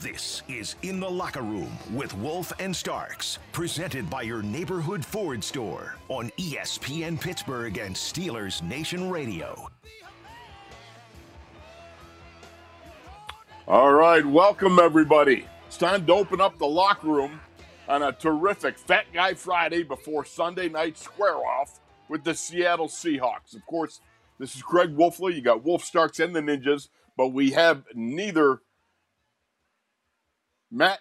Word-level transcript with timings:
This 0.00 0.42
is 0.46 0.76
In 0.82 1.00
the 1.00 1.08
Locker 1.08 1.40
Room 1.40 1.72
with 1.90 2.14
Wolf 2.18 2.52
and 2.58 2.76
Starks, 2.76 3.38
presented 3.52 4.10
by 4.10 4.22
your 4.22 4.42
neighborhood 4.42 5.02
Ford 5.02 5.42
store 5.42 5.96
on 6.10 6.30
ESPN 6.36 7.18
Pittsburgh 7.18 7.78
and 7.78 7.96
Steelers 7.96 8.62
Nation 8.62 9.08
Radio. 9.08 9.70
All 13.66 13.94
right, 13.94 14.24
welcome 14.24 14.78
everybody. 14.78 15.46
It's 15.66 15.78
time 15.78 16.04
to 16.04 16.12
open 16.12 16.42
up 16.42 16.58
the 16.58 16.66
locker 16.66 17.08
room 17.08 17.40
on 17.88 18.02
a 18.02 18.12
terrific 18.12 18.76
Fat 18.76 19.06
Guy 19.14 19.32
Friday 19.32 19.82
before 19.82 20.26
Sunday 20.26 20.68
night 20.68 20.98
square 20.98 21.36
off 21.36 21.80
with 22.10 22.22
the 22.22 22.34
Seattle 22.34 22.88
Seahawks. 22.88 23.56
Of 23.56 23.64
course, 23.64 24.02
this 24.38 24.54
is 24.54 24.62
Craig 24.62 24.94
Wolfley. 24.94 25.34
You 25.34 25.40
got 25.40 25.64
Wolf 25.64 25.82
Starks 25.82 26.20
and 26.20 26.36
the 26.36 26.40
Ninjas, 26.42 26.88
but 27.16 27.28
we 27.28 27.52
have 27.52 27.84
neither 27.94 28.60
Matt 30.70 31.00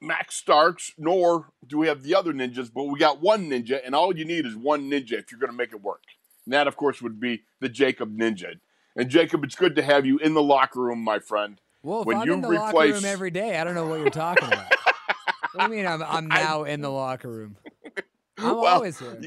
Max 0.00 0.36
Starks 0.36 0.92
nor 0.96 1.52
do 1.66 1.78
we 1.78 1.88
have 1.88 2.02
the 2.02 2.14
other 2.14 2.32
ninjas, 2.32 2.70
but 2.72 2.84
we 2.84 2.98
got 2.98 3.20
one 3.20 3.50
ninja, 3.50 3.80
and 3.84 3.94
all 3.94 4.16
you 4.16 4.24
need 4.24 4.46
is 4.46 4.56
one 4.56 4.90
ninja 4.90 5.12
if 5.12 5.30
you're 5.30 5.40
going 5.40 5.50
to 5.50 5.56
make 5.56 5.72
it 5.72 5.82
work. 5.82 6.02
And 6.46 6.54
that, 6.54 6.66
of 6.66 6.76
course, 6.76 7.02
would 7.02 7.20
be 7.20 7.42
the 7.60 7.68
Jacob 7.68 8.16
Ninja. 8.16 8.54
And 8.96 9.08
Jacob, 9.08 9.44
it's 9.44 9.54
good 9.54 9.76
to 9.76 9.82
have 9.82 10.06
you 10.06 10.18
in 10.18 10.34
the 10.34 10.42
locker 10.42 10.80
room, 10.80 11.00
my 11.00 11.18
friend. 11.18 11.60
Well, 11.82 12.04
when 12.04 12.18
I'm 12.18 12.26
you 12.26 12.34
in 12.34 12.40
the 12.40 12.48
replace... 12.48 12.72
locker 12.72 12.92
room 12.92 13.04
every 13.04 13.30
day, 13.30 13.58
I 13.58 13.64
don't 13.64 13.74
know 13.74 13.86
what 13.86 14.00
you're 14.00 14.10
talking 14.10 14.48
about. 14.48 14.66
what 15.52 15.68
do 15.68 15.76
you 15.76 15.82
mean 15.82 15.86
I'm, 15.86 16.02
I'm 16.02 16.26
now 16.28 16.64
I... 16.64 16.70
in 16.70 16.80
the 16.80 16.90
locker 16.90 17.30
room? 17.30 17.56
I'm 18.38 18.56
well, 18.56 18.66
always 18.66 18.98
here. 18.98 19.20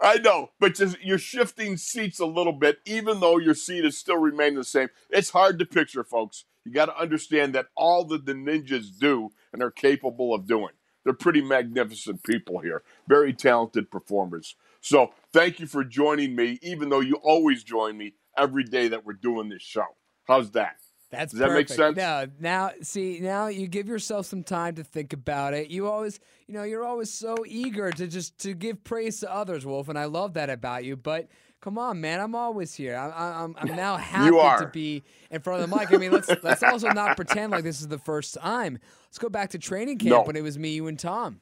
I 0.00 0.18
know, 0.18 0.50
but 0.58 0.74
just 0.74 1.00
you're 1.00 1.18
shifting 1.18 1.76
seats 1.76 2.18
a 2.18 2.26
little 2.26 2.52
bit, 2.52 2.78
even 2.86 3.20
though 3.20 3.38
your 3.38 3.54
seat 3.54 3.84
is 3.84 3.96
still 3.96 4.18
remaining 4.18 4.56
the 4.56 4.64
same. 4.64 4.88
It's 5.10 5.30
hard 5.30 5.58
to 5.58 5.66
picture, 5.66 6.02
folks. 6.02 6.44
You 6.66 6.72
got 6.72 6.86
to 6.86 6.98
understand 6.98 7.54
that 7.54 7.66
all 7.76 8.04
that 8.06 8.26
the 8.26 8.34
ninjas 8.34 8.98
do 8.98 9.30
and 9.52 9.62
are 9.62 9.70
capable 9.70 10.34
of 10.34 10.46
doing. 10.46 10.72
They're 11.04 11.14
pretty 11.14 11.40
magnificent 11.40 12.24
people 12.24 12.58
here, 12.58 12.82
very 13.06 13.32
talented 13.32 13.88
performers. 13.88 14.56
So 14.80 15.12
thank 15.32 15.60
you 15.60 15.68
for 15.68 15.84
joining 15.84 16.34
me, 16.34 16.58
even 16.62 16.88
though 16.88 17.00
you 17.00 17.14
always 17.22 17.62
join 17.62 17.96
me 17.96 18.14
every 18.36 18.64
day 18.64 18.88
that 18.88 19.06
we're 19.06 19.12
doing 19.12 19.48
this 19.48 19.62
show. 19.62 19.86
How's 20.24 20.50
that? 20.50 20.78
That's 21.12 21.30
Does 21.30 21.38
that 21.38 21.52
make 21.52 21.68
sense? 21.68 21.96
No, 21.96 22.26
now 22.40 22.72
see, 22.82 23.20
now 23.20 23.46
you 23.46 23.68
give 23.68 23.86
yourself 23.86 24.26
some 24.26 24.42
time 24.42 24.74
to 24.74 24.82
think 24.82 25.12
about 25.12 25.54
it. 25.54 25.70
You 25.70 25.88
always, 25.88 26.18
you 26.48 26.54
know, 26.54 26.64
you're 26.64 26.84
always 26.84 27.12
so 27.12 27.36
eager 27.46 27.92
to 27.92 28.08
just 28.08 28.38
to 28.38 28.54
give 28.54 28.82
praise 28.82 29.20
to 29.20 29.32
others, 29.32 29.64
Wolf, 29.64 29.88
and 29.88 29.96
I 29.96 30.06
love 30.06 30.34
that 30.34 30.50
about 30.50 30.84
you. 30.84 30.96
But 30.96 31.28
come 31.66 31.78
on, 31.78 32.00
man, 32.00 32.20
I'm 32.20 32.36
always 32.36 32.72
here. 32.76 32.96
I, 32.96 33.42
I'm, 33.42 33.56
I'm 33.58 33.74
now 33.74 33.96
happy 33.96 34.30
to 34.64 34.70
be 34.72 35.02
in 35.32 35.40
front 35.40 35.60
of 35.60 35.68
the 35.68 35.76
mic. 35.76 35.92
I 35.92 35.96
mean, 35.96 36.12
let's 36.12 36.30
let's 36.44 36.62
also 36.62 36.90
not 36.90 37.16
pretend 37.16 37.50
like 37.50 37.64
this 37.64 37.80
is 37.80 37.88
the 37.88 37.98
first 37.98 38.34
time. 38.34 38.78
Let's 39.08 39.18
go 39.18 39.28
back 39.28 39.50
to 39.50 39.58
training 39.58 39.98
camp 39.98 40.10
no. 40.10 40.22
when 40.22 40.36
it 40.36 40.42
was 40.42 40.56
me, 40.60 40.76
you, 40.76 40.86
and 40.86 40.96
Tom. 40.96 41.40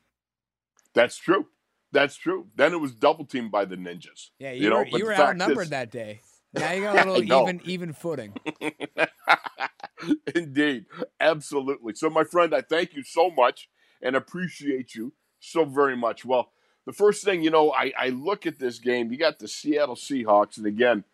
That's 0.95 1.19
true. 1.19 1.49
That's 1.93 2.17
true. 2.17 2.47
Then 2.57 2.73
it 2.73 2.81
was 2.81 2.95
double 2.95 3.27
teamed 3.27 3.53
by 3.53 3.67
the 3.67 3.77
ninjas. 3.77 4.31
Yeah, 4.39 4.53
you, 4.53 4.63
you 4.65 4.71
know, 4.71 4.79
were, 4.79 4.99
you 4.99 5.05
were 5.05 5.15
outnumbered 5.15 5.65
is, 5.65 5.71
that 5.71 5.91
day. 5.91 6.23
Now 6.55 6.71
you 6.71 6.83
got 6.83 7.05
a 7.05 7.13
little 7.13 7.43
even 7.43 7.61
even 7.65 7.93
footing. 7.93 8.33
Indeed, 10.37 10.87
absolutely. 11.19 11.95
So, 11.97 12.09
my 12.09 12.23
friend, 12.23 12.55
I 12.55 12.61
thank 12.61 12.95
you 12.95 13.03
so 13.03 13.29
much 13.29 13.69
and 14.01 14.15
appreciate 14.15 14.95
you 14.95 15.15
so 15.41 15.65
very 15.65 15.97
much. 15.97 16.25
Well, 16.25 16.53
the 16.87 16.93
first 16.93 17.25
thing, 17.25 17.43
you 17.43 17.51
know, 17.51 17.73
I, 17.73 17.93
I 17.99 18.09
look 18.11 18.47
at 18.47 18.59
this 18.59 18.79
game. 18.79 19.11
You 19.11 19.19
got 19.19 19.39
the 19.39 19.49
Seattle 19.49 19.97
Seahawks, 19.97 20.59
and 20.59 20.67
again, 20.67 21.05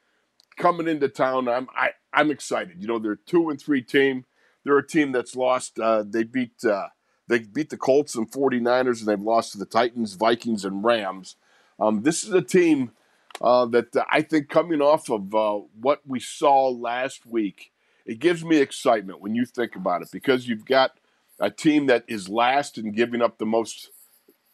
coming 0.56 0.88
into 0.88 1.08
town, 1.08 1.48
I'm 1.48 1.69
I, 1.75 1.91
I'm 2.12 2.31
excited. 2.31 2.81
You 2.81 2.88
know, 2.88 2.98
they're 2.98 3.16
two 3.16 3.50
and 3.50 3.60
three 3.60 3.82
team. 3.82 4.25
They're 4.64 4.78
a 4.78 4.86
team 4.86 5.12
that's 5.12 5.36
lost. 5.36 5.78
Uh, 5.78 6.04
they 6.06 6.25
beat 6.25 6.64
uh, 6.64 6.88
they 7.28 7.41
beat 7.41 7.70
the 7.70 7.76
Colts 7.76 8.16
and 8.16 8.30
49ers, 8.30 9.00
and 9.00 9.09
they've 9.09 9.20
lost 9.20 9.53
to 9.53 9.59
the 9.59 9.66
Titans, 9.66 10.14
Vikings, 10.14 10.64
and 10.64 10.84
Rams. 10.84 11.36
Um, 11.78 12.03
this 12.03 12.25
is 12.25 12.32
a 12.32 12.42
team 12.42 12.91
uh, 13.41 13.66
that 13.66 13.88
I 14.10 14.22
think 14.22 14.48
coming 14.48 14.82
off 14.82 15.09
of 15.09 15.34
uh, 15.34 15.60
what 15.80 16.00
we 16.06 16.20
saw 16.20 16.69
last 16.69 17.25
week, 17.25 17.72
it 18.04 18.19
gives 18.19 18.44
me 18.44 18.59
excitement 18.59 19.20
when 19.20 19.34
you 19.34 19.47
think 19.47 19.76
about 19.76 20.03
it 20.03 20.09
because 20.12 20.48
you've 20.48 20.66
got 20.66 20.98
a 21.38 21.50
team 21.50 21.86
that 21.86 22.04
is 22.06 22.28
last 22.28 22.76
in 22.76 22.92
giving 22.92 23.22
up 23.22 23.38
the 23.38 23.47
most 23.47 23.88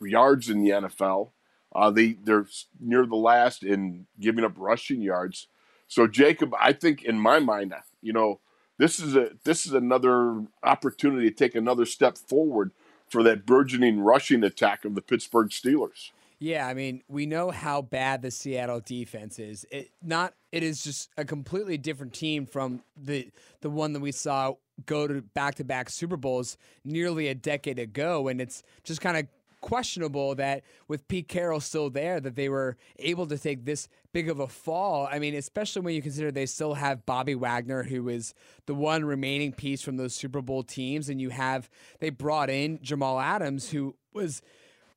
yards 0.00 0.48
in 0.48 0.62
the 0.62 0.70
NFL. 0.70 1.30
Uh, 1.74 1.90
they 1.90 2.12
they're 2.12 2.46
near 2.80 3.06
the 3.06 3.16
last 3.16 3.62
in 3.62 4.06
giving 4.18 4.44
up 4.44 4.54
rushing 4.56 5.02
yards. 5.02 5.48
So 5.88 6.06
Jacob, 6.06 6.54
I 6.60 6.72
think 6.72 7.04
in 7.04 7.18
my 7.18 7.38
mind, 7.38 7.74
you 8.00 8.12
know, 8.12 8.40
this 8.78 8.98
is 8.98 9.16
a 9.16 9.30
this 9.44 9.66
is 9.66 9.72
another 9.72 10.46
opportunity 10.62 11.28
to 11.28 11.34
take 11.34 11.54
another 11.54 11.84
step 11.84 12.18
forward 12.18 12.72
for 13.08 13.22
that 13.22 13.46
burgeoning 13.46 14.00
rushing 14.00 14.42
attack 14.42 14.84
of 14.84 14.94
the 14.94 15.02
Pittsburgh 15.02 15.50
Steelers. 15.50 16.10
Yeah, 16.38 16.66
I 16.66 16.74
mean, 16.74 17.02
we 17.08 17.24
know 17.24 17.50
how 17.50 17.80
bad 17.80 18.20
the 18.20 18.30
Seattle 18.30 18.80
defense 18.80 19.38
is. 19.38 19.64
It 19.70 19.90
not 20.02 20.34
it 20.52 20.62
is 20.62 20.82
just 20.82 21.10
a 21.16 21.24
completely 21.24 21.78
different 21.78 22.12
team 22.12 22.46
from 22.46 22.82
the 22.96 23.30
the 23.60 23.70
one 23.70 23.92
that 23.94 24.00
we 24.00 24.12
saw 24.12 24.54
go 24.84 25.06
to 25.06 25.22
back-to-back 25.22 25.88
Super 25.88 26.18
Bowls 26.18 26.58
nearly 26.84 27.28
a 27.28 27.34
decade 27.34 27.78
ago 27.78 28.28
and 28.28 28.42
it's 28.42 28.62
just 28.84 29.00
kind 29.00 29.16
of 29.16 29.26
questionable 29.66 30.32
that 30.36 30.62
with 30.86 31.08
Pete 31.08 31.26
Carroll 31.26 31.58
still 31.58 31.90
there 31.90 32.20
that 32.20 32.36
they 32.36 32.48
were 32.48 32.76
able 33.00 33.26
to 33.26 33.36
take 33.36 33.64
this 33.64 33.88
big 34.12 34.28
of 34.28 34.38
a 34.38 34.46
fall. 34.46 35.08
I 35.10 35.18
mean, 35.18 35.34
especially 35.34 35.82
when 35.82 35.92
you 35.92 36.00
consider 36.00 36.30
they 36.30 36.46
still 36.46 36.74
have 36.74 37.04
Bobby 37.04 37.34
Wagner 37.34 37.82
who 37.82 38.08
is 38.08 38.32
the 38.66 38.74
one 38.74 39.04
remaining 39.04 39.52
piece 39.52 39.82
from 39.82 39.96
those 39.96 40.14
Super 40.14 40.40
Bowl 40.40 40.62
teams 40.62 41.08
and 41.08 41.20
you 41.20 41.30
have 41.30 41.68
they 41.98 42.10
brought 42.10 42.48
in 42.48 42.78
Jamal 42.80 43.18
Adams 43.18 43.70
who 43.70 43.96
was 44.12 44.40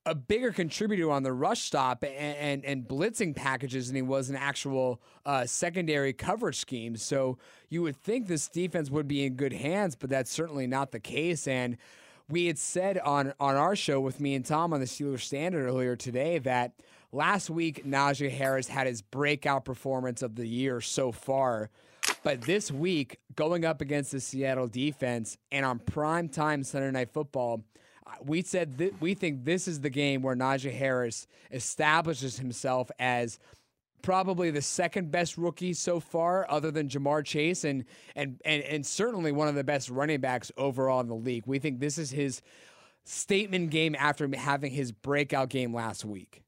a 0.06 0.13
bigger 0.13 0.52
contributor 0.52 1.09
on 1.09 1.24
the 1.24 1.34
rush 1.34 1.62
stop 1.62 2.03
and, 2.03 2.13
and, 2.13 2.63
and 2.63 2.88
blitzing 2.88 3.35
packages 3.35 3.88
than 3.88 3.96
he 3.96 4.03
was 4.03 4.29
an 4.29 4.35
actual 4.35 5.02
uh, 5.25 5.47
secondary 5.47 6.13
coverage 6.13 6.58
scheme. 6.58 6.96
So 6.96 7.40
you 7.69 7.81
would 7.81 7.97
think 7.97 8.28
this 8.28 8.47
defense 8.47 8.91
would 8.91 9.08
be 9.08 9.26
in 9.26 9.34
good 9.34 9.53
hands, 9.53 9.96
but 9.96 10.11
that's 10.11 10.29
certainly 10.29 10.67
not 10.67 10.91
the 10.91 10.99
case. 10.99 11.47
And 11.47 11.76
we 12.29 12.46
had 12.46 12.58
said 12.58 12.99
on 12.99 13.34
on 13.40 13.55
our 13.55 13.76
show 13.76 13.99
with 13.99 14.20
me 14.20 14.35
and 14.35 14.46
Tom 14.46 14.73
on 14.73 14.79
the 14.79 14.85
Steelers 14.85 15.22
Standard 15.22 15.66
earlier 15.66 15.96
today 15.96 16.37
that 16.40 16.73
last 17.11 17.49
week 17.49 17.85
Najee 17.85 18.29
Harris 18.29 18.67
had 18.67 18.87
his 18.87 19.02
breakout 19.02 19.66
performance 19.66 20.22
of 20.22 20.35
the 20.35 20.47
year 20.47 20.79
so 20.79 21.11
far. 21.11 21.70
But 22.23 22.41
this 22.41 22.72
week, 22.72 23.20
going 23.35 23.66
up 23.66 23.81
against 23.81 24.11
the 24.11 24.20
Seattle 24.20 24.67
defense 24.67 25.37
and 25.52 25.66
on 25.66 25.79
prime 25.79 26.29
time 26.29 26.64
Sunday 26.64 26.91
Night 26.91 27.09
Football, 27.09 27.64
we 28.23 28.41
said 28.41 28.78
th- 28.78 28.93
we 28.99 29.14
think 29.14 29.46
this 29.46 29.67
is 29.67 29.82
the 29.82 29.90
game 29.90 30.22
where 30.22 30.35
Najee 30.35 30.73
Harris 30.73 31.28
establishes 31.52 32.37
himself 32.37 32.91
as 32.99 33.40
probably 34.01 34.51
the 34.51 34.61
second 34.61 35.11
best 35.11 35.37
rookie 35.37 35.73
so 35.73 35.99
far, 35.99 36.46
other 36.49 36.72
than 36.72 36.87
Ja'Marr 36.87 37.25
Chase, 37.25 37.63
and 37.63 37.85
and 38.16 38.40
and 38.46 38.63
and 38.63 38.85
certainly 38.85 39.31
one 39.31 39.47
of 39.47 39.55
the 39.55 39.63
best 39.63 39.90
running 39.90 40.22
backs 40.22 40.51
overall 40.57 40.99
in 41.01 41.07
the 41.07 41.16
league. 41.16 41.43
We 41.46 41.59
think 41.59 41.79
this 41.79 41.97
is 41.97 42.11
his 42.11 42.41
statement 43.05 43.69
game 43.69 43.96
after 43.97 44.29
having 44.35 44.72
his 44.72 44.91
breakout 44.91 45.49
game 45.49 45.73
last 45.73 46.05
week. 46.05 46.43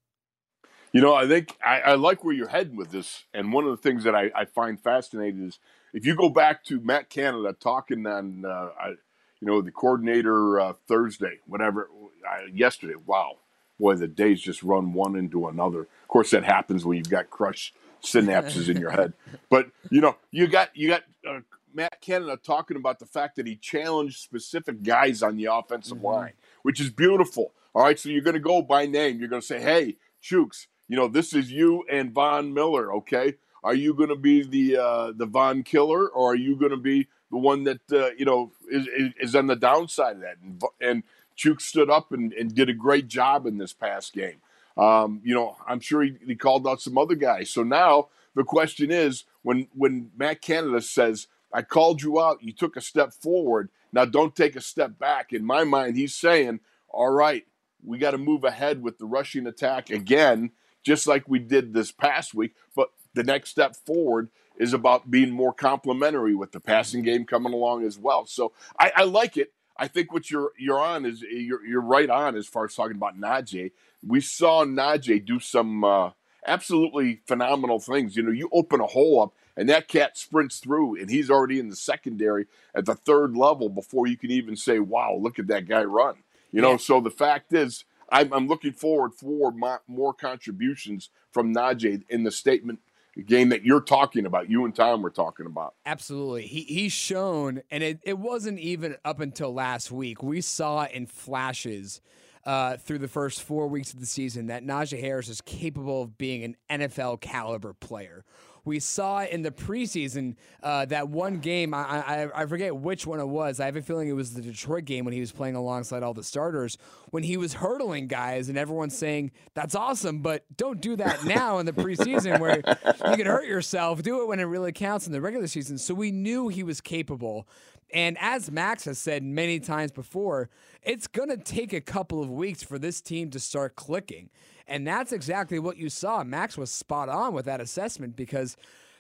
You 0.92 1.02
know, 1.02 1.14
I 1.14 1.28
think 1.28 1.56
I, 1.66 1.80
I 1.80 1.94
like 1.96 2.24
where 2.24 2.34
you're 2.34 2.50
heading 2.50 2.76
with 2.76 2.92
this, 2.92 3.26
and 3.34 3.54
one 3.54 3.66
of 3.66 3.72
the 3.72 3.78
things 3.78 4.04
that 4.04 4.16
I, 4.16 4.32
I 4.36 4.46
find 4.46 4.80
fascinating 4.80 5.48
is 5.48 5.60
if 5.94 6.06
you 6.06 6.16
go 6.16 6.30
back 6.30 6.64
to 6.66 6.80
Matt 6.80 7.10
Canada 7.10 7.56
talking 7.60 8.06
on. 8.06 8.46
Uh, 8.46 8.70
I, 8.80 8.94
you 9.42 9.48
know, 9.48 9.62
the 9.62 9.72
coordinator 9.72 10.60
uh, 10.60 10.74
Thursday, 10.88 11.40
whatever, 11.48 11.90
uh, 12.30 12.46
yesterday. 12.54 12.94
Wow, 13.06 13.38
boy, 13.82 13.96
the 13.96 14.08
days 14.08 14.40
just 14.40 14.64
run 14.64 14.94
one 14.94 15.16
into 15.16 15.48
another. 15.48 15.82
Of 15.82 16.08
course, 16.08 16.32
that 16.32 16.44
happens 16.44 16.86
when 16.86 16.98
you've 16.98 17.10
got 17.10 17.30
crushed 17.30 17.76
synapses 18.04 18.70
in 18.70 18.78
your 18.78 18.92
head. 18.92 19.14
But 19.50 19.72
you 19.90 20.00
know, 20.00 20.16
you 20.32 20.48
got 20.48 20.76
you 20.76 20.88
got 20.88 21.04
uh, 21.28 21.40
Matt 21.74 22.00
Canada 22.00 22.40
talking 22.42 22.78
about 22.78 23.00
the 23.00 23.06
fact 23.06 23.36
that 23.36 23.48
he 23.48 23.56
challenged 23.56 24.18
specific 24.18 24.84
guys 24.84 25.22
on 25.22 25.36
the 25.36 25.46
offensive 25.46 25.98
mm-hmm. 25.98 26.06
line, 26.06 26.34
which 26.62 26.80
is 26.80 26.90
beautiful. 26.90 27.52
All 27.74 27.84
right, 27.84 28.00
so 28.00 28.10
you're 28.10 28.22
going 28.22 28.36
to 28.36 28.40
go 28.40 28.62
by 28.62 28.86
name. 28.86 29.20
You're 29.20 29.30
going 29.30 29.42
to 29.42 29.48
say, 29.48 29.62
"Hey, 29.62 29.98
Chuks, 30.24 30.68
you 30.88 30.96
know, 30.96 31.08
this 31.08 31.34
is 31.34 31.52
you 31.52 31.84
and 31.90 32.14
Von 32.14 32.54
Miller. 32.54 32.94
Okay, 32.96 33.36
are 33.64 33.76
you 33.76 33.94
going 33.94 34.10
to 34.10 34.16
be 34.16 34.44
the 34.44 34.78
uh, 34.78 35.12
the 35.16 35.26
Von 35.26 35.64
Killer, 35.64 36.08
or 36.08 36.32
are 36.32 36.36
you 36.36 36.56
going 36.56 36.72
to 36.72 36.78
be 36.78 37.08
the 37.32 37.38
one 37.38 37.64
that 37.64 37.80
uh, 37.92 38.12
you 38.18 38.26
know 38.26 38.52
is, 38.70 38.88
is 39.20 39.36
on 39.36 39.48
the 39.48 39.56
downside 39.56 40.18
of 40.18 40.22
that. 40.22 40.38
And, 40.44 40.62
and 40.80 41.04
Chuks 41.42 41.62
stood 41.62 41.90
up 41.90 42.12
and, 42.12 42.34
and 42.34 42.54
did 42.54 42.70
a 42.70 42.74
great 42.74 43.08
job 43.08 43.46
in 43.46 43.58
this 43.58 43.74
past 43.74 44.14
game. 44.14 44.38
Um, 44.78 45.22
you 45.24 45.34
know, 45.34 45.58
I'm 45.68 45.80
sure 45.80 46.04
he, 46.04 46.16
he 46.26 46.36
called 46.36 46.68
out 46.68 46.82
some 46.82 46.98
other 46.98 47.16
guys. 47.16 47.50
So 47.50 47.64
now 47.64 48.10
the 48.36 48.44
question 48.44 48.92
is, 48.92 49.26
when 49.42 49.68
when 49.74 50.12
Matt 50.18 50.42
Canada 50.42 50.82
says, 50.82 51.28
"I 51.54 51.62
called 51.62 52.02
you 52.02 52.22
out, 52.22 52.44
you 52.44 52.54
took 52.54 52.78
a 52.78 52.82
step 52.82 53.14
forward. 53.14 53.70
Now 53.92 54.06
don't 54.06 54.36
take 54.36 54.56
a 54.56 54.62
step 54.62 54.98
back." 55.00 55.34
In 55.34 55.46
my 55.46 55.64
mind, 55.64 55.98
he's 55.98 56.16
saying, 56.16 56.60
"All 56.90 57.10
right, 57.12 57.46
we 57.84 57.98
got 57.98 58.12
to 58.12 58.18
move 58.18 58.44
ahead 58.44 58.82
with 58.82 58.98
the 58.98 59.06
rushing 59.06 59.48
attack 59.48 59.90
again, 59.90 60.52
just 60.84 61.08
like 61.08 61.28
we 61.28 61.40
did 61.40 61.74
this 61.74 61.92
past 61.92 62.34
week. 62.34 62.56
But 62.76 62.90
the 63.14 63.24
next 63.24 63.50
step 63.50 63.76
forward 63.76 64.30
is 64.58 64.74
about 64.74 65.10
being 65.10 65.32
more 65.32 65.54
complementary 65.54 66.36
with 66.36 66.52
the 66.52 66.60
passing 66.60 67.02
game 67.02 67.26
coming 67.26 67.54
along 67.54 67.84
as 67.84 67.98
well. 67.98 68.26
So 68.26 68.54
I, 68.80 68.92
I 68.96 69.04
like 69.04 69.38
it. 69.38 69.52
I 69.82 69.88
think 69.88 70.14
what 70.14 70.30
you're 70.30 70.52
you're 70.60 70.80
on 70.80 71.06
is 71.08 71.24
you're 71.24 71.66
you're 71.66 71.82
right 71.82 72.10
on 72.10 72.36
as 72.36 72.46
far 72.46 72.66
as 72.66 72.76
talking 72.76 72.96
about 72.96 73.20
Najee. 73.20 73.72
We 74.06 74.22
saw 74.22 74.64
Najee 74.64 75.26
do 75.26 75.40
some 75.40 75.84
uh, 75.84 76.12
absolutely 76.46 77.22
phenomenal 77.26 77.80
things. 77.80 78.16
You 78.16 78.22
know, 78.22 78.32
you 78.32 78.48
open 78.54 78.80
a 78.80 78.86
hole 78.86 79.24
up 79.24 79.34
and 79.58 79.68
that 79.70 79.88
cat 79.88 80.20
sprints 80.20 80.60
through, 80.60 81.02
and 81.02 81.10
he's 81.10 81.32
already 81.32 81.60
in 81.60 81.70
the 81.70 81.76
secondary 81.76 82.46
at 82.76 82.86
the 82.86 82.94
third 82.94 83.36
level 83.36 83.70
before 83.70 84.06
you 84.06 84.18
can 84.18 84.30
even 84.30 84.56
say, 84.56 84.78
"Wow, 84.78 85.18
look 85.20 85.40
at 85.40 85.48
that 85.48 85.68
guy 85.68 85.84
run." 85.84 86.18
You 86.52 86.62
know, 86.62 86.72
yeah. 86.72 86.78
so 86.78 87.02
the 87.02 87.10
fact 87.10 87.52
is, 87.52 87.84
I'm, 88.12 88.32
I'm 88.34 88.48
looking 88.48 88.74
forward 88.74 89.16
for 89.16 89.52
my, 89.52 89.78
more 89.88 90.14
contributions 90.14 91.10
from 91.32 91.56
Najee 91.56 92.04
in 92.08 92.24
the 92.24 92.32
statement 92.32 92.82
game 93.18 93.50
that 93.50 93.64
you're 93.64 93.82
talking 93.82 94.26
about. 94.26 94.50
You 94.50 94.66
and 94.66 94.76
Tom 94.76 95.02
were 95.02 95.10
talking 95.10 95.46
about. 95.46 95.76
Absolutely, 95.86 96.48
he 96.48 96.62
he's 96.62 96.94
shown, 96.94 97.62
and 97.70 97.84
it, 97.84 98.00
it 98.04 98.18
wasn't 98.18 98.60
even 98.60 98.96
up 99.04 99.20
until 99.20 99.54
last 99.54 99.92
week. 99.92 100.24
We 100.24 100.42
saw 100.42 100.86
in 100.86 101.06
flashes 101.08 102.02
uh, 102.46 102.78
through 102.78 103.00
the 103.00 103.08
first 103.08 103.44
four 103.44 103.68
weeks 103.68 103.94
of 103.94 104.00
the 104.00 104.06
season 104.06 104.48
that 104.48 104.64
Najee 104.64 105.00
Harris 105.00 105.30
is 105.30 105.42
capable 105.42 106.04
of 106.04 106.18
being 106.18 106.56
an 106.70 106.82
NFL 106.82 107.22
caliber 107.22 107.74
player. 107.74 108.24
We 108.64 108.80
saw 108.80 109.24
in 109.24 109.42
the 109.42 109.52
preseason 109.52 110.36
uh, 110.62 110.86
that 110.86 111.10
one 111.10 111.40
game, 111.40 111.74
I, 111.74 111.80
I, 111.80 112.42
I 112.44 112.46
forget 112.46 112.76
which 112.76 113.08
one 113.08 113.20
it 113.20 113.28
was. 113.28 113.60
I 113.60 113.66
have 113.66 113.76
a 113.76 113.82
feeling 113.82 114.08
it 114.08 114.14
was 114.14 114.34
the 114.34 114.42
Detroit 114.42 114.86
game 114.86 115.06
when 115.06 115.14
he 115.14 115.20
was 115.20 115.32
playing 115.32 115.56
alongside 115.56 116.04
all 116.04 116.14
the 116.14 116.24
starters, 116.24 116.78
when 117.10 117.24
he 117.24 117.38
was 117.38 117.54
hurdling 117.54 118.08
guys 118.08 118.50
and 118.50 118.58
everyone's 118.58 118.98
saying, 118.98 119.32
that's 119.54 119.76
awesome, 119.76 120.20
but 120.20 120.46
don't 120.56 120.80
do 120.80 120.96
that 120.98 121.26
now 121.26 121.58
in 121.58 121.66
the 121.66 121.74
preseason 121.74 122.40
where 122.40 122.58
you 122.58 123.18
can 123.18 123.26
hurt 123.26 123.46
yourself. 123.46 124.04
Do 124.04 124.22
it 124.22 124.28
when 124.28 124.40
it 124.40 124.44
really 124.44 124.72
counts 124.72 125.08
in 125.08 125.14
the 125.14 125.22
regular 125.22 125.48
season. 125.48 125.78
So 125.78 125.94
we 125.94 126.12
knew 126.12 126.48
he 126.48 126.64
was 126.64 126.82
capable. 126.82 127.48
And 127.94 128.18
as 128.20 128.50
Max 128.50 128.86
has 128.86 128.98
said 128.98 129.24
many 129.24 129.60
times 129.60 129.92
before, 129.92 130.50
it's 130.82 131.08
going 131.08 131.30
to 131.30 131.38
take 131.38 131.74
a 131.74 131.82
couple 131.82 132.22
of 132.22 132.30
weeks 132.30 132.64
for 132.64 132.80
this 132.80 133.02
team 133.02 133.30
to 133.32 133.40
start 133.40 133.76
clicking. 133.76 134.30
And 134.72 134.88
that's 134.88 135.12
exactly 135.12 135.60
what 135.60 135.78
you 135.78 135.90
saw. 135.90 136.24
Max 136.24 136.58
was 136.58 136.72
spot 136.72 137.10
on 137.10 137.34
with 137.34 137.46
that 137.46 137.60
assessment 137.60 138.16
because 138.16 138.56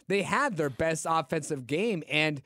they 0.08 0.22
had 0.22 0.58
their 0.58 0.70
best 0.70 1.08
offensive 1.10 1.66
game. 1.66 2.04
And 2.10 2.42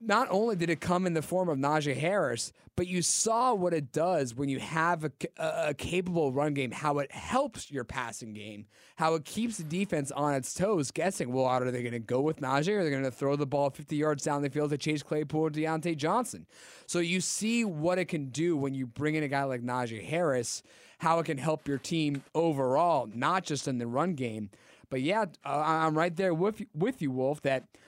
not 0.00 0.28
only 0.30 0.54
did 0.54 0.70
it 0.70 0.80
come 0.80 1.06
in 1.06 1.14
the 1.14 1.22
form 1.22 1.48
of 1.48 1.58
Najee 1.58 1.96
Harris, 1.96 2.52
but 2.76 2.86
you 2.86 3.00
saw 3.00 3.54
what 3.54 3.72
it 3.72 3.90
does 3.90 4.34
when 4.34 4.48
you 4.48 4.60
have 4.60 5.04
a, 5.04 5.10
a, 5.38 5.74
capable 5.74 6.32
run 6.32 6.52
game, 6.52 6.70
how 6.70 6.98
it 6.98 7.10
helps 7.10 7.70
your 7.70 7.84
passing 7.84 8.34
game, 8.34 8.66
how 8.96 9.14
it 9.14 9.24
keeps 9.24 9.56
the 9.56 9.64
defense 9.64 10.12
on 10.12 10.34
its 10.34 10.52
toes, 10.52 10.90
guessing, 10.90 11.32
well, 11.32 11.46
are 11.46 11.70
they 11.70 11.82
going 11.82 11.92
to 11.92 11.98
go 11.98 12.20
with 12.20 12.40
Najee 12.40 12.74
or 12.74 12.80
are 12.80 12.84
they 12.84 12.90
going 12.90 13.02
to 13.04 13.10
throw 13.10 13.34
the 13.34 13.46
ball 13.46 13.70
50 13.70 13.96
yards 13.96 14.22
down 14.22 14.42
the 14.42 14.50
field 14.50 14.70
to 14.70 14.78
Chase 14.78 15.02
Claypool 15.02 15.40
or 15.40 15.50
Diontae 15.50 15.96
Johnson? 15.96 16.46
So 16.86 16.98
you 16.98 17.22
see 17.22 17.64
what 17.64 17.98
it 17.98 18.04
can 18.04 18.26
do 18.26 18.56
when 18.56 18.74
you 18.74 18.86
bring 18.86 19.14
in 19.14 19.24
a 19.24 19.28
guy 19.28 19.44
like 19.44 19.62
Najee 19.62 20.04
Harris, 20.04 20.62
how 20.98 21.18
it 21.18 21.26
can 21.26 21.38
help 21.38 21.68
your 21.68 21.78
team 21.78 22.22
overall, 22.34 23.08
not 23.12 23.44
just 23.44 23.68
in 23.68 23.78
the 23.78 23.86
run 23.86 24.14
game. 24.14 24.50
But 24.90 25.02
yeah, 25.02 25.26
uh, 25.44 25.62
I'm 25.64 25.96
right 25.96 26.14
there 26.14 26.34
with, 26.34 26.62
with 26.74 27.02
you, 27.02 27.10
Wolf, 27.10 27.42
that– 27.42 27.64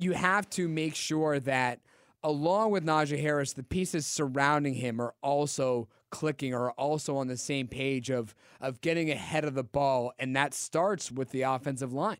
you 0.00 0.12
have 0.12 0.48
to 0.50 0.66
make 0.66 0.94
sure 0.94 1.38
that 1.38 1.78
along 2.24 2.70
with 2.72 2.84
Najee 2.84 3.20
Harris, 3.20 3.52
the 3.52 3.62
pieces 3.62 4.06
surrounding 4.06 4.74
him 4.74 5.00
are 5.00 5.14
also 5.22 5.88
clicking 6.08 6.54
or 6.54 6.72
also 6.72 7.16
on 7.16 7.28
the 7.28 7.36
same 7.36 7.68
page 7.68 8.10
of 8.10 8.34
of 8.60 8.80
getting 8.80 9.10
ahead 9.10 9.44
of 9.44 9.54
the 9.54 9.62
ball, 9.62 10.12
and 10.18 10.34
that 10.34 10.54
starts 10.54 11.12
with 11.12 11.30
the 11.30 11.42
offensive 11.42 11.92
line. 11.92 12.16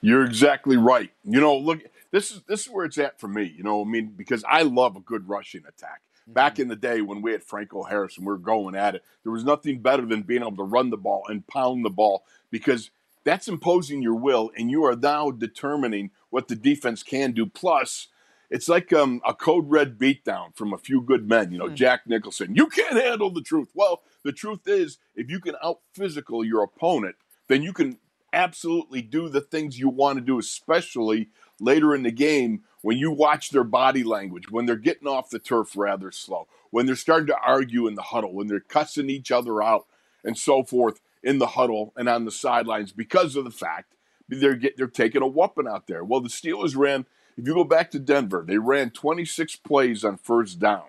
You're 0.00 0.24
exactly 0.24 0.76
right. 0.76 1.10
You 1.24 1.40
know, 1.40 1.56
look, 1.56 1.80
this 2.10 2.30
is 2.30 2.42
this 2.46 2.66
is 2.66 2.72
where 2.72 2.84
it's 2.84 2.98
at 2.98 3.18
for 3.18 3.28
me. 3.28 3.52
You 3.56 3.64
know, 3.64 3.80
I 3.80 3.84
mean, 3.84 4.12
because 4.14 4.44
I 4.46 4.62
love 4.62 4.96
a 4.96 5.00
good 5.00 5.28
rushing 5.28 5.62
attack. 5.66 6.02
Mm-hmm. 6.22 6.32
Back 6.32 6.58
in 6.58 6.68
the 6.68 6.76
day 6.76 7.00
when 7.00 7.22
we 7.22 7.32
had 7.32 7.44
Franco 7.44 7.82
Harris 7.82 8.16
and 8.16 8.26
we 8.26 8.32
were 8.32 8.38
going 8.38 8.74
at 8.74 8.94
it, 8.94 9.04
there 9.22 9.32
was 9.32 9.44
nothing 9.44 9.80
better 9.80 10.06
than 10.06 10.22
being 10.22 10.42
able 10.42 10.56
to 10.56 10.62
run 10.62 10.90
the 10.90 10.96
ball 10.96 11.24
and 11.28 11.46
pound 11.46 11.84
the 11.84 11.90
ball 11.90 12.24
because 12.50 12.90
that's 13.24 13.48
imposing 13.48 14.02
your 14.02 14.14
will, 14.14 14.50
and 14.56 14.70
you 14.70 14.84
are 14.84 14.96
now 14.96 15.30
determining 15.30 16.10
what 16.30 16.48
the 16.48 16.56
defense 16.56 17.02
can 17.02 17.32
do. 17.32 17.46
Plus, 17.46 18.08
it's 18.50 18.68
like 18.68 18.92
um, 18.92 19.20
a 19.24 19.32
code 19.32 19.70
red 19.70 19.98
beatdown 19.98 20.54
from 20.56 20.72
a 20.72 20.78
few 20.78 21.00
good 21.00 21.28
men. 21.28 21.52
You 21.52 21.58
know, 21.58 21.68
mm. 21.68 21.74
Jack 21.74 22.06
Nicholson. 22.06 22.54
You 22.54 22.66
can't 22.66 23.00
handle 23.00 23.30
the 23.30 23.40
truth. 23.40 23.68
Well, 23.74 24.02
the 24.24 24.32
truth 24.32 24.66
is, 24.66 24.98
if 25.14 25.30
you 25.30 25.40
can 25.40 25.54
out 25.62 25.80
physical 25.94 26.44
your 26.44 26.62
opponent, 26.62 27.16
then 27.48 27.62
you 27.62 27.72
can 27.72 27.98
absolutely 28.32 29.02
do 29.02 29.28
the 29.28 29.40
things 29.40 29.78
you 29.78 29.88
want 29.88 30.18
to 30.18 30.24
do, 30.24 30.38
especially 30.38 31.28
later 31.60 31.94
in 31.94 32.02
the 32.02 32.10
game 32.10 32.62
when 32.82 32.98
you 32.98 33.10
watch 33.10 33.50
their 33.50 33.64
body 33.64 34.02
language, 34.02 34.50
when 34.50 34.66
they're 34.66 34.76
getting 34.76 35.08
off 35.08 35.30
the 35.30 35.38
turf 35.38 35.76
rather 35.76 36.10
slow, 36.10 36.48
when 36.70 36.86
they're 36.86 36.96
starting 36.96 37.28
to 37.28 37.38
argue 37.44 37.86
in 37.86 37.94
the 37.94 38.02
huddle, 38.02 38.34
when 38.34 38.48
they're 38.48 38.60
cussing 38.60 39.08
each 39.08 39.30
other 39.30 39.62
out, 39.62 39.86
and 40.24 40.36
so 40.38 40.62
forth 40.62 41.00
in 41.22 41.38
the 41.38 41.48
huddle 41.48 41.92
and 41.96 42.08
on 42.08 42.24
the 42.24 42.30
sidelines 42.30 42.92
because 42.92 43.36
of 43.36 43.44
the 43.44 43.50
fact 43.50 43.94
they're 44.28 44.54
get, 44.54 44.76
they're 44.76 44.86
taking 44.86 45.22
a 45.22 45.26
whooping 45.26 45.68
out 45.68 45.86
there. 45.86 46.04
Well, 46.04 46.20
the 46.20 46.28
Steelers 46.28 46.76
ran. 46.76 47.06
If 47.36 47.46
you 47.46 47.54
go 47.54 47.64
back 47.64 47.90
to 47.92 47.98
Denver, 47.98 48.44
they 48.46 48.58
ran 48.58 48.90
26 48.90 49.56
plays 49.56 50.04
on 50.04 50.16
first 50.16 50.58
down. 50.58 50.84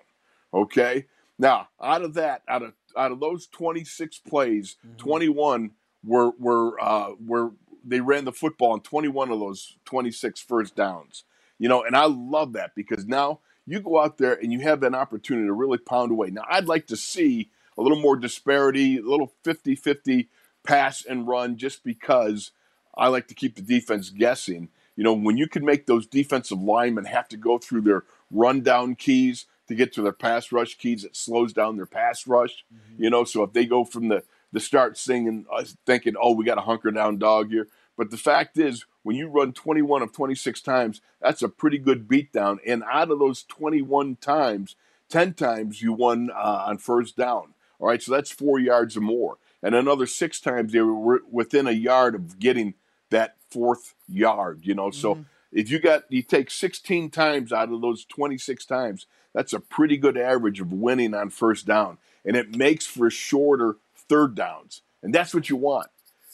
Okay, 0.52 1.06
now 1.38 1.68
out 1.80 2.02
of 2.02 2.14
that, 2.14 2.42
out 2.48 2.62
of 2.62 2.74
out 2.96 3.12
of 3.12 3.20
those 3.20 3.46
26 3.48 4.18
plays, 4.20 4.76
mm-hmm. 4.86 4.96
21 4.96 5.70
were 6.06 6.30
were 6.38 6.80
uh, 6.80 7.12
were 7.24 7.52
they 7.84 8.00
ran 8.00 8.24
the 8.24 8.32
football 8.32 8.72
on 8.72 8.80
21 8.80 9.30
of 9.30 9.40
those 9.40 9.76
26 9.84 10.40
first 10.40 10.74
downs. 10.74 11.24
You 11.58 11.68
know, 11.68 11.84
and 11.84 11.96
I 11.96 12.06
love 12.06 12.54
that 12.54 12.74
because 12.74 13.06
now 13.06 13.40
you 13.66 13.80
go 13.80 14.00
out 14.00 14.18
there 14.18 14.34
and 14.34 14.52
you 14.52 14.60
have 14.60 14.82
an 14.82 14.94
opportunity 14.94 15.46
to 15.46 15.52
really 15.52 15.78
pound 15.78 16.10
away. 16.10 16.30
Now, 16.30 16.44
I'd 16.48 16.66
like 16.66 16.86
to 16.88 16.96
see 16.96 17.50
a 17.78 17.82
little 17.82 18.00
more 18.00 18.16
disparity, 18.16 18.98
a 18.98 19.02
little 19.02 19.32
50 19.42 19.74
50 19.74 20.28
pass 20.64 21.04
and 21.04 21.26
run, 21.28 21.56
just 21.56 21.84
because 21.84 22.50
I 22.96 23.08
like 23.08 23.28
to 23.28 23.34
keep 23.34 23.56
the 23.56 23.62
defense 23.62 24.10
guessing. 24.10 24.68
You 24.96 25.04
know, 25.04 25.12
when 25.12 25.36
you 25.36 25.48
can 25.48 25.64
make 25.64 25.86
those 25.86 26.06
defensive 26.06 26.60
linemen 26.60 27.04
have 27.06 27.28
to 27.28 27.36
go 27.36 27.58
through 27.58 27.82
their 27.82 28.04
rundown 28.30 28.94
keys 28.94 29.46
to 29.68 29.74
get 29.74 29.92
to 29.94 30.02
their 30.02 30.12
pass 30.12 30.52
rush 30.52 30.76
keys, 30.76 31.04
it 31.04 31.16
slows 31.16 31.52
down 31.52 31.76
their 31.76 31.86
pass 31.86 32.26
rush. 32.26 32.64
Mm-hmm. 32.72 33.02
You 33.02 33.10
know, 33.10 33.24
so 33.24 33.42
if 33.42 33.52
they 33.52 33.66
go 33.66 33.84
from 33.84 34.08
the, 34.08 34.22
the 34.54 34.60
start 34.60 34.96
singing, 34.96 35.46
uh, 35.52 35.64
thinking, 35.84 36.14
oh, 36.18 36.32
we 36.32 36.44
got 36.44 36.58
a 36.58 36.62
hunker 36.62 36.92
down 36.92 37.18
dog 37.18 37.50
here. 37.50 37.66
But 37.96 38.10
the 38.10 38.16
fact 38.16 38.56
is, 38.56 38.86
when 39.02 39.16
you 39.16 39.26
run 39.26 39.52
21 39.52 40.02
of 40.02 40.12
26 40.12 40.60
times, 40.60 41.00
that's 41.20 41.42
a 41.42 41.48
pretty 41.48 41.76
good 41.76 42.06
beatdown. 42.06 42.58
And 42.64 42.84
out 42.90 43.10
of 43.10 43.18
those 43.18 43.42
21 43.42 44.16
times, 44.16 44.76
10 45.08 45.34
times 45.34 45.82
you 45.82 45.92
won 45.92 46.30
uh, 46.30 46.64
on 46.66 46.78
first 46.78 47.16
down. 47.16 47.54
All 47.80 47.88
right, 47.88 48.00
so 48.00 48.12
that's 48.12 48.30
four 48.30 48.60
yards 48.60 48.96
or 48.96 49.00
more. 49.00 49.38
And 49.60 49.74
another 49.74 50.06
six 50.06 50.40
times 50.40 50.72
they 50.72 50.80
were 50.80 51.20
within 51.28 51.66
a 51.66 51.72
yard 51.72 52.14
of 52.14 52.38
getting 52.38 52.74
that 53.10 53.36
fourth 53.50 53.94
yard, 54.08 54.60
you 54.62 54.74
know. 54.74 54.88
Mm-hmm. 54.90 55.00
So 55.00 55.24
if 55.52 55.68
you 55.68 55.80
got 55.80 56.04
you 56.10 56.22
take 56.22 56.48
16 56.48 57.10
times 57.10 57.52
out 57.52 57.72
of 57.72 57.80
those 57.80 58.04
26 58.04 58.64
times, 58.66 59.06
that's 59.34 59.52
a 59.52 59.58
pretty 59.58 59.96
good 59.96 60.16
average 60.16 60.60
of 60.60 60.72
winning 60.72 61.12
on 61.12 61.30
first 61.30 61.66
down. 61.66 61.98
And 62.24 62.36
it 62.36 62.56
makes 62.56 62.86
for 62.86 63.08
a 63.08 63.10
shorter 63.10 63.76
third 64.08 64.34
downs. 64.34 64.82
And 65.02 65.14
that's 65.14 65.34
what 65.34 65.48
you 65.48 65.56
want. 65.56 65.88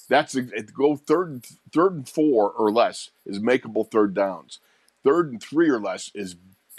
That's 0.09 0.35
a, 0.35 0.43
go 0.43 0.97
third 0.97 1.31
and 1.31 1.47
third 1.73 1.93
and 1.93 2.09
four 2.09 2.51
or 2.51 2.73
less 2.73 3.11
is 3.25 3.39
makeable 3.39 3.89
third 3.91 4.15
downs. 4.15 4.59
Third 5.05 5.31
and 5.31 5.43
three 5.43 5.71
or 5.71 5.81
less 5.81 6.11
is 6.15 6.37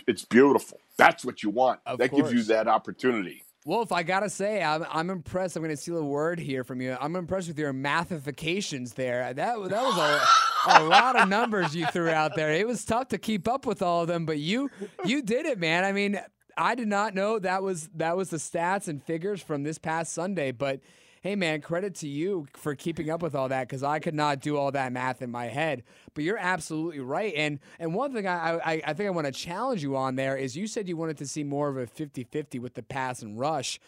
it's 0.08 0.26
beautiful. 0.26 0.80
That's 0.98 1.24
what 1.24 1.42
you 1.42 1.50
want. 1.50 1.80
Of 1.86 2.00
that 2.00 2.12
course. 2.12 2.24
gives 2.24 2.34
you 2.34 2.44
that 2.54 2.68
opportunity. 2.68 3.44
Wolf, 3.64 3.92
I 3.92 4.02
gotta 4.04 4.30
say, 4.30 4.64
I'm, 4.64 4.86
I'm 4.90 5.10
impressed. 5.10 5.56
I'm 5.56 5.62
gonna 5.62 5.78
steal 5.78 5.98
a 5.98 6.04
word 6.04 6.40
here 6.40 6.64
from 6.64 6.82
you. 6.82 6.98
I'm 7.00 7.16
impressed 7.16 7.48
with 7.48 7.60
your 7.60 7.74
mathifications 7.74 8.96
there. 8.96 9.34
That 9.34 9.36
that 9.70 9.84
was 9.84 9.98
a, 9.98 10.80
a 10.80 10.84
lot 10.84 11.16
of 11.16 11.30
numbers 11.30 11.76
you 11.76 11.86
threw 11.86 12.10
out 12.10 12.36
there. 12.36 12.52
It 12.52 12.68
was 12.68 12.84
tough 12.84 13.10
to 13.10 13.18
keep 13.18 13.48
up 13.48 13.66
with 13.66 13.82
all 13.82 14.02
of 14.02 14.08
them, 14.08 14.26
but 14.26 14.40
you 14.40 14.70
you 15.06 15.22
did 15.22 15.46
it, 15.46 15.60
man. 15.60 15.84
I 15.84 15.92
mean, 15.92 16.20
I 16.58 16.76
did 16.76 16.88
not 16.88 17.14
know 17.14 17.40
that 17.40 17.64
was 17.64 17.90
that 17.96 18.18
was 18.18 18.30
the 18.30 18.38
stats 18.38 18.88
and 18.88 19.04
figures 19.04 19.42
from 19.42 19.64
this 19.64 19.78
past 19.78 20.14
Sunday, 20.14 20.52
but 20.52 20.82
hey 21.22 21.36
man, 21.36 21.62
credit 21.62 21.96
to 21.96 22.08
you 22.08 22.48
for 22.54 22.76
keeping 22.76 23.10
up 23.10 23.22
with 23.22 23.36
all 23.36 23.48
that 23.50 23.68
because 23.68 23.84
I 23.84 24.00
could 24.00 24.16
not 24.16 24.42
do 24.42 24.58
all 24.58 24.72
that 24.72 24.92
math 24.92 25.22
in 25.22 25.30
my 25.30 25.46
head. 25.46 25.84
But 26.14 26.24
you're 26.24 26.38
absolutely 26.38 27.00
right. 27.00 27.34
And 27.36 27.60
and 27.80 27.94
one 27.94 28.14
thing 28.14 28.28
I 28.28 28.58
I, 28.58 28.82
I 28.86 28.94
think 28.94 29.08
I 29.08 29.12
want 29.12 29.28
to 29.28 29.34
challenge 29.34 29.84
you 29.84 29.96
on 29.96 30.16
there 30.16 30.36
is 30.36 30.58
you 30.58 30.68
said 30.68 30.88
you 30.88 30.98
wanted 30.98 31.18
to 31.20 31.28
see 31.28 31.44
more 31.44 31.70
of 31.70 31.78
a 31.78 31.86
50-50 31.86 32.60
with 32.60 32.74
the 32.74 32.84
pass 32.84 33.22
and 33.22 33.40
rush. 33.40 33.80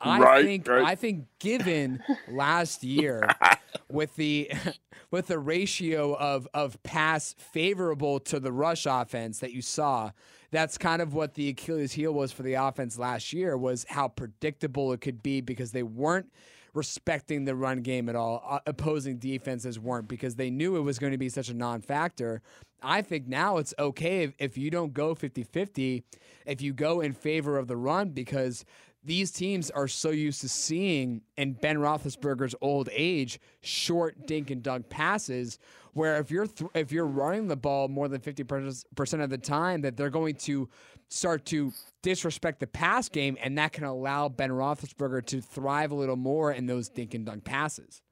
I 0.00 0.18
right, 0.18 0.44
think 0.44 0.68
right. 0.68 0.84
I 0.84 0.94
think 0.94 1.26
given 1.38 2.02
last 2.28 2.82
year 2.82 3.28
with 3.90 4.14
the 4.16 4.50
with 5.10 5.28
the 5.28 5.38
ratio 5.38 6.14
of 6.14 6.48
of 6.52 6.82
pass 6.82 7.34
favorable 7.38 8.20
to 8.20 8.40
the 8.40 8.52
rush 8.52 8.86
offense 8.86 9.38
that 9.38 9.52
you 9.52 9.62
saw, 9.62 10.10
that's 10.52 10.78
kind 10.78 11.02
of 11.02 11.14
what 11.14 11.34
the 11.34 11.48
Achilles 11.48 11.92
heel 11.92 12.12
was 12.12 12.30
for 12.30 12.42
the 12.42 12.54
offense 12.54 12.98
last 12.98 13.32
year 13.32 13.56
was 13.56 13.86
how 13.88 14.06
predictable 14.06 14.92
it 14.92 15.00
could 15.00 15.22
be 15.22 15.40
because 15.40 15.72
they 15.72 15.82
weren't 15.82 16.30
respecting 16.74 17.44
the 17.44 17.54
run 17.54 17.80
game 17.80 18.08
at 18.08 18.16
all. 18.16 18.44
Uh, 18.46 18.60
opposing 18.66 19.16
defenses 19.18 19.78
weren't 19.78 20.08
because 20.08 20.36
they 20.36 20.50
knew 20.50 20.76
it 20.76 20.80
was 20.80 20.98
going 20.98 21.12
to 21.12 21.18
be 21.18 21.28
such 21.28 21.48
a 21.48 21.54
non 21.54 21.80
factor. 21.80 22.42
I 22.82 23.00
think 23.02 23.26
now 23.26 23.56
it's 23.56 23.74
okay 23.78 24.24
if, 24.24 24.34
if 24.38 24.58
you 24.58 24.70
don't 24.70 24.92
go 24.92 25.14
50 25.14 25.42
50, 25.42 26.04
if 26.46 26.60
you 26.60 26.72
go 26.72 27.00
in 27.00 27.12
favor 27.12 27.58
of 27.58 27.66
the 27.66 27.76
run 27.76 28.10
because 28.10 28.64
these 29.04 29.30
teams 29.30 29.70
are 29.70 29.88
so 29.88 30.10
used 30.10 30.40
to 30.42 30.48
seeing 30.48 31.22
in 31.36 31.54
Ben 31.54 31.76
Roethlisberger's 31.76 32.54
old 32.60 32.88
age 32.92 33.40
short 33.60 34.26
dink 34.26 34.50
and 34.50 34.62
dunk 34.62 34.88
passes, 34.88 35.58
where 35.92 36.18
if 36.18 36.30
you're 36.30 36.46
th- 36.46 36.70
if 36.74 36.92
you're 36.92 37.06
running 37.06 37.48
the 37.48 37.56
ball 37.56 37.88
more 37.88 38.08
than 38.08 38.20
fifty 38.20 38.44
percent 38.44 39.22
of 39.22 39.30
the 39.30 39.38
time, 39.38 39.82
that 39.82 39.96
they're 39.96 40.10
going 40.10 40.34
to 40.36 40.68
start 41.08 41.44
to 41.46 41.72
disrespect 42.02 42.60
the 42.60 42.66
pass 42.66 43.08
game, 43.08 43.36
and 43.42 43.58
that 43.58 43.72
can 43.72 43.84
allow 43.84 44.28
Ben 44.28 44.50
Roethlisberger 44.50 45.26
to 45.26 45.40
thrive 45.40 45.90
a 45.90 45.94
little 45.94 46.16
more 46.16 46.52
in 46.52 46.66
those 46.66 46.88
dink 46.88 47.14
and 47.14 47.26
dunk 47.26 47.44
passes. 47.44 48.02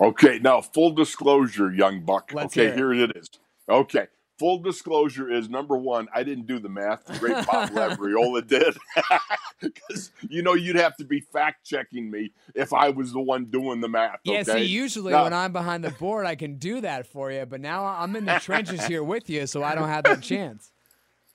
Okay, 0.00 0.38
now 0.38 0.60
full 0.60 0.92
disclosure, 0.92 1.72
young 1.72 2.00
buck. 2.00 2.32
Let's 2.32 2.56
okay, 2.56 2.74
here 2.74 2.92
it 2.92 3.16
is. 3.16 3.28
Okay, 3.68 4.06
full 4.42 4.58
disclosure 4.58 5.30
is 5.30 5.48
number 5.48 5.76
one. 5.76 6.08
I 6.12 6.24
didn't 6.24 6.48
do 6.48 6.58
the 6.58 6.68
math. 6.68 7.04
The 7.04 7.16
great 7.16 7.46
Bob 7.46 7.70
Labriola 7.74 8.44
did, 8.44 8.76
because 9.60 10.10
you 10.28 10.42
know 10.42 10.54
you'd 10.54 10.74
have 10.74 10.96
to 10.96 11.04
be 11.04 11.20
fact 11.20 11.64
checking 11.64 12.10
me 12.10 12.32
if 12.52 12.72
I 12.72 12.90
was 12.90 13.12
the 13.12 13.20
one 13.20 13.44
doing 13.44 13.80
the 13.80 13.88
math. 13.88 14.18
Yeah, 14.24 14.40
okay? 14.40 14.64
see, 14.64 14.64
usually 14.64 15.12
Now- 15.12 15.22
when 15.22 15.32
I'm 15.32 15.52
behind 15.52 15.84
the 15.84 15.92
board, 15.92 16.26
I 16.26 16.34
can 16.34 16.56
do 16.56 16.80
that 16.80 17.06
for 17.06 17.30
you, 17.30 17.46
but 17.46 17.60
now 17.60 17.84
I'm 17.84 18.16
in 18.16 18.24
the 18.24 18.40
trenches 18.40 18.84
here 18.84 19.04
with 19.04 19.30
you, 19.30 19.46
so 19.46 19.62
I 19.62 19.76
don't 19.76 19.88
have 19.88 20.02
that 20.04 20.22
chance. 20.22 20.72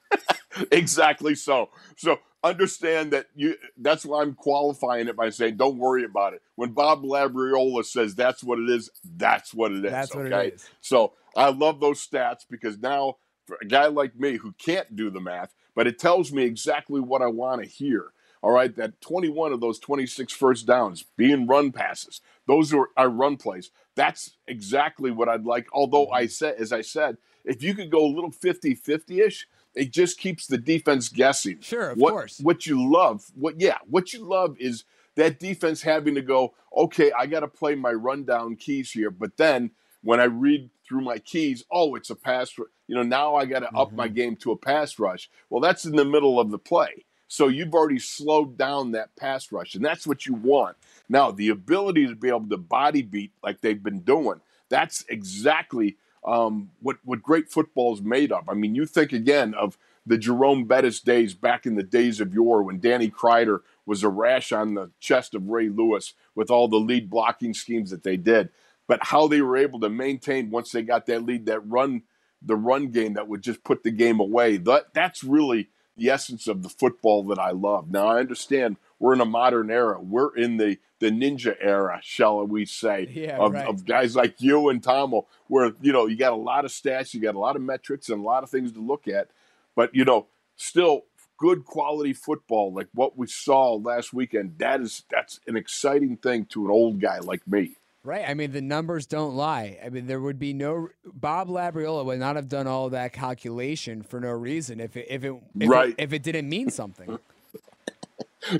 exactly 0.74 1.36
so. 1.36 1.70
So 1.96 2.20
understand 2.50 3.12
that 3.12 3.28
you. 3.36 3.56
That's 3.78 4.06
why 4.06 4.22
I'm 4.22 4.34
qualifying 4.34 5.08
it 5.08 5.16
by 5.16 5.30
saying, 5.30 5.58
don't 5.58 5.78
worry 5.78 6.04
about 6.04 6.34
it. 6.34 6.42
When 6.56 6.72
Bob 6.72 7.04
Labriola 7.04 7.86
says 7.86 8.16
that's 8.16 8.44
what 8.44 8.60
it 8.60 8.70
is, 8.70 8.90
that's 9.04 9.54
what 9.54 9.72
it 9.72 9.86
is. 9.86 9.92
That's 9.92 10.16
what 10.16 10.26
it 10.26 10.34
okay? 10.34 10.56
So 10.82 11.14
I 11.36 11.50
love 11.50 11.80
those 11.80 12.06
stats 12.06 12.46
because 12.50 12.80
now 12.80 13.18
for 13.46 13.58
a 13.62 13.66
guy 13.66 13.88
like 13.88 14.20
me 14.20 14.38
who 14.38 14.52
can't 14.54 14.96
do 14.96 15.10
the 15.10 15.22
math, 15.22 15.56
but 15.76 15.88
it 15.88 16.00
tells 16.00 16.32
me 16.32 16.44
exactly 16.44 17.00
what 17.00 17.22
I 17.22 17.28
want 17.28 17.64
to 17.64 17.68
hear. 17.68 18.12
All 18.44 18.52
right, 18.52 18.76
that 18.76 19.02
21 19.02 19.52
of 19.52 19.62
those 19.62 19.80
26 19.80 20.32
first 20.32 20.68
downs 20.68 21.04
being 21.18 21.48
run 21.48 21.72
passes, 21.72 22.22
those 22.46 22.72
are, 22.74 22.90
are 22.96 23.10
run 23.10 23.36
plays. 23.36 23.72
That's 23.96 24.38
exactly 24.48 25.10
what 25.10 25.28
I'd 25.28 25.46
like. 25.46 25.68
Although 25.74 26.06
mm-hmm. 26.06 26.16
I 26.16 26.28
said, 26.28 26.56
as 26.60 26.72
I 26.72 26.82
said, 26.82 27.18
if 27.44 27.64
you 27.64 27.74
could 27.74 27.90
go 27.90 28.06
a 28.06 28.14
little 28.14 28.32
50 28.32 28.76
50 28.76 29.22
ish, 29.22 29.48
it 29.78 29.92
just 29.92 30.20
keeps 30.20 30.48
the 30.48 30.58
defense 30.58 31.10
guessing. 31.10 31.60
Sure, 31.62 31.92
of 31.92 31.98
what, 31.98 32.12
course. 32.12 32.40
What 32.40 32.66
you 32.66 32.92
love, 32.92 33.26
what 33.36 33.60
yeah, 33.60 33.78
what 33.88 34.14
you 34.14 34.26
love 34.26 34.58
is 34.60 34.84
that 35.16 35.40
defense 35.40 35.82
having 35.82 36.16
to 36.16 36.22
go, 36.22 36.54
okay, 36.76 37.12
I 37.18 37.26
got 37.26 37.42
to 37.42 37.48
play 37.48 37.76
my 37.76 37.92
rundown 37.92 38.56
keys 38.56 38.92
here, 38.92 39.12
but 39.12 39.38
then 39.38 39.72
when 40.04 40.20
I 40.20 40.26
read 40.26 40.70
through 40.88 41.02
my 41.02 41.18
keys, 41.20 41.64
oh, 41.72 41.96
it's 41.96 42.10
a 42.10 42.16
pass. 42.16 42.58
You 42.58 42.96
know, 42.96 43.04
now 43.04 43.36
I 43.36 43.46
got 43.46 43.60
to 43.60 43.76
up 43.76 43.92
my 43.92 44.06
mm-hmm. 44.06 44.16
game 44.16 44.36
to 44.38 44.52
a 44.52 44.58
pass 44.58 45.00
rush. 45.00 45.30
Well, 45.50 45.62
that's 45.62 45.86
in 45.86 45.96
the 45.96 46.06
middle 46.06 46.40
of 46.40 46.52
the 46.52 46.60
play. 46.60 47.06
So 47.28 47.50
you've 47.50 47.74
already 47.74 48.00
slowed 48.00 48.58
down 48.58 48.92
that 48.92 49.14
pass 49.18 49.52
rush, 49.52 49.76
and 49.76 49.84
that's 49.84 50.08
what 50.08 50.26
you 50.26 50.34
want. 50.34 50.78
Now, 51.10 51.32
the 51.32 51.50
ability 51.50 52.08
to 52.08 52.16
be 52.16 52.30
able 52.30 52.48
to 52.48 52.58
body 52.58 53.02
beat 53.02 53.34
like 53.44 53.60
they've 53.60 53.84
been 53.84 54.00
doing, 54.00 54.40
that's 54.70 55.04
exactly 55.10 55.98
um, 56.26 56.72
what, 56.82 56.98
what 57.04 57.22
great 57.22 57.50
football 57.50 57.94
is 57.94 58.02
made 58.02 58.32
of. 58.32 58.48
I 58.50 58.54
mean, 58.54 58.76
you 58.76 58.86
think 58.86 59.14
again 59.14 59.54
of 59.54 59.78
the 60.06 60.18
Jerome 60.18 60.66
Bettis 60.66 61.02
days 61.02 61.34
back 61.34 61.66
in 61.66 61.76
the 61.76 61.84
days 61.84 62.22
of 62.22 62.34
yore 62.34 62.64
when 62.64 62.80
Danny 62.80 63.10
Kreider 63.10 63.60
was 63.86 64.04
a 64.04 64.10
rash 64.10 64.52
on 64.52 64.74
the 64.74 64.92
chest 65.00 65.36
of 65.36 65.48
Ray 65.48 65.70
Lewis 65.70 66.14
with 66.36 66.50
all 66.50 66.68
the 66.68 66.78
lead 66.78 67.10
blocking 67.10 67.54
schemes 67.54 67.92
that 67.92 68.04
they 68.04 68.18
did. 68.18 68.50
But 68.88 69.00
how 69.04 69.28
they 69.28 69.42
were 69.42 69.58
able 69.58 69.82
to 69.82 69.90
maintain 69.90 70.50
once 70.50 70.72
they 70.72 70.82
got 70.82 71.06
that 71.08 71.26
lead, 71.26 71.46
that 71.48 71.60
run, 71.68 72.04
the 72.42 72.56
run 72.56 72.88
game 72.88 73.14
that 73.16 73.28
would 73.28 73.42
just 73.42 73.64
put 73.64 73.84
the 73.84 73.92
game 73.92 74.20
away. 74.20 74.58
That 74.58 74.94
that's 74.94 75.24
really 75.24 75.70
the 75.98 76.10
essence 76.10 76.48
of 76.48 76.64
the 76.64 76.70
football 76.70 77.24
that 77.24 77.40
I 77.40 77.52
love. 77.52 77.92
Now 77.92 78.08
I 78.08 78.20
understand 78.20 78.78
we're 79.00 79.14
in 79.14 79.22
a 79.22 79.26
modern 79.26 79.70
era. 79.70 80.00
We're 80.02 80.36
in 80.36 80.58
the 80.58 80.78
the 81.00 81.12
ninja 81.12 81.56
era, 81.60 82.00
shall 82.02 82.46
we 82.48 82.66
say, 82.66 83.08
Yeah, 83.14 83.38
of, 83.38 83.54
right. 83.54 83.68
of 83.68 83.86
guys 83.86 84.16
like 84.16 84.42
you 84.42 84.70
and 84.70 84.82
Tomo, 84.82 85.28
where 85.48 85.72
you 85.82 85.94
know 85.94 86.08
you 86.08 86.16
got 86.18 86.34
a 86.34 86.38
lot 86.38 86.66
of 86.66 86.72
stats, 86.72 87.14
you 87.14 87.20
got 87.22 87.36
a 87.36 87.40
lot 87.40 87.56
of 87.56 87.62
metrics, 87.62 88.10
and 88.10 88.20
a 88.20 88.24
lot 88.24 88.44
of 88.44 88.50
things 88.50 88.72
to 88.72 88.80
look 88.80 89.08
at. 89.08 89.30
But 89.76 89.94
you 89.94 90.06
know, 90.06 90.28
still 90.56 91.04
good 91.38 91.64
quality 91.66 92.14
football 92.14 92.74
like 92.74 92.88
what 92.96 93.16
we 93.16 93.28
saw 93.28 93.74
last 93.76 94.12
weekend. 94.12 94.56
That 94.58 94.82
is 94.82 95.04
that's 95.12 95.40
an 95.48 95.56
exciting 95.56 96.18
thing 96.18 96.46
to 96.46 96.66
an 96.66 96.72
old 96.72 97.00
guy 97.00 97.20
like 97.20 97.48
me. 97.48 97.76
Right. 98.04 98.24
I 98.28 98.34
mean, 98.36 98.54
the 98.54 98.62
numbers 98.62 99.06
don't 99.06 99.36
lie. 99.36 99.78
I 99.86 99.90
mean, 99.90 100.08
there 100.08 100.22
would 100.22 100.40
be 100.40 100.54
no 100.54 100.88
Bob 101.06 101.50
Labriola 101.50 102.06
would 102.06 102.20
not 102.20 102.38
have 102.38 102.48
done 102.48 102.66
all 102.66 102.90
that 102.90 103.12
calculation 103.14 104.02
for 104.02 104.20
no 104.20 104.32
reason 104.32 104.80
if 104.80 104.96
it 104.98 105.08
if 105.10 105.24
it 105.24 105.34
if, 105.60 105.70
Right. 105.70 105.90
it, 105.90 105.96
if 106.00 106.14
it 106.14 106.24
didn't 106.24 106.50
mean 106.50 106.70
something. 106.72 107.20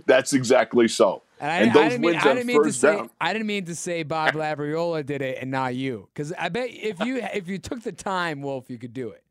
That's 0.06 0.34
exactly 0.34 0.88
so. 0.88 1.24
And 1.40 1.52
I, 1.52 1.58
And 1.58 1.70
I 1.70 1.74
those 1.74 1.84
didn't 1.92 2.02
mean, 2.02 2.12
wins 2.12 2.26
I 2.26 2.34
didn't 2.34 2.48
mean 2.48 2.64
to 2.64 2.74
say 2.74 2.96
down. 2.96 3.10
I 3.22 3.34
didn't 3.34 3.48
mean 3.48 3.66
to 3.66 3.76
say 3.76 4.04
Bob 4.04 4.34
Labriola 4.34 5.06
did 5.06 5.22
it 5.22 5.38
and 5.42 5.52
not 5.52 5.76
you, 5.76 6.10
because 6.14 6.34
I 6.34 6.50
bet 6.50 6.70
if 6.72 7.00
you 7.00 7.18
if 7.34 7.48
you 7.48 7.58
took 7.60 7.84
the 7.84 7.92
time, 7.92 8.42
Wolf, 8.42 8.70
you 8.70 8.78
could 8.78 8.94
do 8.94 9.10
it. 9.10 9.24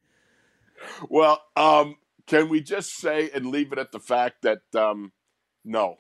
Well, 1.09 1.43
um, 1.57 1.97
can 2.27 2.49
we 2.49 2.61
just 2.61 2.97
say 2.97 3.31
and 3.35 3.47
leave 3.47 3.73
it 3.73 3.79
at 3.79 3.93
the 3.93 4.01
fact 4.01 4.43
that 4.43 4.61
um, 4.75 5.13
no, 5.65 5.97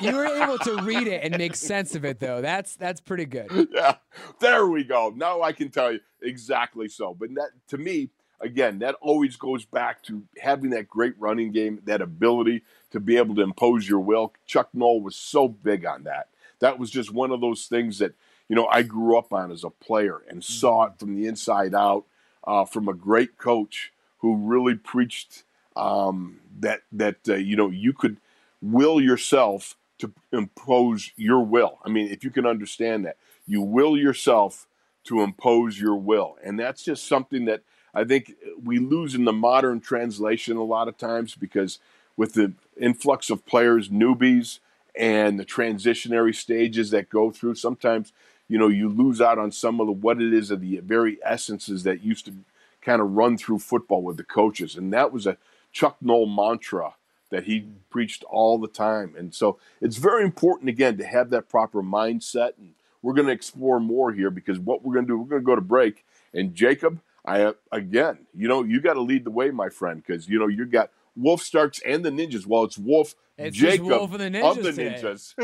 You 0.00 0.14
were 0.14 0.26
able 0.42 0.58
to 0.58 0.76
read 0.82 1.08
it 1.08 1.24
and 1.24 1.36
make 1.36 1.56
sense 1.56 1.96
of 1.96 2.04
it, 2.04 2.20
though. 2.20 2.40
That's 2.40 2.76
that's 2.76 3.00
pretty 3.00 3.24
good. 3.26 3.68
yeah, 3.72 3.96
there 4.40 4.66
we 4.66 4.84
go. 4.84 5.12
Now 5.14 5.42
I 5.42 5.52
can 5.52 5.70
tell 5.70 5.92
you 5.92 6.00
exactly 6.22 6.88
so. 6.88 7.14
But 7.18 7.34
that 7.34 7.50
to 7.68 7.78
me, 7.78 8.10
again, 8.40 8.78
that 8.78 8.94
always 9.00 9.36
goes 9.36 9.64
back 9.64 10.02
to 10.04 10.22
having 10.40 10.70
that 10.70 10.88
great 10.88 11.14
running 11.18 11.50
game, 11.50 11.80
that 11.84 12.00
ability 12.00 12.62
to 12.92 13.00
be 13.00 13.16
able 13.16 13.34
to 13.34 13.42
impose 13.42 13.88
your 13.88 14.00
will. 14.00 14.32
Chuck 14.46 14.68
Noll 14.72 15.02
was 15.02 15.16
so 15.16 15.48
big 15.48 15.84
on 15.84 16.04
that. 16.04 16.28
That 16.60 16.78
was 16.78 16.90
just 16.90 17.12
one 17.12 17.32
of 17.32 17.40
those 17.40 17.66
things 17.66 17.98
that 17.98 18.14
you 18.48 18.54
know 18.54 18.66
I 18.66 18.82
grew 18.82 19.18
up 19.18 19.32
on 19.32 19.50
as 19.50 19.64
a 19.64 19.70
player 19.70 20.22
and 20.28 20.44
saw 20.44 20.84
it 20.84 20.98
from 20.98 21.16
the 21.16 21.26
inside 21.26 21.74
out 21.74 22.04
uh, 22.44 22.64
from 22.64 22.88
a 22.88 22.94
great 22.94 23.38
coach 23.38 23.92
who 24.18 24.36
really 24.36 24.76
preached 24.76 25.42
um, 25.74 26.40
that 26.60 26.82
that 26.92 27.16
uh, 27.28 27.34
you 27.34 27.56
know 27.56 27.70
you 27.70 27.92
could 27.92 28.18
will 28.60 29.00
yourself 29.00 29.76
to 29.98 30.12
impose 30.32 31.12
your 31.16 31.40
will. 31.40 31.78
I 31.84 31.88
mean, 31.88 32.08
if 32.08 32.24
you 32.24 32.30
can 32.30 32.46
understand 32.46 33.04
that, 33.06 33.16
you 33.46 33.60
will 33.60 33.96
yourself 33.96 34.66
to 35.04 35.20
impose 35.20 35.80
your 35.80 35.96
will, 35.96 36.36
and 36.44 36.60
that's 36.60 36.84
just 36.84 37.08
something 37.08 37.46
that 37.46 37.62
I 37.94 38.04
think 38.04 38.34
we 38.62 38.78
lose 38.78 39.14
in 39.14 39.24
the 39.24 39.32
modern 39.32 39.80
translation 39.80 40.56
a 40.56 40.62
lot 40.62 40.88
of 40.88 40.96
times 40.96 41.34
because 41.34 41.78
with 42.16 42.34
the 42.34 42.52
influx 42.80 43.30
of 43.30 43.46
players, 43.46 43.88
newbies, 43.88 44.58
and 44.94 45.38
the 45.38 45.44
transitionary 45.44 46.34
stages 46.34 46.90
that 46.90 47.08
go 47.08 47.30
through, 47.30 47.54
sometimes 47.54 48.12
you 48.48 48.58
know 48.58 48.68
you 48.68 48.88
lose 48.88 49.20
out 49.20 49.38
on 49.38 49.50
some 49.50 49.80
of 49.80 49.86
the 49.86 49.92
what 49.92 50.20
it 50.20 50.32
is 50.32 50.50
of 50.50 50.60
the 50.60 50.78
very 50.78 51.18
essences 51.24 51.84
that 51.84 52.02
used 52.02 52.26
to 52.26 52.34
kind 52.82 53.00
of 53.00 53.12
run 53.12 53.38
through 53.38 53.58
football 53.58 54.02
with 54.02 54.16
the 54.16 54.24
coaches, 54.24 54.76
and 54.76 54.92
that 54.92 55.12
was 55.12 55.26
a 55.26 55.38
Chuck 55.72 55.96
Noll 56.00 56.26
mantra 56.26 56.94
that 57.32 57.44
he 57.44 57.66
preached 57.90 58.22
all 58.24 58.58
the 58.58 58.68
time. 58.68 59.14
And 59.16 59.34
so 59.34 59.58
it's 59.80 59.96
very 59.96 60.22
important 60.22 60.68
again 60.68 60.98
to 60.98 61.04
have 61.04 61.30
that 61.30 61.48
proper 61.48 61.82
mindset. 61.82 62.52
And 62.58 62.74
we're 63.00 63.14
going 63.14 63.26
to 63.26 63.32
explore 63.32 63.80
more 63.80 64.12
here 64.12 64.30
because 64.30 64.60
what 64.60 64.84
we're 64.84 64.92
going 64.94 65.06
to 65.06 65.12
do, 65.12 65.18
we're 65.18 65.28
going 65.28 65.42
to 65.42 65.46
go 65.46 65.56
to 65.56 65.62
break. 65.62 66.04
And 66.34 66.54
Jacob, 66.54 67.00
I 67.24 67.54
again, 67.72 68.18
you 68.34 68.48
know, 68.48 68.62
you 68.62 68.80
got 68.80 68.94
to 68.94 69.00
lead 69.00 69.24
the 69.24 69.30
way, 69.30 69.50
my 69.50 69.70
friend, 69.70 70.02
because 70.06 70.28
you 70.28 70.38
know 70.38 70.46
you 70.46 70.66
got 70.66 70.90
Wolf 71.16 71.42
Starks 71.42 71.80
and 71.84 72.04
the 72.04 72.10
Ninjas. 72.10 72.46
Well, 72.46 72.64
it's 72.64 72.78
Wolf 72.78 73.14
It's 73.38 73.56
Jacob 73.56 73.86
Wolf 73.86 74.14
and 74.14 74.34
the 74.34 74.44
of 74.44 74.62
the 74.62 74.72
today. 74.72 75.00
Ninjas. 75.02 75.34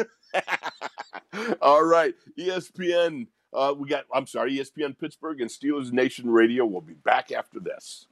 all 1.62 1.84
right, 1.84 2.14
ESPN. 2.38 3.26
Uh, 3.52 3.74
we 3.76 3.88
got. 3.88 4.04
I'm 4.12 4.26
sorry, 4.26 4.56
ESPN 4.56 4.98
Pittsburgh 4.98 5.40
and 5.40 5.50
Steelers 5.50 5.92
Nation 5.92 6.30
Radio. 6.30 6.66
We'll 6.66 6.80
be 6.80 6.94
back 6.94 7.32
after 7.32 7.60
this. 7.60 8.06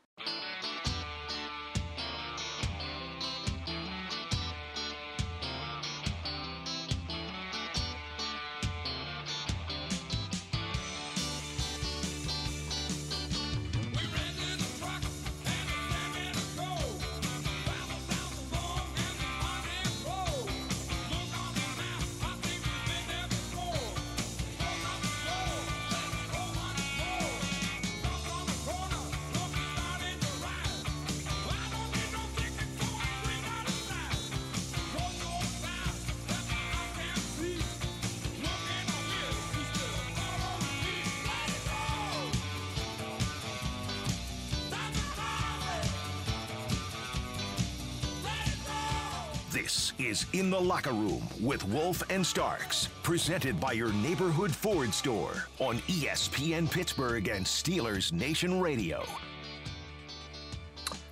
This 49.56 49.94
is 49.98 50.26
In 50.34 50.50
the 50.50 50.60
Locker 50.60 50.92
Room 50.92 51.26
with 51.40 51.66
Wolf 51.68 52.02
and 52.10 52.26
Starks, 52.26 52.90
presented 53.02 53.58
by 53.58 53.72
your 53.72 53.90
neighborhood 53.94 54.54
Ford 54.54 54.92
store 54.92 55.46
on 55.60 55.78
ESPN 55.88 56.70
Pittsburgh 56.70 57.28
and 57.28 57.46
Steelers 57.46 58.12
Nation 58.12 58.60
Radio. 58.60 59.02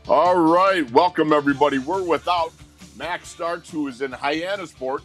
All 0.09 0.37
right, 0.37 0.89
welcome 0.91 1.33
everybody. 1.33 1.79
We're 1.79 2.03
without 2.03 2.53
Max 2.99 3.29
Starks, 3.29 3.71
who 3.71 3.89
is 3.89 4.03
in 4.03 4.11
Hyannisport 4.11 5.01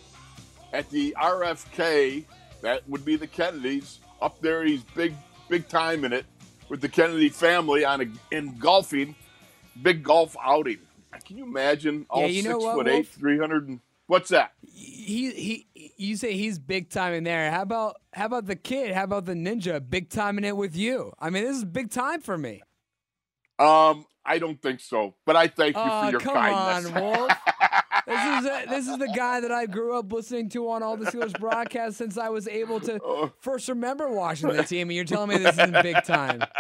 at 0.74 0.90
the 0.90 1.16
RFK. 1.18 2.26
That 2.62 2.82
would 2.90 3.06
be 3.06 3.16
the 3.16 3.28
Kennedys. 3.28 4.00
Up 4.22 4.38
there, 4.42 4.66
he's 4.66 4.84
big, 4.84 5.14
big 5.48 5.70
time 5.70 6.04
in 6.04 6.12
it 6.12 6.26
with 6.68 6.82
the 6.82 6.90
Kennedy 6.90 7.30
family 7.30 7.86
on 7.86 8.02
a, 8.02 8.36
in 8.36 8.58
golfing, 8.58 9.16
big 9.82 10.04
golf 10.04 10.36
outing. 10.44 10.80
Can 11.26 11.38
you 11.38 11.44
imagine 11.46 12.06
all 12.10 12.22
Yeah, 12.22 12.28
you 12.28 12.42
six 12.44 12.56
what, 12.56 12.76
foot 12.76 12.88
eight, 12.88 13.08
three 13.08 13.38
hundred 13.38 13.68
and 13.68 13.80
what's 14.08 14.30
that? 14.30 14.52
He 14.66 15.32
he. 15.32 15.94
You 15.98 16.16
say 16.16 16.34
he's 16.38 16.60
big 16.60 16.90
time 16.90 17.14
in 17.14 17.24
there. 17.24 17.52
How 17.52 17.64
about 17.64 17.98
how 18.14 18.26
about 18.26 18.46
the 18.46 18.56
kid? 18.56 18.94
How 18.94 19.04
about 19.04 19.26
the 19.26 19.34
ninja? 19.34 19.82
Big 19.88 20.10
time 20.10 20.38
in 20.38 20.44
it 20.46 20.56
with 20.56 20.76
you. 20.76 21.12
I 21.20 21.30
mean, 21.30 21.44
this 21.44 21.58
is 21.58 21.66
big 21.66 21.90
time 21.92 22.22
for 22.22 22.38
me. 22.38 22.62
Um, 23.58 24.06
I 24.26 24.40
don't 24.40 24.62
think 24.62 24.80
so, 24.80 25.16
but 25.26 25.36
I 25.36 25.48
thank 25.48 25.76
you 25.76 25.82
Oh, 25.84 26.06
for 26.06 26.12
your 26.12 26.20
come 26.22 26.36
kindness. 26.36 26.94
on, 26.94 27.02
Wolf. 27.02 27.32
this 28.08 28.24
is 28.24 28.46
a, 28.46 28.66
this 28.70 28.88
is 28.88 28.98
the 28.98 29.12
guy 29.14 29.42
that 29.42 29.52
I 29.52 29.66
grew 29.66 29.98
up 29.98 30.12
listening 30.14 30.48
to 30.50 30.70
on 30.70 30.82
all 30.84 30.96
the 30.96 31.06
Steelers 31.12 31.38
broadcasts 31.38 31.98
since 31.98 32.18
I 32.18 32.30
was 32.30 32.48
able 32.48 32.80
to 32.82 33.00
Oh. 33.04 33.34
first 33.42 33.68
remember 33.68 34.08
watching 34.10 34.48
the 34.50 34.64
team, 34.64 34.90
and 34.90 34.96
you're 34.96 35.04
telling 35.04 35.30
me 35.30 35.38
this 35.38 35.54
isn't 35.58 35.74
big 35.84 36.04
time. 36.06 36.42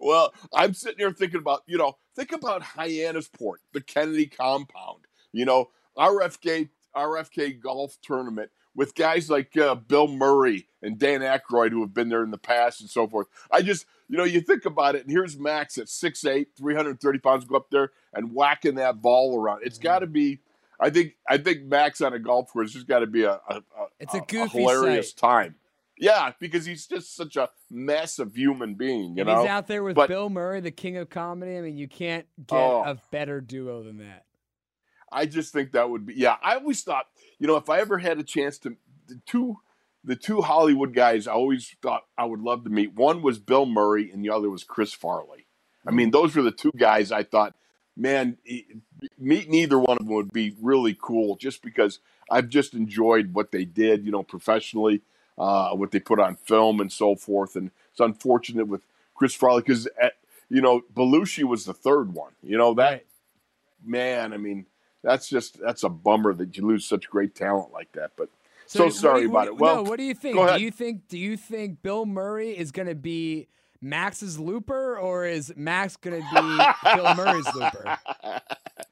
well, 0.00 0.32
I'm 0.54 0.74
sitting 0.74 0.98
here 0.98 1.12
thinking 1.12 1.40
about, 1.40 1.62
you 1.66 1.78
know, 1.78 1.96
think 2.14 2.32
about 2.32 2.62
Hyannisport, 2.62 3.56
the 3.72 3.80
Kennedy 3.80 4.26
compound, 4.26 5.04
you 5.32 5.44
know, 5.44 5.70
RFK 5.96 6.68
RFK 6.96 7.60
golf 7.60 7.98
tournament 8.02 8.50
with 8.74 8.94
guys 8.94 9.28
like 9.30 9.56
uh, 9.56 9.74
Bill 9.74 10.08
Murray 10.08 10.66
and 10.82 10.98
Dan 10.98 11.20
Aykroyd 11.20 11.70
who 11.70 11.80
have 11.80 11.94
been 11.94 12.08
there 12.08 12.22
in 12.22 12.30
the 12.30 12.38
past 12.38 12.80
and 12.80 12.90
so 12.90 13.06
forth. 13.06 13.26
I 13.50 13.62
just, 13.62 13.86
you 14.08 14.16
know, 14.16 14.24
you 14.24 14.40
think 14.40 14.64
about 14.66 14.94
it, 14.94 15.02
and 15.02 15.10
here's 15.10 15.38
Max 15.38 15.78
at 15.78 15.86
6'8", 15.86 16.46
330 16.56 17.18
pounds, 17.18 17.44
go 17.44 17.56
up 17.56 17.70
there 17.70 17.90
and 18.14 18.32
whacking 18.32 18.76
that 18.76 19.00
ball 19.02 19.38
around. 19.38 19.60
It's 19.64 19.78
got 19.78 20.00
to 20.00 20.06
be. 20.06 20.40
I 20.78 20.90
think 20.90 21.14
I 21.26 21.38
think 21.38 21.62
Max 21.62 22.02
on 22.02 22.12
a 22.12 22.18
golf 22.18 22.52
course 22.52 22.74
has 22.74 22.84
got 22.84 22.98
to 22.98 23.06
be 23.06 23.22
a, 23.22 23.40
a, 23.48 23.54
a 23.56 23.62
It's 23.98 24.12
a 24.12 24.18
a 24.18 24.26
goofy 24.26 24.60
hilarious 24.60 25.10
sight. 25.10 25.16
time. 25.16 25.54
Yeah, 25.98 26.32
because 26.38 26.66
he's 26.66 26.86
just 26.86 27.16
such 27.16 27.36
a 27.36 27.48
massive 27.70 28.34
human 28.36 28.74
being, 28.74 29.16
you 29.16 29.22
and 29.22 29.26
know. 29.28 29.40
he's 29.40 29.48
out 29.48 29.66
there 29.66 29.82
with 29.82 29.96
But- 29.96 30.08
Bill 30.08 30.28
Murray, 30.28 30.60
the 30.60 30.70
king 30.70 30.96
of 30.98 31.08
comedy. 31.08 31.56
I 31.56 31.60
mean, 31.62 31.76
you 31.78 31.88
can't 31.88 32.26
get 32.46 32.56
Oh. 32.56 32.82
a 32.84 33.00
better 33.10 33.40
duo 33.40 33.82
than 33.82 33.98
that. 33.98 34.24
I 35.10 35.24
just 35.26 35.52
think 35.52 35.72
that 35.72 35.88
would 35.88 36.04
be 36.06 36.14
yeah. 36.14 36.36
I 36.42 36.56
always 36.56 36.82
thought, 36.82 37.06
you 37.38 37.46
know, 37.46 37.56
if 37.56 37.70
I 37.70 37.78
ever 37.80 37.98
had 37.98 38.18
a 38.18 38.24
chance 38.24 38.58
to 38.58 38.76
the 39.06 39.20
two 39.24 39.58
the 40.04 40.16
two 40.16 40.40
Hollywood 40.42 40.94
guys 40.94 41.26
I 41.26 41.32
always 41.32 41.74
thought 41.82 42.04
I 42.18 42.24
would 42.26 42.40
love 42.40 42.64
to 42.64 42.70
meet. 42.70 42.94
One 42.94 43.22
was 43.22 43.38
Bill 43.38 43.66
Murray 43.66 44.10
and 44.10 44.24
the 44.24 44.30
other 44.30 44.50
was 44.50 44.62
Chris 44.64 44.92
Farley. 44.92 45.46
I 45.86 45.92
mean, 45.92 46.10
those 46.10 46.34
were 46.36 46.42
the 46.42 46.50
two 46.52 46.72
guys 46.76 47.10
I 47.12 47.22
thought, 47.22 47.54
man, 47.96 48.36
meeting 49.18 49.54
either 49.54 49.78
one 49.78 49.96
of 49.98 50.06
them 50.06 50.14
would 50.14 50.32
be 50.32 50.54
really 50.60 50.96
cool 51.00 51.36
just 51.36 51.62
because 51.62 52.00
I've 52.30 52.48
just 52.48 52.74
enjoyed 52.74 53.32
what 53.32 53.52
they 53.52 53.64
did, 53.64 54.04
you 54.04 54.10
know, 54.12 54.22
professionally, 54.24 55.02
uh, 55.38 55.70
what 55.70 55.90
they 55.90 56.00
put 56.00 56.18
on 56.20 56.36
film 56.36 56.80
and 56.80 56.90
so 56.92 57.14
forth. 57.16 57.56
And 57.56 57.70
it's 57.90 58.00
unfortunate 58.00 58.66
with 58.68 58.82
Chris 59.14 59.34
Farley 59.34 59.62
because, 59.62 59.88
you 60.48 60.60
know, 60.60 60.82
Belushi 60.94 61.44
was 61.44 61.64
the 61.64 61.74
third 61.74 62.14
one. 62.14 62.32
You 62.42 62.58
know, 62.58 62.74
that 62.74 62.90
Right. 62.90 63.06
man, 63.84 64.32
I 64.32 64.36
mean, 64.36 64.66
that's 65.02 65.28
just 65.28 65.60
that's 65.60 65.82
a 65.84 65.88
bummer 65.88 66.34
that 66.34 66.56
you 66.56 66.66
lose 66.66 66.84
such 66.86 67.08
great 67.08 67.34
talent 67.34 67.72
like 67.72 67.92
that. 67.92 68.12
But 68.16 68.28
so, 68.66 68.86
do- 68.86 68.90
sorry 68.90 69.26
what 69.26 69.42
about 69.42 69.44
do- 69.44 69.56
it. 69.56 69.60
Well, 69.60 69.76
no, 69.76 69.82
what 69.90 69.98
do 69.98 70.04
you 70.04 70.14
think? 70.14 70.36
Do 70.36 70.60
you 70.60 70.70
think 70.70 71.08
do 71.08 71.18
you 71.18 71.36
think 71.36 71.82
Bill 71.82 72.06
Murray 72.06 72.56
is 72.56 72.72
going 72.72 72.88
to 72.88 72.94
be 72.96 73.46
Max's 73.80 74.38
looper, 74.40 74.98
or 74.98 75.24
is 75.26 75.52
Max 75.56 75.96
going 75.96 76.20
to 76.20 76.28
be 76.34 76.94
Bill 76.96 77.14
Murray's 77.14 77.46
looper? 77.54 77.98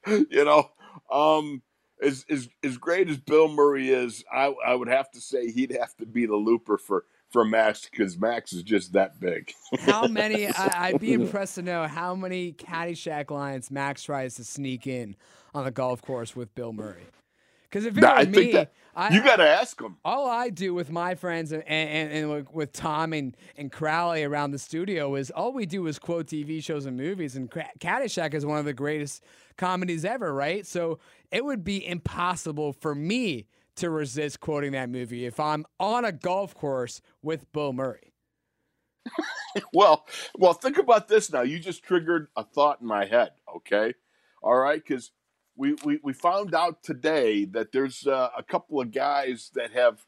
you 0.29 0.45
know, 0.45 0.69
um, 1.11 1.61
as 2.01 2.25
as 2.29 2.49
as 2.63 2.77
great 2.77 3.09
as 3.09 3.17
Bill 3.17 3.47
Murray 3.47 3.89
is, 3.89 4.23
I 4.31 4.53
I 4.65 4.75
would 4.75 4.89
have 4.89 5.11
to 5.11 5.21
say 5.21 5.51
he'd 5.51 5.75
have 5.79 5.95
to 5.97 6.05
be 6.05 6.25
the 6.25 6.35
looper 6.35 6.77
for 6.77 7.05
for 7.29 7.43
Max 7.43 7.87
because 7.89 8.17
Max 8.17 8.53
is 8.53 8.63
just 8.63 8.93
that 8.93 9.19
big. 9.19 9.51
How 9.79 10.07
many? 10.07 10.47
I, 10.47 10.87
I'd 10.87 10.99
be 10.99 11.13
impressed 11.21 11.55
to 11.55 11.61
know 11.61 11.87
how 11.87 12.15
many 12.15 12.53
Caddyshack 12.53 13.31
lines 13.31 13.71
Max 13.71 14.03
tries 14.03 14.35
to 14.35 14.43
sneak 14.43 14.87
in 14.87 15.15
on 15.53 15.65
the 15.65 15.71
golf 15.71 16.01
course 16.01 16.35
with 16.35 16.53
Bill 16.55 16.73
Murray. 16.73 17.03
Because 17.75 17.87
if 17.87 17.97
it 17.97 18.03
were 18.03 18.07
I 18.07 18.23
me, 18.23 18.53
that 18.53 18.71
you 19.11 19.21
got 19.21 19.35
to 19.35 19.45
ask 19.45 19.81
him. 19.81 19.97
all 20.05 20.29
I 20.29 20.47
do 20.49 20.73
with 20.73 20.89
my 20.89 21.13
friends 21.13 21.51
and, 21.51 21.61
and, 21.67 22.09
and 22.09 22.47
with- 22.53 22.71
Tom 22.71 23.11
and, 23.11 23.35
and 23.57 23.69
Crowley 23.69 24.23
around 24.23 24.51
the 24.51 24.59
studio 24.59 25.15
is 25.15 25.29
all 25.29 25.51
we 25.51 25.65
do 25.65 25.85
is 25.87 25.99
quote 25.99 26.27
TV 26.27 26.63
shows 26.63 26.85
and 26.85 26.95
movies. 26.95 27.35
And 27.35 27.51
Caddyshack 27.51 28.33
is 28.33 28.45
one 28.45 28.59
of 28.59 28.63
the 28.63 28.71
greatest 28.71 29.25
comedies 29.57 30.05
ever, 30.05 30.33
right? 30.33 30.65
So 30.65 30.99
it 31.31 31.43
would 31.43 31.65
be 31.65 31.85
impossible 31.85 32.71
for 32.71 32.95
me 32.95 33.47
to 33.75 33.89
resist 33.89 34.39
quoting 34.39 34.71
that 34.71 34.89
movie 34.89 35.25
if 35.25 35.37
I'm 35.37 35.65
on 35.77 36.05
a 36.05 36.13
golf 36.13 36.55
course 36.55 37.01
with 37.21 37.51
Bill 37.51 37.73
Murray. 37.73 38.13
Well, 39.73 40.05
well, 40.37 40.51
think 40.51 40.77
about 40.77 41.07
this 41.07 41.31
now. 41.31 41.41
You 41.41 41.59
just 41.59 41.81
triggered 41.81 42.27
a 42.35 42.43
thought 42.43 42.81
in 42.81 42.87
my 42.87 43.05
head. 43.05 43.31
Okay, 43.55 43.93
all 44.43 44.55
right, 44.57 44.83
because 44.85 45.11
we, 45.57 45.75
we 45.85 45.99
we 46.03 46.13
found 46.13 46.53
out 46.53 46.83
today 46.83 47.45
that 47.45 47.71
there's 47.71 48.05
uh, 48.07 48.29
a 48.37 48.43
couple 48.43 48.81
of 48.81 48.91
guys 48.91 49.51
that 49.55 49.71
have, 49.71 50.05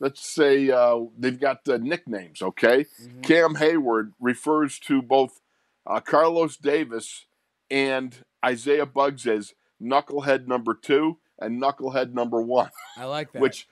let's 0.00 0.24
say, 0.26 0.70
uh, 0.70 1.00
they've 1.18 1.40
got 1.40 1.66
uh, 1.68 1.78
nicknames. 1.78 2.42
Okay, 2.42 2.86
Cam 3.22 3.54
Hayward 3.56 4.12
refers 4.20 4.78
to 4.80 5.00
both 5.02 5.40
uh, 5.86 6.00
Carlos 6.00 6.56
Davis 6.56 7.26
and 7.70 8.18
Isaiah 8.44 8.86
Buggs 8.86 9.26
as 9.26 9.54
knucklehead 9.82 10.46
number 10.46 10.74
two 10.74 11.18
and 11.38 11.60
knucklehead 11.60 12.12
number 12.12 12.40
one, 12.40 12.70
I 12.96 13.04
like 13.04 13.32
that. 13.32 13.42
which. 13.42 13.66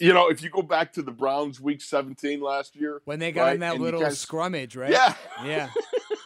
You 0.00 0.12
know, 0.12 0.28
if 0.28 0.42
you 0.42 0.50
go 0.50 0.62
back 0.62 0.92
to 0.94 1.02
the 1.02 1.12
Browns' 1.12 1.60
Week 1.60 1.80
17 1.80 2.40
last 2.40 2.74
year, 2.74 3.00
when 3.04 3.20
they 3.20 3.30
got 3.30 3.44
right, 3.44 3.54
in 3.54 3.60
that 3.60 3.78
little 3.78 4.00
guys- 4.00 4.18
scrummage, 4.26 4.76
right? 4.76 4.90
yeah, 4.90 5.14
Yeah. 5.44 5.68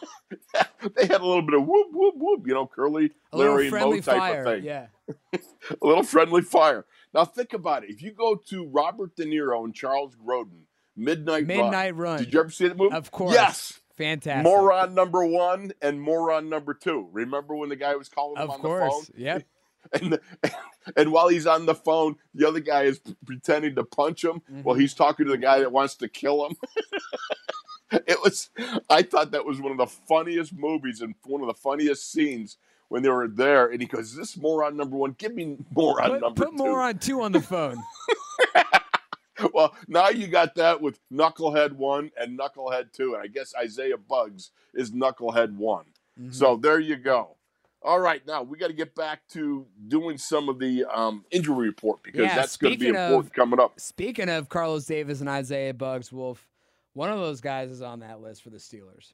they 0.95 1.05
had 1.07 1.21
a 1.21 1.25
little 1.25 1.41
bit 1.41 1.55
of 1.55 1.65
whoop 1.67 1.87
whoop 1.91 2.13
whoop, 2.17 2.47
you 2.47 2.53
know, 2.53 2.67
curly 2.67 3.11
A 3.33 3.37
Larry 3.37 3.67
and 3.67 3.75
Moe 3.75 3.93
type 3.95 4.03
fire. 4.05 4.39
of 4.43 4.45
thing. 4.45 4.63
Yeah. 4.63 4.87
A 5.81 5.85
little 5.87 6.03
friendly 6.03 6.41
fire. 6.41 6.85
Now 7.13 7.25
think 7.25 7.53
about 7.53 7.83
it. 7.83 7.89
If 7.89 8.01
you 8.03 8.11
go 8.11 8.35
to 8.49 8.67
Robert 8.67 9.15
De 9.15 9.25
Niro 9.25 9.63
and 9.65 9.73
Charles 9.73 10.15
Grodin, 10.15 10.61
Midnight, 10.95 11.47
Midnight 11.47 11.95
Run. 11.95 12.11
Run. 12.13 12.19
Did 12.23 12.33
you 12.33 12.39
ever 12.41 12.49
see 12.51 12.67
the 12.67 12.75
movie? 12.75 12.95
Of 12.95 13.09
course. 13.11 13.33
Yes. 13.33 13.79
Fantastic. 13.97 14.43
Moron 14.43 14.93
number 14.95 15.25
one 15.25 15.71
and 15.81 15.99
moron 16.01 16.47
number 16.49 16.73
two. 16.73 17.09
Remember 17.11 17.55
when 17.55 17.67
the 17.69 17.75
guy 17.75 17.95
was 17.95 18.07
calling 18.07 18.37
him 18.37 18.43
Of 18.43 18.49
on 18.51 18.59
course. 18.61 19.07
the 19.07 19.13
phone? 19.13 19.21
Yep. 19.21 19.43
And 19.93 20.19
and 20.97 21.11
while 21.11 21.29
he's 21.29 21.47
on 21.47 21.65
the 21.65 21.73
phone, 21.73 22.17
the 22.35 22.45
other 22.47 22.59
guy 22.59 22.83
is 22.83 23.01
pretending 23.25 23.75
to 23.75 23.83
punch 23.85 24.23
him 24.23 24.41
while 24.61 24.75
Mm-hmm. 24.75 24.81
he's 24.81 24.93
talking 24.93 25.25
to 25.25 25.31
the 25.31 25.37
guy 25.37 25.59
that 25.59 25.71
wants 25.71 25.95
to 25.95 26.09
kill 26.09 26.45
him. 26.45 26.55
it 28.07 28.21
was 28.23 28.49
I 28.89 29.01
thought 29.01 29.31
that 29.31 29.45
was 29.45 29.59
one 29.59 29.71
of 29.71 29.77
the 29.77 29.87
funniest 29.87 30.53
movies 30.53 31.01
and 31.01 31.15
one 31.25 31.41
of 31.41 31.47
the 31.47 31.53
funniest 31.53 32.11
scenes 32.11 32.57
when 32.89 33.03
they 33.03 33.09
were 33.09 33.27
there 33.27 33.67
and 33.67 33.81
he 33.81 33.87
goes, 33.87 34.09
Is 34.11 34.15
this 34.15 34.37
moron 34.37 34.77
number 34.77 34.95
one? 34.97 35.15
Give 35.17 35.33
me 35.33 35.57
moron 35.75 36.09
Put, 36.11 36.21
number 36.21 36.45
put 36.45 36.51
two. 36.51 36.57
more 36.57 36.81
on 36.81 36.97
two 36.99 37.21
on 37.21 37.31
the 37.31 37.41
phone. 37.41 37.81
Well, 39.53 39.73
now 39.87 40.09
you 40.09 40.27
got 40.27 40.55
that 40.55 40.81
with 40.81 40.99
Knucklehead 41.09 41.71
one 41.71 42.11
and 42.19 42.37
Knucklehead 42.37 42.91
two, 42.91 43.13
and 43.13 43.23
I 43.23 43.27
guess 43.27 43.53
Isaiah 43.57 43.97
Buggs 43.97 44.51
is 44.73 44.91
Knucklehead 44.91 45.55
one. 45.55 45.85
Mm-hmm. 46.19 46.31
So 46.31 46.57
there 46.57 46.79
you 46.79 46.97
go. 46.97 47.37
All 47.81 48.01
right, 48.01 48.21
now 48.27 48.43
we 48.43 48.57
got 48.57 48.67
to 48.67 48.73
get 48.73 48.93
back 48.95 49.21
to 49.29 49.65
doing 49.87 50.17
some 50.17 50.49
of 50.49 50.59
the 50.59 50.83
um, 50.93 51.23
injury 51.31 51.67
report 51.67 52.03
because 52.03 52.19
Yeah, 52.19 52.35
that's 52.35 52.57
going 52.57 52.73
to 52.73 52.77
be 52.79 52.85
speaking 52.87 52.97
of- 52.99 53.05
important 53.11 53.33
coming 53.33 53.59
up. 53.61 53.79
Speaking 53.79 54.27
of 54.27 54.49
Carlos 54.49 54.83
Davis 54.85 55.21
and 55.21 55.29
Isaiah 55.29 55.73
Buggs 55.73 56.11
Wolf, 56.11 56.45
one 56.93 57.09
of 57.09 57.19
those 57.19 57.41
guys 57.41 57.69
is 57.69 57.81
on 57.81 57.99
that 57.99 58.21
list 58.21 58.43
for 58.43 58.49
the 58.49 58.57
Steelers. 58.57 59.13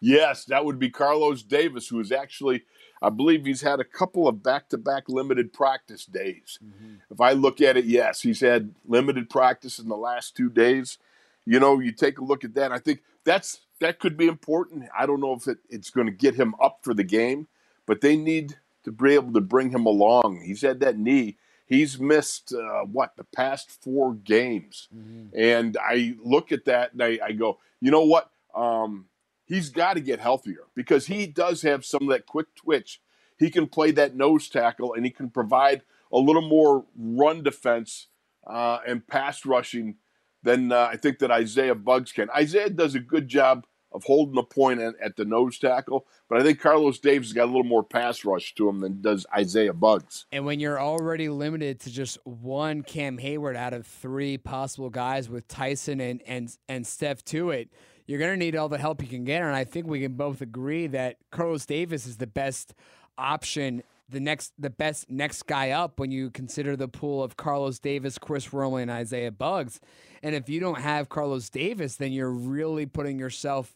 Yes, 0.00 0.44
that 0.46 0.64
would 0.64 0.78
be 0.78 0.90
Carlos 0.90 1.42
Davis, 1.42 1.88
who 1.88 1.98
is 1.98 2.12
actually, 2.12 2.64
I 3.00 3.08
believe 3.08 3.46
he's 3.46 3.62
had 3.62 3.80
a 3.80 3.84
couple 3.84 4.28
of 4.28 4.42
back 4.42 4.68
to 4.68 4.78
back 4.78 5.08
limited 5.08 5.52
practice 5.52 6.04
days. 6.04 6.58
Mm-hmm. 6.62 6.96
If 7.10 7.20
I 7.20 7.32
look 7.32 7.62
at 7.62 7.78
it, 7.78 7.86
yes, 7.86 8.20
he's 8.20 8.40
had 8.40 8.74
limited 8.86 9.30
practice 9.30 9.78
in 9.78 9.88
the 9.88 9.96
last 9.96 10.36
two 10.36 10.50
days. 10.50 10.98
You 11.46 11.58
know, 11.58 11.80
you 11.80 11.90
take 11.90 12.18
a 12.18 12.24
look 12.24 12.44
at 12.44 12.54
that. 12.54 12.70
I 12.70 12.78
think 12.78 13.02
that's 13.24 13.60
that 13.80 13.98
could 13.98 14.16
be 14.16 14.26
important. 14.26 14.88
I 14.96 15.06
don't 15.06 15.20
know 15.20 15.32
if 15.32 15.48
it, 15.48 15.58
it's 15.70 15.90
going 15.90 16.06
to 16.06 16.12
get 16.12 16.34
him 16.34 16.54
up 16.60 16.80
for 16.82 16.92
the 16.92 17.04
game, 17.04 17.48
but 17.86 18.02
they 18.02 18.16
need 18.16 18.56
to 18.84 18.92
be 18.92 19.14
able 19.14 19.32
to 19.32 19.40
bring 19.40 19.70
him 19.70 19.86
along. 19.86 20.42
He's 20.44 20.62
had 20.62 20.80
that 20.80 20.98
knee. 20.98 21.38
He's 21.66 21.98
missed 21.98 22.52
uh, 22.52 22.82
what 22.84 23.16
the 23.16 23.24
past 23.24 23.82
four 23.82 24.14
games, 24.14 24.88
and 25.34 25.76
I 25.80 26.14
look 26.22 26.52
at 26.52 26.66
that 26.66 26.92
and 26.92 27.02
I, 27.02 27.18
I 27.24 27.32
go, 27.32 27.58
you 27.80 27.90
know 27.90 28.04
what? 28.04 28.30
Um, 28.54 29.06
he's 29.46 29.70
got 29.70 29.94
to 29.94 30.00
get 30.00 30.20
healthier 30.20 30.64
because 30.74 31.06
he 31.06 31.26
does 31.26 31.62
have 31.62 31.84
some 31.84 32.02
of 32.02 32.08
that 32.10 32.26
quick 32.26 32.54
twitch. 32.54 33.00
he 33.38 33.50
can 33.50 33.66
play 33.66 33.90
that 33.92 34.14
nose 34.14 34.48
tackle 34.48 34.94
and 34.94 35.04
he 35.04 35.10
can 35.10 35.30
provide 35.30 35.82
a 36.12 36.18
little 36.18 36.46
more 36.48 36.84
run 36.96 37.42
defense 37.42 38.08
uh, 38.46 38.78
and 38.86 39.06
pass 39.06 39.44
rushing 39.44 39.96
than 40.42 40.70
uh, 40.70 40.88
I 40.92 40.96
think 40.96 41.18
that 41.20 41.30
Isaiah 41.30 41.74
Buggs 41.74 42.12
can. 42.12 42.28
Isaiah 42.30 42.70
does 42.70 42.94
a 42.94 43.00
good 43.00 43.26
job 43.28 43.66
of 43.94 44.04
holding 44.04 44.34
the 44.34 44.42
point 44.42 44.80
at, 44.80 44.94
at, 45.00 45.16
the 45.16 45.24
nose 45.24 45.58
tackle, 45.58 46.06
but 46.28 46.40
I 46.40 46.42
think 46.42 46.60
Carlos 46.60 46.98
Davis 46.98 47.28
has 47.28 47.32
got 47.32 47.44
a 47.44 47.46
little 47.46 47.62
more 47.62 47.84
pass 47.84 48.24
rush 48.24 48.54
to 48.56 48.68
him 48.68 48.80
than 48.80 49.00
does 49.00 49.24
Isaiah 49.34 49.72
Buggs. 49.72 50.26
And 50.32 50.44
when 50.44 50.58
you're 50.58 50.80
already 50.80 51.28
limited 51.28 51.80
to 51.80 51.90
just 51.90 52.18
one 52.24 52.82
Cam 52.82 53.18
Hayward 53.18 53.56
out 53.56 53.72
of 53.72 53.86
three 53.86 54.36
possible 54.36 54.90
guys 54.90 55.28
with 55.28 55.46
Tyson 55.48 56.00
and 56.00 56.20
and 56.26 56.54
and 56.68 56.86
Steph 56.86 57.24
Tuitt, 57.24 57.68
you're 58.06 58.18
going 58.18 58.32
to 58.32 58.36
need 58.36 58.56
all 58.56 58.68
the 58.68 58.78
help 58.78 59.00
you 59.00 59.08
can 59.08 59.24
get. 59.24 59.42
And 59.42 59.54
I 59.54 59.64
think 59.64 59.86
we 59.86 60.00
can 60.00 60.14
both 60.14 60.40
agree 60.40 60.88
that 60.88 61.16
Carlos 61.30 61.64
Davis 61.64 62.06
is 62.06 62.16
the 62.16 62.26
best 62.26 62.74
option 63.16 63.82
the 64.08 64.20
next 64.20 64.52
the 64.58 64.70
best 64.70 65.10
next 65.10 65.44
guy 65.44 65.70
up 65.70 65.98
when 65.98 66.10
you 66.10 66.30
consider 66.30 66.76
the 66.76 66.88
pool 66.88 67.22
of 67.22 67.36
Carlos 67.36 67.78
Davis, 67.78 68.18
Chris 68.18 68.52
Wormley, 68.52 68.82
and 68.82 68.90
Isaiah 68.90 69.32
Buggs. 69.32 69.80
And 70.22 70.34
if 70.34 70.48
you 70.48 70.60
don't 70.60 70.80
have 70.80 71.08
Carlos 71.08 71.48
Davis, 71.50 71.96
then 71.96 72.12
you're 72.12 72.30
really 72.30 72.86
putting 72.86 73.18
yourself 73.18 73.74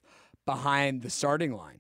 behind 0.49 1.03
the 1.03 1.11
starting 1.11 1.55
line. 1.55 1.79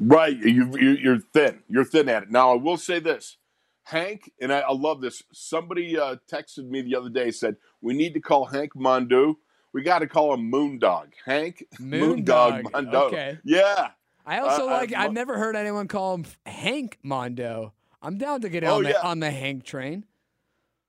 Right, 0.00 0.36
you, 0.36 0.76
you're 0.76 1.20
thin. 1.32 1.62
You're 1.68 1.84
thin 1.84 2.08
at 2.08 2.24
it. 2.24 2.30
Now 2.30 2.50
I 2.50 2.56
will 2.56 2.76
say 2.76 2.98
this, 2.98 3.36
Hank, 3.84 4.32
and 4.40 4.52
I, 4.52 4.60
I 4.60 4.72
love 4.72 5.00
this. 5.00 5.22
Somebody 5.32 5.96
uh, 5.96 6.16
texted 6.30 6.68
me 6.68 6.82
the 6.82 6.96
other 6.96 7.08
day 7.08 7.30
said 7.30 7.54
we 7.80 7.94
need 7.94 8.14
to 8.14 8.20
call 8.20 8.46
Hank 8.46 8.74
Mondeaux. 8.74 9.36
We 9.72 9.82
got 9.82 10.00
to 10.00 10.08
call 10.08 10.34
him 10.34 10.50
Moondog. 10.50 11.12
Hank 11.24 11.64
Moondog, 11.80 12.24
Moondog 12.24 12.72
Mondeaux. 12.72 13.06
Okay. 13.06 13.38
Yeah, 13.44 13.90
I 14.26 14.40
also 14.40 14.64
uh, 14.64 14.72
like. 14.72 14.92
I, 14.92 15.02
have 15.02 15.12
never 15.12 15.38
heard 15.38 15.54
anyone 15.54 15.86
call 15.86 16.14
him 16.16 16.24
Hank 16.46 16.98
Mondeaux. 17.04 17.70
I'm 18.02 18.18
down 18.18 18.40
to 18.40 18.48
get 18.48 18.64
oh, 18.64 18.78
on 18.78 18.82
the 18.82 18.90
yeah. 18.90 19.00
on 19.04 19.20
the 19.20 19.30
Hank 19.30 19.64
train. 19.64 20.04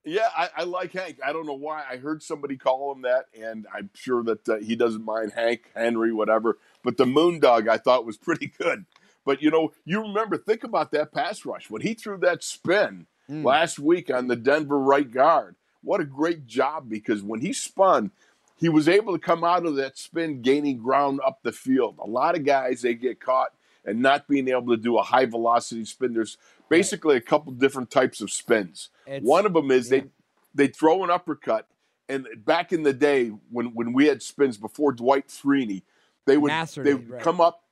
Yeah, 0.05 0.29
I, 0.35 0.49
I, 0.57 0.63
like 0.63 0.93
Hank. 0.93 1.19
I 1.23 1.33
don't 1.33 1.45
know 1.45 1.53
why. 1.53 1.83
I 1.87 1.97
heard 1.97 2.23
somebody 2.23 2.57
call 2.57 2.91
him 2.93 3.03
that, 3.03 3.25
and 3.39 3.67
I'm 3.71 3.89
sure 3.93 4.23
that 4.23 4.49
uh, 4.49 4.57
he 4.57 4.75
doesn't 4.75 5.03
mind 5.03 5.33
Hank, 5.35 5.69
Henry, 5.75 6.13
whatever. 6.13 6.57
But 6.83 6.97
the 6.97 7.05
Moondog 7.05 7.67
I 7.67 7.77
thought 7.77 8.05
was 8.05 8.17
pretty 8.17 8.51
good. 8.57 8.85
But 9.25 9.41
you 9.41 9.51
know, 9.51 9.73
you 9.85 10.01
remember, 10.01 10.37
think 10.37 10.63
about 10.63 10.91
that 10.91 11.11
pass 11.11 11.45
rush 11.45 11.69
when 11.69 11.81
he 11.81 11.93
threw 11.93 12.17
that 12.19 12.43
spin 12.43 13.07
mm. 13.29 13.43
last 13.43 13.79
week 13.79 14.09
on 14.09 14.27
the 14.27 14.35
Denver 14.35 14.79
right 14.79 15.09
guard. 15.09 15.55
What 15.81 16.01
a 16.01 16.05
great 16.05 16.45
job! 16.45 16.89
Because 16.89 17.21
when 17.21 17.41
he 17.41 17.53
spun, 17.53 18.11
he 18.57 18.69
was 18.69 18.89
able 18.89 19.13
to 19.13 19.19
come 19.19 19.43
out 19.43 19.65
of 19.65 19.75
that 19.75 19.97
spin 19.97 20.41
gaining 20.41 20.77
ground 20.77 21.21
up 21.25 21.39
the 21.43 21.51
field. 21.51 21.95
A 21.99 22.07
lot 22.07 22.35
of 22.35 22.45
guys 22.45 22.81
they 22.81 22.93
get 22.93 23.21
caught 23.21 23.53
and 23.85 24.01
not 24.01 24.27
being 24.27 24.49
able 24.49 24.67
to 24.75 24.77
do 24.77 24.97
a 24.97 25.03
high 25.03 25.25
velocity 25.25 25.85
spin. 25.85 26.13
There's 26.13 26.37
basically 26.67 27.15
a 27.15 27.21
couple 27.21 27.53
different 27.53 27.89
types 27.89 28.21
of 28.21 28.31
spins. 28.31 28.89
It's, 29.07 29.25
One 29.25 29.45
of 29.45 29.53
them 29.53 29.71
is 29.71 29.89
yeah. 29.89 29.99
they 29.99 30.07
they 30.53 30.67
throw 30.67 31.03
an 31.03 31.09
uppercut, 31.09 31.67
and 32.07 32.27
back 32.37 32.73
in 32.73 32.83
the 32.83 32.93
day 32.93 33.29
when 33.49 33.67
when 33.73 33.93
we 33.93 34.07
had 34.07 34.21
spins 34.21 34.57
before 34.57 34.91
Dwight 34.91 35.27
Freeney, 35.29 35.83
they 36.29 36.37
would 36.37 36.51
they 36.75 36.93
would 36.93 37.09
right. 37.09 37.21
come 37.21 37.41
up. 37.41 37.63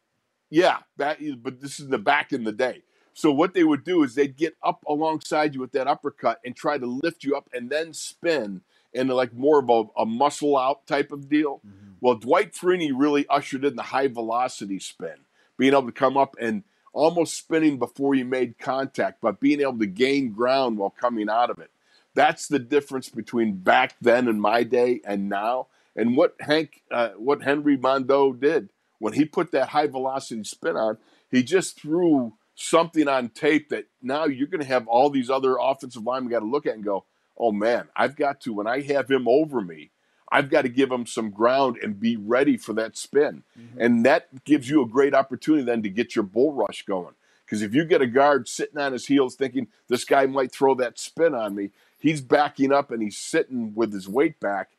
Yeah, 0.49 0.79
that 0.97 1.21
is, 1.21 1.35
but 1.35 1.61
this 1.61 1.79
is 1.79 1.87
the 1.87 1.97
back 1.97 2.31
in 2.31 2.43
the 2.43 2.51
day. 2.51 2.83
So 3.13 3.31
what 3.31 3.53
they 3.53 3.63
would 3.63 3.83
do 3.83 4.03
is 4.03 4.15
they'd 4.15 4.35
get 4.35 4.55
up 4.61 4.83
alongside 4.87 5.55
you 5.55 5.59
with 5.59 5.71
that 5.71 5.87
uppercut 5.87 6.39
and 6.45 6.55
try 6.55 6.77
to 6.77 6.85
lift 6.85 7.23
you 7.23 7.35
up 7.35 7.49
and 7.51 7.69
then 7.69 7.93
spin 7.93 8.61
and 8.93 9.09
like 9.09 9.33
more 9.33 9.59
of 9.59 9.69
a, 9.69 10.01
a 10.01 10.05
muscle 10.05 10.57
out 10.57 10.85
type 10.85 11.11
of 11.11 11.27
deal. 11.27 11.61
Mm-hmm. 11.67 11.93
Well, 11.99 12.15
Dwight 12.15 12.53
Freeney 12.53 12.91
really 12.95 13.25
ushered 13.27 13.65
in 13.65 13.75
the 13.75 13.83
high 13.83 14.07
velocity 14.07 14.79
spin, 14.79 15.15
being 15.57 15.73
able 15.73 15.87
to 15.87 15.91
come 15.91 16.15
up 16.15 16.35
and 16.39 16.63
almost 16.93 17.35
spinning 17.35 17.79
before 17.79 18.15
you 18.15 18.25
made 18.25 18.59
contact, 18.59 19.19
but 19.21 19.39
being 19.39 19.61
able 19.61 19.79
to 19.79 19.87
gain 19.87 20.31
ground 20.31 20.77
while 20.77 20.89
coming 20.89 21.29
out 21.29 21.49
of 21.49 21.59
it. 21.59 21.71
That's 22.13 22.47
the 22.47 22.59
difference 22.59 23.09
between 23.09 23.57
back 23.57 23.95
then 24.01 24.27
in 24.27 24.39
my 24.39 24.63
day 24.63 25.01
and 25.05 25.29
now. 25.29 25.67
And 25.97 26.15
what 26.15 26.35
Hank, 26.39 26.83
uh, 26.91 27.09
what 27.17 27.41
Henry 27.41 27.77
Mondeaux 27.77 28.39
did 28.39 28.69
when 28.99 29.13
he 29.13 29.25
put 29.25 29.51
that 29.51 29.69
high 29.69 29.87
velocity 29.87 30.43
spin 30.43 30.77
on, 30.77 30.97
he 31.29 31.43
just 31.43 31.79
threw 31.79 32.33
something 32.55 33.07
on 33.07 33.29
tape 33.29 33.69
that 33.69 33.85
now 34.01 34.25
you're 34.25 34.47
going 34.47 34.61
to 34.61 34.67
have 34.67 34.87
all 34.87 35.09
these 35.09 35.29
other 35.29 35.57
offensive 35.59 36.03
linemen 36.03 36.31
got 36.31 36.39
to 36.39 36.45
look 36.45 36.65
at 36.65 36.75
and 36.75 36.83
go, 36.83 37.05
oh 37.37 37.51
man, 37.51 37.87
I've 37.95 38.15
got 38.15 38.41
to, 38.41 38.53
when 38.53 38.67
I 38.67 38.81
have 38.81 39.09
him 39.09 39.27
over 39.27 39.61
me, 39.61 39.91
I've 40.31 40.49
got 40.49 40.63
to 40.63 40.69
give 40.69 40.91
him 40.91 41.05
some 41.05 41.29
ground 41.29 41.77
and 41.81 41.99
be 41.99 42.17
ready 42.17 42.57
for 42.57 42.73
that 42.73 42.97
spin. 42.97 43.43
Mm-hmm. 43.57 43.81
And 43.81 44.05
that 44.05 44.43
gives 44.43 44.69
you 44.69 44.81
a 44.81 44.87
great 44.87 45.13
opportunity 45.13 45.63
then 45.63 45.83
to 45.83 45.89
get 45.89 46.15
your 46.15 46.23
bull 46.23 46.53
rush 46.53 46.83
going. 46.85 47.13
Because 47.45 47.61
if 47.61 47.73
you 47.73 47.85
get 47.85 48.01
a 48.01 48.07
guard 48.07 48.49
sitting 48.49 48.77
on 48.77 48.91
his 48.91 49.07
heels 49.07 49.35
thinking 49.35 49.67
this 49.87 50.03
guy 50.03 50.25
might 50.25 50.51
throw 50.51 50.75
that 50.75 50.99
spin 50.99 51.33
on 51.33 51.55
me, 51.55 51.69
he's 51.97 52.19
backing 52.19 52.73
up 52.73 52.91
and 52.91 53.01
he's 53.01 53.17
sitting 53.17 53.73
with 53.73 53.93
his 53.93 54.09
weight 54.09 54.39
back. 54.39 54.71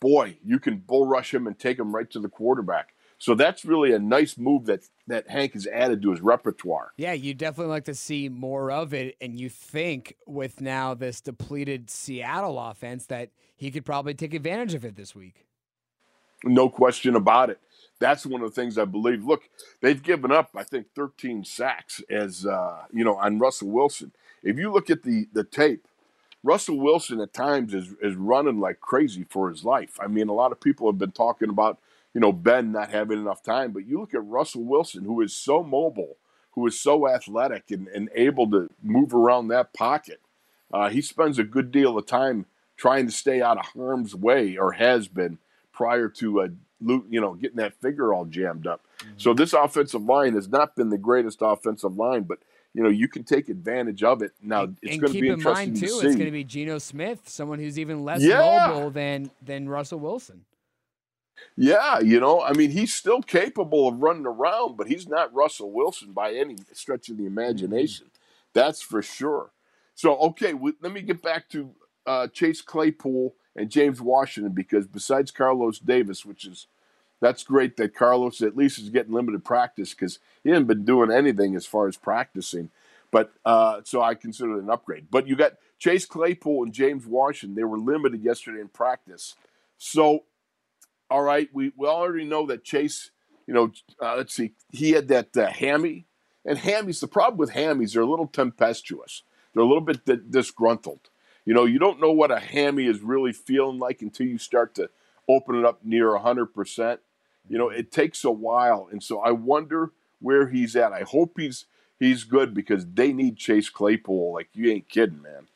Boy, 0.00 0.38
you 0.44 0.58
can 0.58 0.78
bull 0.78 1.06
rush 1.06 1.32
him 1.32 1.46
and 1.46 1.58
take 1.58 1.78
him 1.78 1.94
right 1.94 2.10
to 2.10 2.20
the 2.20 2.28
quarterback. 2.28 2.94
So 3.18 3.34
that's 3.34 3.64
really 3.64 3.92
a 3.92 3.98
nice 3.98 4.36
move 4.36 4.66
that 4.66 4.88
that 5.06 5.30
Hank 5.30 5.54
has 5.54 5.66
added 5.66 6.02
to 6.02 6.10
his 6.10 6.20
repertoire. 6.20 6.92
Yeah, 6.96 7.12
you 7.12 7.32
definitely 7.34 7.70
like 7.70 7.84
to 7.84 7.94
see 7.94 8.28
more 8.28 8.70
of 8.70 8.92
it, 8.92 9.16
and 9.20 9.38
you 9.38 9.48
think 9.48 10.16
with 10.26 10.60
now 10.60 10.94
this 10.94 11.20
depleted 11.20 11.90
Seattle 11.90 12.58
offense 12.58 13.06
that 13.06 13.30
he 13.56 13.70
could 13.70 13.84
probably 13.84 14.14
take 14.14 14.34
advantage 14.34 14.74
of 14.74 14.84
it 14.84 14.96
this 14.96 15.14
week. 15.14 15.46
No 16.42 16.68
question 16.68 17.14
about 17.16 17.50
it. 17.50 17.60
That's 18.00 18.26
one 18.26 18.42
of 18.42 18.54
the 18.54 18.60
things 18.60 18.76
I 18.76 18.84
believe. 18.84 19.24
Look, 19.24 19.48
they've 19.80 20.02
given 20.02 20.30
up, 20.30 20.50
I 20.54 20.64
think, 20.64 20.88
13 20.94 21.44
sacks 21.44 22.02
as 22.10 22.44
uh, 22.44 22.82
you 22.92 23.04
know 23.04 23.16
on 23.16 23.38
Russell 23.38 23.70
Wilson. 23.70 24.12
If 24.42 24.58
you 24.58 24.72
look 24.72 24.90
at 24.90 25.02
the 25.02 25.28
the 25.32 25.44
tape, 25.44 25.86
Russell 26.44 26.78
Wilson 26.78 27.20
at 27.20 27.32
times 27.32 27.74
is 27.74 27.94
is 28.00 28.14
running 28.14 28.60
like 28.60 28.80
crazy 28.80 29.24
for 29.28 29.50
his 29.50 29.64
life. 29.64 29.98
I 30.00 30.06
mean, 30.06 30.28
a 30.28 30.34
lot 30.34 30.52
of 30.52 30.60
people 30.60 30.86
have 30.86 30.98
been 30.98 31.10
talking 31.10 31.48
about 31.48 31.78
you 32.14 32.20
know, 32.20 32.32
Ben 32.32 32.72
not 32.72 32.90
having 32.90 33.18
enough 33.18 33.42
time. 33.42 33.72
But 33.72 33.86
you 33.86 34.00
look 34.00 34.14
at 34.14 34.24
Russell 34.24 34.62
Wilson, 34.62 35.04
who 35.04 35.20
is 35.20 35.34
so 35.34 35.62
mobile, 35.62 36.16
who 36.52 36.66
is 36.66 36.80
so 36.80 37.08
athletic 37.08 37.70
and, 37.70 37.88
and 37.88 38.08
able 38.14 38.48
to 38.50 38.70
move 38.82 39.12
around 39.12 39.48
that 39.48 39.74
pocket. 39.74 40.20
Uh, 40.72 40.88
he 40.88 41.02
spends 41.02 41.38
a 41.38 41.44
good 41.44 41.70
deal 41.70 41.98
of 41.98 42.06
time 42.06 42.46
trying 42.76 43.06
to 43.06 43.12
stay 43.12 43.42
out 43.42 43.58
of 43.58 43.66
harm's 43.66 44.14
way, 44.14 44.56
or 44.56 44.72
has 44.72 45.08
been 45.08 45.38
prior 45.72 46.08
to 46.08 46.40
uh, 46.40 46.48
you 46.80 47.20
know 47.20 47.34
getting 47.34 47.56
that 47.56 47.80
figure 47.80 48.14
all 48.14 48.24
jammed 48.24 48.66
up. 48.66 48.84
Mm-hmm. 48.98 49.10
So 49.16 49.34
this 49.34 49.52
offensive 49.52 50.04
line 50.04 50.34
has 50.34 50.48
not 50.48 50.76
been 50.76 50.90
the 50.90 50.98
greatest 50.98 51.38
offensive 51.42 51.96
line, 51.96 52.22
but 52.22 52.38
you 52.74 52.82
know 52.82 52.88
you 52.88 53.08
can 53.08 53.24
take 53.24 53.48
advantage 53.48 54.02
of 54.02 54.20
it. 54.20 54.32
Now 54.42 54.64
and, 54.64 54.78
it's 54.82 54.98
going 54.98 55.12
to 55.12 55.20
be 55.20 55.28
in 55.28 55.34
interesting 55.34 55.72
mind 55.72 55.80
too. 55.80 55.86
To 56.00 56.06
it's 56.06 56.16
going 56.16 56.26
to 56.26 56.30
be 56.30 56.44
Geno 56.44 56.78
Smith, 56.78 57.28
someone 57.28 57.58
who's 57.58 57.78
even 57.78 58.04
less 58.04 58.20
yeah. 58.20 58.66
mobile 58.68 58.90
than 58.90 59.30
than 59.40 59.68
Russell 59.68 60.00
Wilson. 60.00 60.44
Yeah, 61.56 62.00
you 62.00 62.20
know, 62.20 62.42
I 62.42 62.52
mean, 62.52 62.70
he's 62.70 62.94
still 62.94 63.22
capable 63.22 63.88
of 63.88 64.02
running 64.02 64.26
around, 64.26 64.76
but 64.76 64.88
he's 64.88 65.08
not 65.08 65.34
Russell 65.34 65.70
Wilson 65.72 66.12
by 66.12 66.32
any 66.32 66.56
stretch 66.72 67.08
of 67.08 67.16
the 67.16 67.26
imagination. 67.26 68.06
That's 68.54 68.82
for 68.82 69.02
sure. 69.02 69.50
So, 69.94 70.16
okay, 70.18 70.54
let 70.80 70.92
me 70.92 71.02
get 71.02 71.22
back 71.22 71.48
to 71.50 71.70
uh, 72.06 72.28
Chase 72.28 72.60
Claypool 72.60 73.34
and 73.56 73.70
James 73.70 74.00
Washington 74.00 74.52
because 74.52 74.86
besides 74.86 75.30
Carlos 75.30 75.78
Davis, 75.78 76.24
which 76.24 76.46
is 76.46 76.66
that's 77.20 77.42
great 77.42 77.76
that 77.76 77.94
Carlos 77.94 78.40
at 78.42 78.56
least 78.56 78.78
is 78.78 78.90
getting 78.90 79.14
limited 79.14 79.44
practice 79.44 79.94
because 79.94 80.18
he 80.42 80.50
hasn't 80.50 80.68
been 80.68 80.84
doing 80.84 81.10
anything 81.10 81.54
as 81.54 81.66
far 81.66 81.88
as 81.88 81.96
practicing. 81.96 82.70
But 83.10 83.32
uh, 83.44 83.80
so 83.84 84.02
I 84.02 84.14
consider 84.14 84.58
it 84.58 84.62
an 84.62 84.70
upgrade. 84.70 85.06
But 85.10 85.28
you 85.28 85.36
got 85.36 85.52
Chase 85.78 86.04
Claypool 86.04 86.64
and 86.64 86.72
James 86.72 87.06
Washington; 87.06 87.54
they 87.54 87.64
were 87.64 87.78
limited 87.78 88.22
yesterday 88.22 88.60
in 88.60 88.68
practice. 88.68 89.36
So 89.78 90.24
all 91.10 91.22
right, 91.22 91.48
we, 91.52 91.72
we 91.76 91.86
already 91.86 92.24
know 92.24 92.46
that 92.46 92.64
Chase, 92.64 93.10
you 93.46 93.54
know, 93.54 93.72
uh, 94.00 94.16
let's 94.16 94.34
see, 94.34 94.52
he 94.72 94.92
had 94.92 95.08
that 95.08 95.36
uh, 95.36 95.46
hammy. 95.46 96.06
And 96.44 96.58
hammies, 96.58 97.00
the 97.00 97.08
problem 97.08 97.38
with 97.38 97.52
hammies, 97.52 97.92
they're 97.92 98.02
a 98.02 98.06
little 98.10 98.26
tempestuous. 98.26 99.22
They're 99.52 99.62
a 99.62 99.66
little 99.66 99.80
bit 99.80 100.04
d- 100.04 100.20
disgruntled. 100.28 101.10
You 101.46 101.54
know, 101.54 101.64
you 101.64 101.78
don't 101.78 102.00
know 102.00 102.10
what 102.10 102.30
a 102.30 102.40
hammy 102.40 102.86
is 102.86 103.00
really 103.00 103.32
feeling 103.32 103.78
like 103.78 104.02
until 104.02 104.26
you 104.26 104.38
start 104.38 104.74
to 104.74 104.90
open 105.28 105.56
it 105.56 105.64
up 105.64 105.84
near 105.84 106.08
100%. 106.08 106.98
You 107.48 107.58
know, 107.58 107.66
mm-hmm. 107.66 107.78
it 107.78 107.92
takes 107.92 108.24
a 108.24 108.30
while. 108.30 108.88
And 108.90 109.02
so 109.02 109.20
I 109.20 109.30
wonder 109.30 109.92
where 110.20 110.48
he's 110.48 110.76
at. 110.76 110.92
I 110.92 111.02
hope 111.02 111.38
he's 111.38 111.66
he's 111.98 112.24
good 112.24 112.54
because 112.54 112.86
they 112.86 113.12
need 113.12 113.36
Chase 113.36 113.68
Claypool. 113.68 114.32
Like, 114.32 114.48
you 114.54 114.70
ain't 114.70 114.88
kidding, 114.88 115.22
man. 115.22 115.48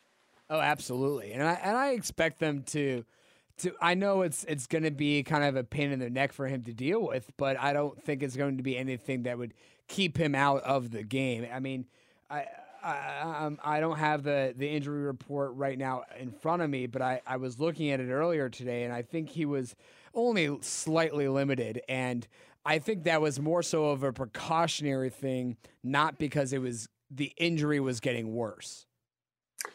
Oh, 0.51 0.61
absolutely. 0.61 1.33
And 1.33 1.43
I, 1.43 1.53
and 1.63 1.77
I 1.77 1.91
expect 1.91 2.39
them 2.39 2.63
to– 2.69 3.05
to 3.59 3.75
I 3.81 3.95
know 3.95 4.23
it's 4.23 4.45
it's 4.45 4.67
going 4.67 4.85
to 4.85 4.91
be 4.91 5.23
kind 5.23 5.45
of 5.45 5.57
a 5.57 5.65
pain 5.65 5.91
in 5.91 5.99
the 5.99 6.11
neck 6.11 6.33
for 6.33 6.47
him 6.47 6.63
to 6.63 6.73
deal 6.73 7.01
with, 7.07 7.31
but 7.37 7.59
I 7.59 7.73
don't 7.73 8.01
think 8.03 8.23
it's 8.23 8.37
going 8.37 8.57
to 8.57 8.63
be 8.63 8.77
anything 8.77 9.25
that 9.25 9.39
would 9.39 9.53
keep 9.87 10.17
him 10.17 10.35
out 10.35 10.63
of 10.63 10.91
the 10.91 11.03
game. 11.03 11.47
I 11.53 11.61
mean, 11.61 11.87
I 12.31 12.47
I, 12.89 13.45
um, 13.45 13.59
I 13.63 13.81
don't 13.81 13.99
have 13.99 14.23
the, 14.23 14.55
the 14.57 14.69
injury 14.69 15.03
report 15.03 15.53
right 15.55 15.79
now 15.79 16.05
in 16.19 16.31
front 16.31 16.63
of 16.63 16.71
me, 16.71 16.87
but 16.87 17.03
I, 17.03 17.21
I 17.27 17.37
was 17.37 17.59
looking 17.59 17.91
at 17.91 18.01
it 18.01 18.11
earlier 18.11 18.49
today, 18.49 18.85
and 18.85 18.93
I 18.93 19.03
think 19.03 19.31
he 19.31 19.45
was 19.45 19.75
only 20.15 20.59
slightly 20.63 21.29
limited. 21.29 21.83
And 21.89 22.27
I 22.65 22.79
think 22.79 23.05
that 23.05 23.21
was 23.21 23.39
more 23.39 23.63
so 23.63 23.87
of 23.87 24.03
a 24.03 24.13
precautionary 24.13 25.11
thing, 25.11 25.57
not 25.83 26.19
because 26.19 26.53
it 26.53 26.61
was 26.61 26.89
the 27.11 27.33
injury 27.37 27.81
was 27.81 28.01
getting 28.01 28.35
worse. 28.35 28.87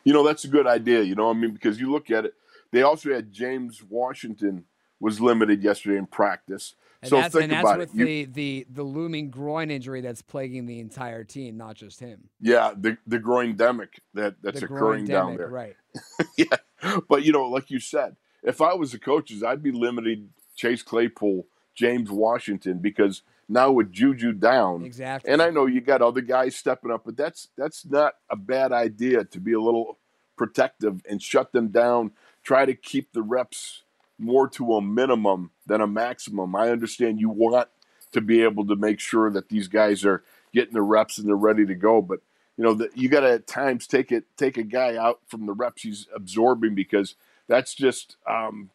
You 0.04 0.14
know, 0.14 0.24
that's 0.24 0.44
a 0.44 0.50
good 0.50 0.68
idea. 0.68 1.02
You 1.02 1.16
know, 1.16 1.30
I 1.30 1.34
mean, 1.34 1.52
because 1.52 1.80
you 1.80 1.92
look 1.92 2.10
at 2.10 2.26
it, 2.26 2.34
they 2.72 2.82
also 2.82 3.14
had 3.14 3.32
James 3.32 3.84
Washington 3.88 4.66
was 5.04 5.20
limited 5.20 5.62
yesterday 5.62 5.98
in 5.98 6.06
practice. 6.06 6.76
And 7.02 7.10
so 7.10 7.18
that's, 7.18 7.34
think 7.34 7.44
and 7.44 7.52
that's 7.52 7.64
about 7.64 7.80
with 7.80 7.94
it. 7.94 7.98
The, 7.98 8.26
the 8.26 8.68
the 8.72 8.84
looming 8.84 9.30
groin 9.30 9.70
injury 9.70 10.00
that's 10.00 10.22
plaguing 10.22 10.66
the 10.66 10.80
entire 10.80 11.26
team, 11.26 11.58
not 11.58 11.76
just 11.76 12.00
him. 12.00 12.30
yeah, 12.40 12.72
the 12.76 12.98
the 13.06 13.20
groin 13.20 13.56
demic 13.56 14.00
that 14.14 14.36
that's 14.42 14.62
the 14.62 14.66
occurring 14.68 15.06
down 15.06 15.36
there. 15.36 15.50
right? 15.50 15.76
yeah, 16.38 17.02
but 17.10 17.24
you 17.24 17.34
know, 17.34 17.44
like 17.50 17.70
you 17.70 17.82
said, 17.82 18.16
if 18.42 18.62
I 18.62 18.74
was 18.74 18.94
the 18.94 19.00
coaches, 19.00 19.44
I'd 19.44 19.62
be 19.62 19.74
limiting 19.74 20.30
Chase 20.56 20.82
Claypool, 20.82 21.46
James 21.76 22.10
Washington, 22.10 22.78
because 22.78 23.22
now 23.50 23.70
with 23.74 23.92
Juju 23.92 24.32
down, 24.32 24.86
Exactly. 24.86 25.30
and 25.30 25.42
I 25.42 25.50
know 25.50 25.66
you 25.66 25.82
got 25.82 26.02
other 26.02 26.22
guys 26.22 26.56
stepping 26.56 26.90
up, 26.92 27.04
but 27.04 27.18
that's 27.18 27.50
that's 27.58 27.86
not 27.86 28.14
a 28.30 28.38
bad 28.38 28.72
idea 28.72 29.26
to 29.26 29.40
be 29.42 29.52
a 29.52 29.60
little 29.60 30.00
protective 30.38 31.02
and 31.10 31.22
shut 31.22 31.52
them 31.52 31.68
down. 31.68 32.12
Try 32.44 32.66
to 32.66 32.74
keep 32.74 33.12
the 33.12 33.22
reps 33.22 33.84
more 34.24 34.48
to 34.50 34.74
a 34.74 34.82
minimum 34.82 35.52
than 35.66 35.82
a 35.82 35.88
maximum. 35.88 36.56
I 36.56 36.70
understand 36.70 37.20
you 37.20 37.30
want 37.30 37.70
to 38.12 38.22
be 38.22 38.42
able 38.44 38.66
to 38.68 38.76
make 38.76 39.00
sure 39.00 39.32
that 39.32 39.50
these 39.50 39.68
guys 39.68 40.06
are 40.06 40.24
getting 40.54 40.74
the 40.74 40.82
reps 40.82 41.18
and 41.18 41.28
they're 41.28 41.36
ready 41.36 41.66
to 41.66 41.76
go, 41.76 42.02
but 42.02 42.20
you 42.58 42.64
know 42.64 42.74
that 42.76 42.98
you 42.98 43.10
got 43.10 43.22
to 43.22 43.32
at 43.32 43.48
times 43.48 43.88
take 43.88 44.12
it 44.12 44.26
take 44.38 44.58
a 44.58 44.64
guy 44.64 44.96
out 44.96 45.22
from 45.28 45.46
the 45.46 45.54
reps 45.54 45.82
he's 45.82 46.08
absorbing 46.16 46.76
because 46.76 47.16
that's 47.48 47.74
just 47.74 48.18
um, 48.30 48.70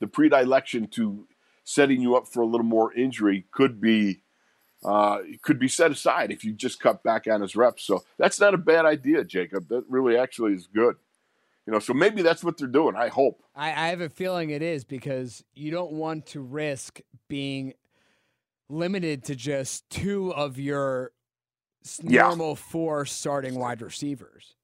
the 0.00 0.06
predilection 0.06 0.86
to 0.88 1.26
setting 1.64 2.00
you 2.00 2.14
up 2.14 2.28
for 2.28 2.42
a 2.42 2.46
little 2.46 2.66
more 2.66 2.92
injury 2.94 3.46
could 3.50 3.80
be 3.80 4.20
uh, 4.84 5.18
could 5.42 5.58
be 5.58 5.68
set 5.68 5.90
aside 5.90 6.30
if 6.30 6.44
you 6.44 6.52
just 6.52 6.78
cut 6.78 7.02
back 7.02 7.26
on 7.26 7.40
his 7.40 7.56
reps. 7.56 7.82
So 7.82 8.04
that's 8.18 8.38
not 8.38 8.54
a 8.54 8.58
bad 8.58 8.84
idea, 8.84 9.24
Jacob. 9.24 9.68
That 9.68 9.84
really 9.88 10.16
actually 10.16 10.52
is 10.52 10.68
good. 10.68 10.96
You 11.66 11.72
know, 11.72 11.78
so 11.80 11.92
maybe 11.92 12.22
that's 12.22 12.44
what 12.44 12.56
they're 12.58 12.68
doing. 12.68 12.94
I 12.96 13.08
hope. 13.08 13.42
I, 13.54 13.68
I 13.70 13.88
have 13.88 14.00
a 14.00 14.08
feeling 14.08 14.50
it 14.50 14.62
is 14.62 14.84
because 14.84 15.42
you 15.54 15.70
don't 15.72 15.92
want 15.92 16.26
to 16.26 16.40
risk 16.40 17.00
being 17.28 17.74
limited 18.68 19.24
to 19.24 19.34
just 19.34 19.88
two 19.90 20.32
of 20.34 20.58
your 20.58 21.12
s- 21.84 22.00
Yeah. 22.02 22.22
normal 22.22 22.54
four 22.56 23.04
starting 23.04 23.56
wide 23.58 23.82
receivers. 23.82 24.54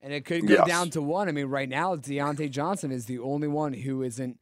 And 0.00 0.12
it 0.12 0.24
could 0.24 0.46
go 0.46 0.54
Yes. 0.54 0.66
down 0.68 0.90
to 0.90 1.02
one. 1.02 1.28
I 1.28 1.32
mean, 1.32 1.46
right 1.46 1.68
now, 1.68 1.96
Diontae 1.96 2.50
Johnson 2.50 2.90
is 2.92 3.06
the 3.06 3.18
only 3.18 3.48
one 3.48 3.72
who 3.72 4.02
isn't 4.02 4.38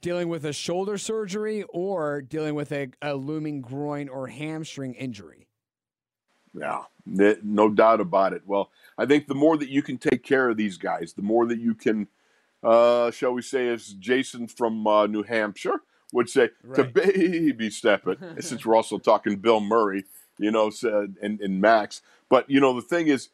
dealing 0.00 0.28
with 0.28 0.44
a 0.44 0.52
shoulder 0.52 0.98
surgery 0.98 1.62
or 1.70 2.20
dealing 2.22 2.54
with 2.54 2.70
a, 2.72 2.88
a 3.02 3.14
looming 3.14 3.60
groin 3.62 4.08
or 4.08 4.28
hamstring 4.28 4.94
injury. 4.94 5.47
Yeah, 6.58 6.84
no 7.42 7.70
doubt 7.70 8.00
about 8.00 8.32
it. 8.32 8.42
Well, 8.46 8.70
I 8.96 9.06
think 9.06 9.28
the 9.28 9.34
more 9.34 9.56
that 9.56 9.68
you 9.68 9.82
can 9.82 9.98
take 9.98 10.22
care 10.22 10.48
of 10.48 10.56
these 10.56 10.76
guys, 10.76 11.12
the 11.14 11.22
more 11.22 11.46
that 11.46 11.58
you 11.58 11.74
can, 11.74 12.08
uh, 12.62 13.10
shall 13.10 13.32
we 13.32 13.42
say, 13.42 13.68
as 13.68 13.88
Jason 13.94 14.48
from 14.48 14.86
uh, 14.86 15.06
New 15.06 15.22
Hampshire 15.22 15.80
would 16.12 16.28
say, 16.28 16.50
to 16.74 16.84
baby 16.84 17.70
step 17.70 18.06
it. 18.06 18.18
since 18.42 18.64
we're 18.64 18.74
also 18.74 18.98
talking 18.98 19.36
Bill 19.36 19.60
Murray, 19.60 20.04
you 20.38 20.50
know, 20.50 20.70
said 20.70 21.16
and, 21.22 21.40
and 21.40 21.60
Max. 21.60 22.02
But 22.28 22.48
you 22.50 22.60
know, 22.60 22.74
the 22.74 22.82
thing 22.82 23.08
is, 23.08 23.28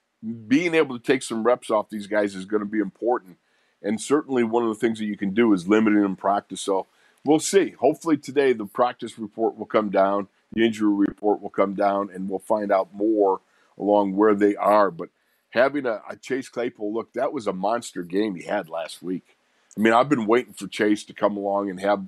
being 0.49 0.75
able 0.75 0.99
to 0.99 1.05
take 1.05 1.23
some 1.23 1.45
reps 1.45 1.71
off 1.71 1.91
these 1.91 2.07
guys 2.07 2.35
is 2.35 2.47
going 2.47 2.63
to 2.63 2.69
be 2.69 2.79
important. 2.79 3.37
And 3.83 4.01
certainly, 4.01 4.45
one 4.45 4.63
of 4.63 4.71
the 4.71 4.81
things 4.81 4.99
that 4.99 5.05
you 5.05 5.17
can 5.17 5.35
do 5.35 5.53
is 5.53 5.69
limiting 5.69 6.01
them 6.01 6.17
practice. 6.17 6.63
So 6.63 6.87
we'll 7.25 7.41
see. 7.41 7.71
Hopefully, 7.71 8.17
today 8.17 8.53
the 8.53 8.67
practice 8.67 9.19
report 9.19 9.59
will 9.59 9.67
come 9.67 9.91
down, 9.91 10.29
the 10.55 10.64
injury 10.64 10.95
report 10.95 11.43
will 11.43 11.51
come 11.51 11.75
down, 11.75 12.11
and 12.12 12.29
we'll 12.29 12.38
find 12.38 12.73
out 12.73 12.95
more 12.95 13.40
along 13.79 14.14
where 14.17 14.35
they 14.35 14.57
are. 14.57 14.90
But 14.90 15.11
having 15.51 15.87
a, 15.87 16.03
a 16.09 16.17
Chase 16.17 16.49
Claypool 16.49 16.93
look, 16.93 17.12
that 17.12 17.33
was 17.33 17.47
a 17.47 17.53
monster 17.53 18.03
game 18.03 18.35
he 18.35 18.45
had 18.45 18.69
last 18.69 19.03
week. 19.03 19.37
I 19.77 19.81
mean, 19.81 19.93
I've 19.93 20.09
been 20.09 20.27
waiting 20.27 20.53
for 20.53 20.69
Chase 20.69 21.05
to 21.05 21.12
come 21.12 21.37
along 21.37 21.71
and 21.71 21.81
have 21.81 22.05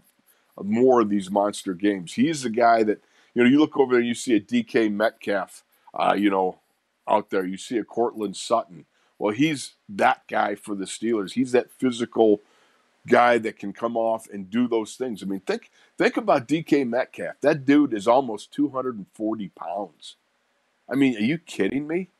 more 0.62 1.00
of 1.00 1.10
these 1.10 1.30
monster 1.30 1.74
games. 1.74 2.14
He's 2.14 2.42
the 2.42 2.50
guy 2.50 2.82
that 2.84 3.00
you 3.34 3.42
know. 3.42 3.48
You 3.50 3.58
look 3.58 3.76
over 3.76 3.94
there, 3.94 4.02
you 4.02 4.14
see 4.14 4.34
a 4.34 4.40
DK 4.40 4.92
Metcalf, 4.92 5.64
uh, 5.92 6.14
you 6.16 6.30
know, 6.30 6.58
out 7.08 7.30
there. 7.30 7.44
You 7.44 7.56
see 7.56 7.78
a 7.78 7.84
Courtland 7.84 8.36
Sutton. 8.36 8.86
Well, 9.18 9.34
he's 9.34 9.74
that 9.88 10.22
guy 10.28 10.54
for 10.54 10.74
the 10.74 10.84
Steelers. 10.84 11.32
He's 11.32 11.52
that 11.52 11.70
physical 11.70 12.42
guy 13.06 13.38
that 13.38 13.58
can 13.58 13.72
come 13.72 13.96
off 13.96 14.28
and 14.32 14.50
do 14.50 14.66
those 14.68 14.96
things. 14.96 15.22
I 15.22 15.26
mean, 15.26 15.40
think 15.40 15.70
think 15.96 16.16
about 16.16 16.48
DK 16.48 16.86
Metcalf. 16.88 17.36
That 17.40 17.64
dude 17.64 17.94
is 17.94 18.06
almost 18.08 18.52
240 18.52 19.48
pounds. 19.50 20.16
I 20.90 20.94
mean, 20.94 21.16
are 21.16 21.20
you 21.20 21.38
kidding 21.38 21.86
me? 21.86 22.10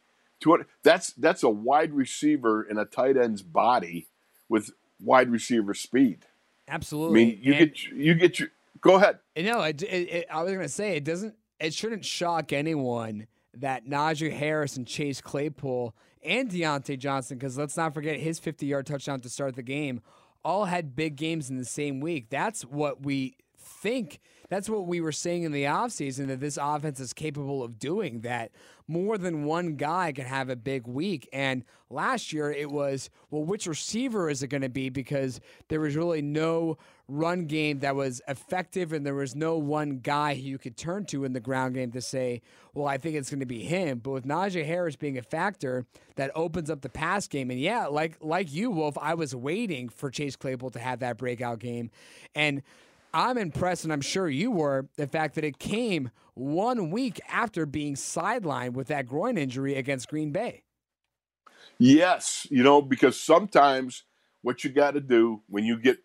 200, 0.41 0.67
that's 0.83 1.13
that's 1.13 1.43
a 1.43 1.49
wide 1.51 1.93
receiver 1.93 2.63
in 2.63 2.79
a 2.79 2.85
tight 2.85 3.17
end's 3.17 3.43
body 3.43 4.07
with 4.49 4.71
wide 5.01 5.31
receiver 5.31 5.73
speed. 5.75 6.27
Absolutely. 6.69 7.21
I 7.21 7.25
mean, 7.27 7.39
you 7.43 7.53
And- 7.55 7.59
get 7.73 7.83
you 7.85 8.15
get 8.15 8.39
your 8.39 8.49
go 8.81 8.97
ahead. 8.97 9.19
No, 9.37 9.63
it, 9.63 9.83
it, 9.83 9.87
it, 10.11 10.27
I 10.31 10.43
was 10.43 10.53
gonna 10.53 10.69
say 10.69 10.97
it 10.97 11.05
doesn't. 11.05 11.35
It 11.59 11.73
shouldn't 11.73 12.05
shock 12.05 12.53
anyone 12.53 13.29
that 13.55 13.87
Najee 13.87 14.33
Harris 14.33 14.77
and 14.77 14.87
Chase 14.87 15.23
Claypool 15.23 15.95
and 16.23 16.51
Diontae 16.51 16.99
Johnson, 16.99 17.39
because 17.39 17.57
let's 17.57 17.77
not 17.79 17.95
forget 17.95 18.19
his 18.19 18.39
50-yard 18.39 18.85
touchdown 18.85 19.21
to 19.21 19.31
start 19.31 19.55
the 19.57 19.63
game, 19.63 20.03
all 20.47 20.67
had 20.67 20.95
big 20.95 21.17
games 21.17 21.51
in 21.51 21.59
the 21.59 21.65
same 21.65 21.99
week. 21.99 22.31
That's 22.31 22.63
what 22.63 23.05
we 23.05 23.37
think. 23.59 24.21
That's 24.49 24.69
what 24.69 24.87
we 24.87 25.01
were 25.01 25.13
saying 25.13 25.43
in 25.43 25.53
the 25.53 25.65
offseason 25.65 26.29
that 26.29 26.41
this 26.41 26.59
offense 26.61 27.01
is 27.01 27.13
capable 27.13 27.63
of 27.63 27.79
doing. 27.79 28.21
That 28.21 28.53
more 28.89 29.19
than 29.19 29.45
one 29.45 29.77
guy 29.77 30.13
can 30.13 30.27
have 30.27 30.49
a 30.49 30.57
big 30.57 30.87
week. 30.87 31.29
And 31.33 31.65
last 31.91 32.33
year 32.33 32.51
it 32.53 32.71
was, 32.71 33.11
well, 33.31 33.43
which 33.43 33.67
receiver 33.67 34.31
is 34.31 34.43
it 34.43 34.49
going 34.49 34.63
to 34.63 34.69
be? 34.69 34.89
Because 34.89 35.41
there 35.69 35.81
was 35.81 35.97
really 35.97 36.23
no 36.23 36.79
run 37.09 37.47
game 37.47 37.81
that 37.81 37.95
was 37.95 38.21
effective, 38.27 38.93
and 38.93 39.07
there 39.07 39.15
was 39.15 39.37
no 39.37 39.57
one 39.57 39.99
guy 39.99 40.35
who 40.35 40.43
you 40.43 40.59
could 40.59 40.77
turn 40.77 41.05
to 41.07 41.25
in 41.25 41.33
the 41.33 41.41
ground 41.41 41.75
game 41.75 41.93
to 41.93 42.01
say, 42.01 42.43
well, 42.75 42.87
I 42.87 42.99
think 42.99 43.17
it's 43.17 43.31
going 43.31 43.41
to 43.41 43.47
be 43.47 43.63
him. 43.63 43.99
But 43.99 44.11
with 44.11 44.27
Najee 44.27 44.67
Harris 44.67 44.97
being 44.97 45.17
a 45.17 45.23
factor, 45.23 45.87
that 46.17 46.31
opens 46.35 46.69
up 46.71 46.81
the 46.81 46.89
pass 46.89 47.29
game. 47.29 47.51
And 47.51 47.61
yeah, 47.61 47.87
like 47.87 48.17
like 48.21 48.53
you, 48.53 48.71
Wolf, 48.71 48.97
I 49.01 49.15
was 49.15 49.35
waiting 49.35 49.89
for 49.89 50.11
Chase 50.11 50.37
Claypool 50.37 50.71
to 50.71 50.79
have 50.79 51.01
that 51.01 51.17
breakout 51.17 51.59
game, 51.59 51.91
and 52.35 52.63
I'm 53.17 53.39
impressed, 53.39 53.85
and 53.85 53.93
I'm 53.95 54.03
sure 54.03 54.29
you 54.29 54.51
were, 54.51 54.89
the 54.97 55.07
fact 55.07 55.37
that 55.37 55.45
it 55.45 55.59
came 55.59 56.11
one 56.35 56.91
week 56.91 57.19
after 57.31 57.65
being 57.65 57.95
sidelined 57.95 58.73
with 58.75 58.89
that 58.89 59.07
groin 59.07 59.39
injury 59.39 59.75
against 59.75 60.09
Green 60.09 60.33
Bay. 60.33 60.65
Yes, 61.79 62.47
you 62.51 62.63
know, 62.63 62.83
because 62.83 63.19
sometimes 63.19 64.03
what 64.43 64.65
you 64.65 64.71
got 64.71 64.93
to 64.93 65.01
do 65.01 65.41
when 65.49 65.65
you 65.65 65.79
get 65.79 66.01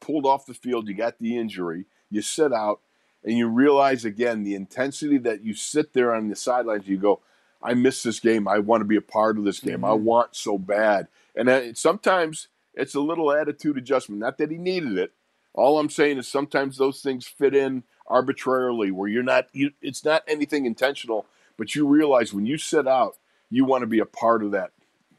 pulled 0.00 0.26
off 0.26 0.46
the 0.46 0.54
field, 0.54 0.88
you 0.88 0.94
got 0.94 1.20
the 1.20 1.36
injury, 1.36 1.84
you 2.10 2.22
sit 2.22 2.52
out, 2.52 2.80
and 3.22 3.38
you 3.38 3.46
realize 3.46 4.04
again 4.04 4.42
the 4.42 4.56
intensity 4.56 5.18
that 5.18 5.44
you 5.44 5.54
sit 5.54 5.92
there 5.92 6.12
on 6.12 6.28
the 6.28 6.34
sidelines. 6.34 6.88
You 6.88 6.98
go, 6.98 7.20
I 7.62 7.74
miss 7.74 8.02
this 8.02 8.18
game. 8.18 8.48
I 8.48 8.58
want 8.58 8.80
to 8.80 8.84
be 8.84 8.96
a 8.96 9.00
part 9.00 9.38
of 9.38 9.44
this 9.44 9.60
game. 9.60 9.84
I 9.84 9.90
Mhm. 9.90 10.00
want 10.02 10.34
so 10.34 10.58
bad. 10.58 11.06
And 11.36 11.48
uh, 11.48 11.74
sometimes 11.74 12.48
it's 12.74 12.96
a 12.96 13.00
little 13.00 13.30
attitude 13.30 13.76
adjustment. 13.76 14.20
Not 14.20 14.38
that 14.38 14.50
he 14.50 14.58
needed 14.58 14.98
it. 14.98 15.12
All 15.54 15.78
I'm 15.78 15.90
saying 15.90 16.18
is 16.18 16.28
sometimes 16.28 16.76
those 16.76 17.00
things 17.00 17.26
fit 17.26 17.54
in 17.54 17.84
arbitrarily, 18.06 18.90
where 18.90 19.08
you're 19.08 19.22
not. 19.22 19.46
You, 19.52 19.72
it's 19.82 20.04
not 20.04 20.22
anything 20.28 20.66
intentional, 20.66 21.26
but 21.56 21.74
you 21.74 21.86
realize 21.86 22.32
when 22.32 22.46
you 22.46 22.58
sit 22.58 22.86
out, 22.86 23.16
you 23.50 23.64
want 23.64 23.82
to 23.82 23.86
be 23.86 23.98
a 23.98 24.06
part 24.06 24.42
of 24.42 24.52
that 24.52 24.70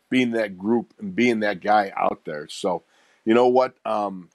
being 0.09 0.31
that 0.31 0.57
group 0.57 0.93
and 0.99 1.15
being 1.15 1.41
that 1.41 1.61
guy 1.61 1.91
out 1.95 2.21
there. 2.25 2.47
So, 2.49 2.83
you 3.25 3.33
know 3.33 3.47
what? 3.47 3.75
Um, 3.85 4.29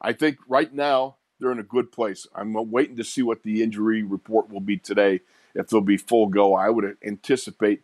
I 0.00 0.12
think 0.12 0.38
right 0.48 0.72
now 0.72 1.16
they're 1.38 1.52
in 1.52 1.58
a 1.58 1.64
good 1.64 1.92
place. 1.92 2.26
I'm 2.34 2.54
waiting 2.70 2.96
to 2.96 3.04
see 3.04 3.22
what 3.22 3.42
the 3.42 3.62
injury 3.62 4.02
report 4.02 4.50
will 4.50 4.60
be 4.60 4.78
today. 4.78 5.20
If 5.54 5.68
they'll 5.68 5.82
be 5.82 5.98
full 5.98 6.28
go, 6.28 6.54
I 6.54 6.70
would 6.70 6.96
anticipate. 7.04 7.82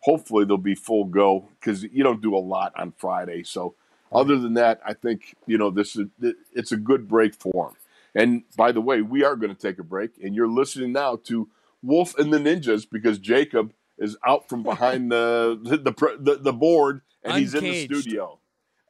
Hopefully 0.00 0.46
they'll 0.46 0.56
be 0.56 0.74
full 0.74 1.04
go 1.04 1.48
because 1.60 1.82
you 1.82 2.02
don't 2.02 2.22
do 2.22 2.34
a 2.34 2.38
lot 2.38 2.72
on 2.76 2.92
Friday. 2.96 3.42
So, 3.42 3.74
other 4.12 4.38
than 4.38 4.54
that, 4.54 4.80
I 4.84 4.94
think 4.94 5.34
you 5.46 5.58
know 5.58 5.70
this 5.70 5.96
is 5.96 6.06
it's 6.52 6.72
a 6.72 6.76
good 6.76 7.08
break 7.08 7.34
for 7.34 7.68
him. 7.68 7.76
And 8.14 8.42
by 8.56 8.72
the 8.72 8.80
way, 8.80 9.02
we 9.02 9.22
are 9.22 9.36
going 9.36 9.54
to 9.54 9.60
take 9.60 9.78
a 9.78 9.84
break, 9.84 10.12
and 10.22 10.34
you're 10.34 10.48
listening 10.48 10.92
now 10.92 11.16
to 11.24 11.48
Wolf 11.82 12.18
and 12.18 12.32
the 12.32 12.38
Ninjas 12.38 12.86
because 12.90 13.18
Jacob 13.18 13.72
is 13.98 14.16
out 14.26 14.48
from 14.48 14.62
behind 14.62 15.12
the 15.12 15.58
the 15.62 15.76
the, 15.76 16.16
the, 16.18 16.36
the 16.36 16.52
board 16.52 17.02
and 17.22 17.38
he's 17.38 17.54
in 17.54 17.64
the 17.64 17.84
studio, 17.84 18.40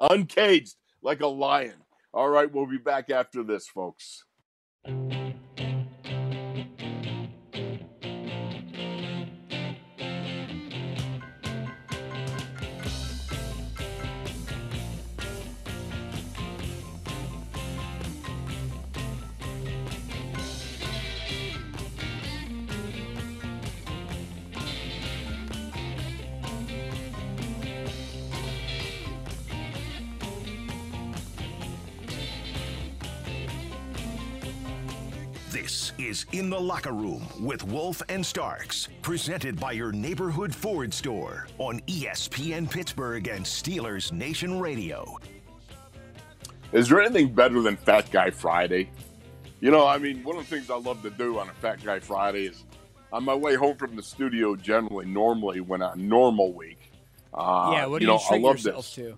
uncaged 0.00 0.76
like 1.02 1.20
a 1.20 1.26
lion. 1.26 1.74
All 2.12 2.28
right, 2.28 2.50
we'll 2.52 2.66
be 2.66 2.78
back 2.78 3.10
after 3.10 3.42
this, 3.42 3.68
folks. 3.68 4.24
This 35.70 35.92
is 35.98 36.26
In 36.32 36.50
the 36.50 36.58
Locker 36.58 36.90
Room 36.90 37.24
with 37.38 37.62
Wolf 37.62 38.02
and 38.08 38.26
Starks, 38.26 38.88
presented 39.02 39.60
by 39.60 39.70
your 39.70 39.92
neighborhood 39.92 40.52
Ford 40.52 40.92
store 40.92 41.46
on 41.58 41.78
ESPN 41.86 42.68
Pittsburgh 42.68 43.28
and 43.28 43.44
Steelers 43.44 44.10
Nation 44.10 44.58
Radio. 44.58 45.16
Is 46.72 46.88
there 46.88 47.00
anything 47.00 47.32
better 47.32 47.62
than 47.62 47.76
Fat 47.76 48.10
Guy 48.10 48.30
Friday? 48.30 48.90
You 49.60 49.70
know, 49.70 49.86
I 49.86 49.98
mean, 49.98 50.24
one 50.24 50.36
of 50.38 50.42
the 50.50 50.56
things 50.56 50.70
I 50.70 50.76
love 50.76 51.02
to 51.02 51.10
do 51.10 51.38
on 51.38 51.48
a 51.48 51.52
Fat 51.52 51.84
Guy 51.84 52.00
Friday 52.00 52.46
is 52.46 52.64
on 53.12 53.24
my 53.24 53.36
way 53.36 53.54
home 53.54 53.76
from 53.76 53.94
the 53.94 54.02
studio, 54.02 54.56
generally, 54.56 55.06
normally, 55.06 55.60
when 55.60 55.82
a 55.82 55.94
normal 55.94 56.52
week. 56.52 56.90
Uh, 57.32 57.70
yeah, 57.74 57.86
what 57.86 58.00
do 58.00 58.06
you, 58.06 58.10
you, 58.10 58.16
know, 58.18 58.22
treat 58.28 58.38
I 58.38 58.42
love 58.42 58.56
yourself 58.56 58.76
this. 58.86 58.94
to? 58.96 59.16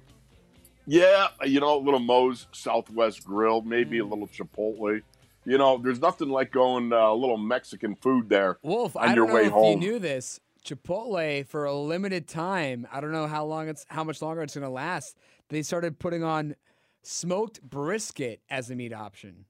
Yeah, 0.84 1.28
you 1.46 1.60
know, 1.60 1.78
a 1.78 1.82
little 1.82 1.98
Moe's 1.98 2.46
Southwest 2.52 3.24
Grill, 3.24 3.62
maybe 3.62 4.00
Mm. 4.00 4.02
a 4.02 4.04
little 4.04 4.28
Chipotle. 4.28 5.00
You 5.44 5.58
know, 5.58 5.78
there's 5.78 6.00
nothing 6.00 6.28
like 6.28 6.52
going 6.52 6.92
uh, 6.92 6.96
a 7.10 7.14
little 7.14 7.36
Mexican 7.36 7.96
food 7.96 8.28
there. 8.28 8.58
Wolf, 8.62 8.96
on 8.96 9.02
I 9.02 9.06
your 9.14 9.26
don't 9.26 9.28
know 9.28 9.34
way 9.34 9.46
if 9.46 9.52
home. 9.52 9.72
you 9.82 9.88
knew 9.92 9.98
this. 9.98 10.40
Chipotle 10.64 11.44
for 11.46 11.64
a 11.64 11.74
limited 11.74 12.28
time. 12.28 12.86
I 12.92 13.00
don't 13.00 13.10
know 13.10 13.26
how 13.26 13.44
long 13.44 13.68
it's 13.68 13.84
how 13.88 14.04
much 14.04 14.22
longer 14.22 14.42
it's 14.42 14.54
going 14.54 14.64
to 14.64 14.70
last. 14.70 15.16
They 15.48 15.62
started 15.62 15.98
putting 15.98 16.22
on 16.22 16.54
smoked 17.02 17.60
brisket 17.62 18.40
as 18.48 18.70
a 18.70 18.76
meat 18.76 18.92
option. 18.92 19.46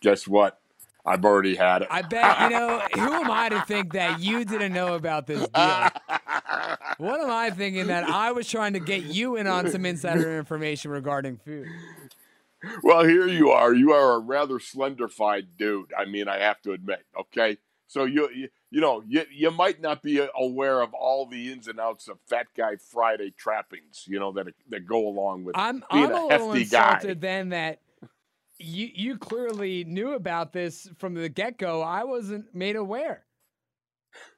Guess 0.00 0.26
what? 0.26 0.58
I've 1.06 1.24
already 1.24 1.54
had 1.54 1.82
it. 1.82 1.88
I 1.90 2.02
bet 2.02 2.40
you 2.40 2.50
know 2.50 2.80
who 2.94 3.12
am 3.12 3.30
I 3.30 3.48
to 3.50 3.62
think 3.62 3.92
that 3.94 4.20
you 4.20 4.44
didn't 4.44 4.72
know 4.72 4.94
about 4.94 5.26
this 5.26 5.46
deal? 5.48 5.88
What 6.98 7.18
am 7.22 7.30
I 7.30 7.48
thinking 7.48 7.86
that 7.86 8.04
I 8.04 8.32
was 8.32 8.46
trying 8.46 8.74
to 8.74 8.78
get 8.78 9.04
you 9.04 9.36
in 9.36 9.46
on 9.46 9.70
some 9.70 9.86
insider 9.86 10.36
information 10.38 10.90
regarding 10.90 11.38
food? 11.38 11.66
Well, 12.82 13.04
here 13.04 13.26
you 13.26 13.50
are. 13.50 13.74
You 13.74 13.92
are 13.92 14.14
a 14.14 14.18
rather 14.18 14.58
slenderfied 14.58 15.46
dude. 15.56 15.92
I 15.96 16.04
mean, 16.04 16.28
I 16.28 16.38
have 16.38 16.60
to 16.62 16.72
admit. 16.72 17.04
Okay, 17.18 17.58
so 17.86 18.04
you 18.04 18.28
you, 18.34 18.48
you 18.70 18.80
know 18.80 19.02
you 19.06 19.24
you 19.32 19.50
might 19.50 19.80
not 19.80 20.02
be 20.02 20.24
aware 20.36 20.80
of 20.80 20.94
all 20.94 21.26
the 21.26 21.52
ins 21.52 21.68
and 21.68 21.80
outs 21.80 22.08
of 22.08 22.18
Fat 22.28 22.46
Guy 22.56 22.76
Friday 22.76 23.32
trappings. 23.36 24.04
You 24.06 24.20
know 24.20 24.32
that 24.32 24.48
that 24.68 24.86
go 24.86 25.08
along 25.08 25.44
with 25.44 25.56
I'm 25.56 25.82
being 25.90 26.04
I'm 26.04 26.12
a 26.12 26.14
a 26.14 26.28
little 26.28 26.30
hefty 26.30 26.64
guy. 26.66 26.94
insulted 26.94 27.20
then 27.20 27.48
that 27.48 27.80
you 28.58 28.88
you 28.94 29.18
clearly 29.18 29.84
knew 29.84 30.12
about 30.12 30.52
this 30.52 30.88
from 30.98 31.14
the 31.14 31.28
get 31.28 31.58
go. 31.58 31.82
I 31.82 32.04
wasn't 32.04 32.54
made 32.54 32.76
aware. 32.76 33.24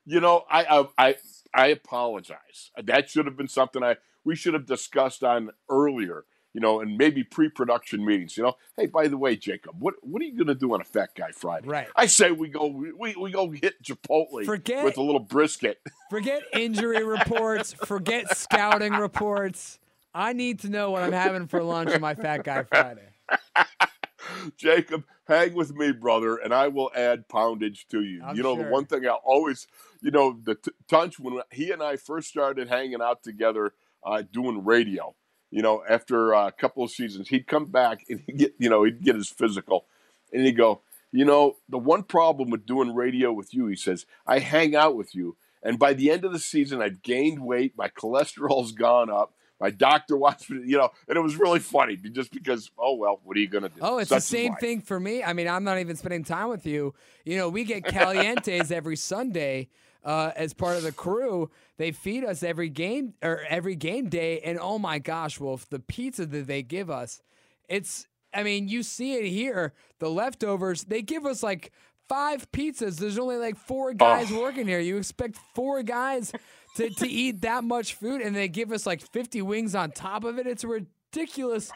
You 0.04 0.20
know, 0.20 0.44
I, 0.50 0.64
I 0.64 0.88
I 0.98 1.16
I 1.54 1.66
apologize. 1.68 2.70
That 2.82 3.10
should 3.10 3.26
have 3.26 3.36
been 3.36 3.48
something 3.48 3.82
I 3.82 3.96
we 4.24 4.36
should 4.36 4.54
have 4.54 4.66
discussed 4.66 5.22
on 5.24 5.50
earlier. 5.68 6.24
You 6.54 6.60
know, 6.60 6.80
and 6.80 6.98
maybe 6.98 7.24
pre-production 7.24 8.04
meetings. 8.04 8.36
You 8.36 8.42
know, 8.42 8.56
hey, 8.76 8.86
by 8.86 9.08
the 9.08 9.16
way, 9.16 9.36
Jacob, 9.36 9.76
what 9.78 9.94
what 10.02 10.20
are 10.20 10.24
you 10.26 10.36
going 10.36 10.48
to 10.48 10.54
do 10.54 10.74
on 10.74 10.80
a 10.80 10.84
Fat 10.84 11.14
Guy 11.14 11.30
Friday? 11.32 11.66
Right. 11.66 11.88
I 11.96 12.06
say 12.06 12.30
we 12.30 12.48
go 12.48 12.66
we, 12.66 13.14
we 13.16 13.30
go 13.30 13.50
hit 13.50 13.82
Chipotle 13.82 14.44
Forget- 14.44 14.84
with 14.84 14.98
a 14.98 15.02
little 15.02 15.20
brisket. 15.20 15.80
Forget 16.10 16.42
injury 16.52 17.04
reports. 17.04 17.72
Forget 17.72 18.36
scouting 18.36 18.92
reports. 18.92 19.78
I 20.14 20.34
need 20.34 20.60
to 20.60 20.68
know 20.68 20.90
what 20.90 21.02
I'm 21.02 21.12
having 21.12 21.46
for 21.46 21.62
lunch 21.62 21.90
on 21.90 22.02
my 22.02 22.14
Fat 22.14 22.44
Guy 22.44 22.64
Friday. 22.64 23.08
Jacob, 24.56 25.04
hang 25.26 25.54
with 25.54 25.74
me, 25.74 25.92
brother, 25.92 26.36
and 26.36 26.52
I 26.52 26.68
will 26.68 26.90
add 26.94 27.28
poundage 27.28 27.86
to 27.88 28.02
you. 28.02 28.22
I'm 28.22 28.36
you 28.36 28.42
know, 28.42 28.54
sure. 28.54 28.64
the 28.64 28.70
one 28.70 28.86
thing 28.86 29.06
I 29.06 29.10
always, 29.10 29.66
you 30.00 30.10
know, 30.10 30.38
the 30.42 30.56
t- 30.56 30.70
Tunch, 30.88 31.18
when 31.18 31.40
he 31.50 31.70
and 31.70 31.82
I 31.82 31.96
first 31.96 32.28
started 32.28 32.68
hanging 32.68 33.00
out 33.02 33.22
together 33.22 33.74
uh, 34.04 34.22
doing 34.30 34.64
radio, 34.64 35.14
you 35.52 35.60
know, 35.60 35.84
after 35.88 36.32
a 36.32 36.50
couple 36.50 36.82
of 36.82 36.90
seasons, 36.90 37.28
he'd 37.28 37.46
come 37.46 37.66
back 37.66 38.04
and 38.08 38.20
he'd 38.26 38.38
get, 38.38 38.54
you 38.58 38.70
know, 38.70 38.84
he'd 38.84 39.04
get 39.04 39.14
his 39.14 39.28
physical 39.28 39.84
and 40.32 40.44
he'd 40.44 40.56
go, 40.56 40.80
you 41.12 41.26
know, 41.26 41.56
the 41.68 41.78
one 41.78 42.02
problem 42.02 42.50
with 42.50 42.64
doing 42.64 42.94
radio 42.94 43.32
with 43.32 43.52
you, 43.52 43.66
he 43.66 43.76
says, 43.76 44.06
I 44.26 44.38
hang 44.38 44.74
out 44.74 44.96
with 44.96 45.14
you. 45.14 45.36
And 45.62 45.78
by 45.78 45.92
the 45.92 46.10
end 46.10 46.24
of 46.24 46.32
the 46.32 46.38
season, 46.38 46.80
I've 46.80 47.02
gained 47.02 47.44
weight. 47.44 47.74
My 47.76 47.88
cholesterol's 47.88 48.72
gone 48.72 49.10
up. 49.10 49.34
My 49.60 49.68
doctor 49.68 50.16
watched 50.16 50.48
me, 50.48 50.62
you 50.64 50.78
know, 50.78 50.88
and 51.06 51.18
it 51.18 51.20
was 51.20 51.36
really 51.36 51.60
funny 51.60 51.96
just 51.96 52.32
because, 52.32 52.70
oh, 52.78 52.94
well, 52.94 53.20
what 53.22 53.36
are 53.36 53.40
you 53.40 53.48
going 53.48 53.64
to 53.64 53.68
do? 53.68 53.76
Oh, 53.82 53.98
it's 53.98 54.08
Such 54.08 54.16
the 54.16 54.22
same 54.22 54.54
thing 54.56 54.80
for 54.80 54.98
me. 54.98 55.22
I 55.22 55.34
mean, 55.34 55.48
I'm 55.48 55.64
not 55.64 55.78
even 55.78 55.96
spending 55.96 56.24
time 56.24 56.48
with 56.48 56.64
you. 56.64 56.94
You 57.26 57.36
know, 57.36 57.50
we 57.50 57.64
get 57.64 57.84
calientes 57.84 58.72
every 58.72 58.96
Sunday 58.96 59.68
uh, 60.04 60.32
as 60.36 60.52
part 60.54 60.76
of 60.76 60.82
the 60.82 60.92
crew. 60.92 61.50
They 61.78 61.92
feed 61.92 62.24
us 62.24 62.42
every 62.42 62.68
game 62.68 63.14
or 63.22 63.42
every 63.48 63.76
game 63.76 64.08
day, 64.08 64.40
and 64.40 64.58
oh 64.60 64.78
my 64.78 64.98
gosh, 64.98 65.40
Wolf, 65.40 65.68
the 65.68 65.78
pizza 65.80 66.26
that 66.26 66.46
they 66.46 66.62
give 66.62 66.90
us, 66.90 67.22
it's. 67.68 68.06
I 68.34 68.44
mean, 68.44 68.66
you 68.66 68.82
see 68.82 69.16
it 69.16 69.26
here. 69.26 69.74
The 69.98 70.08
leftovers, 70.08 70.84
they 70.84 71.02
give 71.02 71.26
us 71.26 71.42
like 71.42 71.70
five 72.08 72.50
pizzas. 72.50 72.98
There's 72.98 73.18
only 73.18 73.36
like 73.36 73.56
four 73.56 73.92
guys 73.92 74.30
working 74.32 74.66
here. 74.66 74.80
You 74.80 74.96
expect 74.96 75.36
four 75.54 75.82
guys 75.82 76.32
to, 76.76 76.88
to 76.88 77.06
eat 77.06 77.42
that 77.42 77.62
much 77.64 77.94
food, 77.94 78.22
and 78.22 78.34
they 78.34 78.48
give 78.48 78.72
us 78.72 78.86
like 78.86 79.02
50 79.02 79.42
wings 79.42 79.74
on 79.74 79.90
top 79.90 80.24
of 80.24 80.38
it. 80.38 80.46
It's 80.46 80.64
a 80.64 80.68
ridiculous 80.68 81.70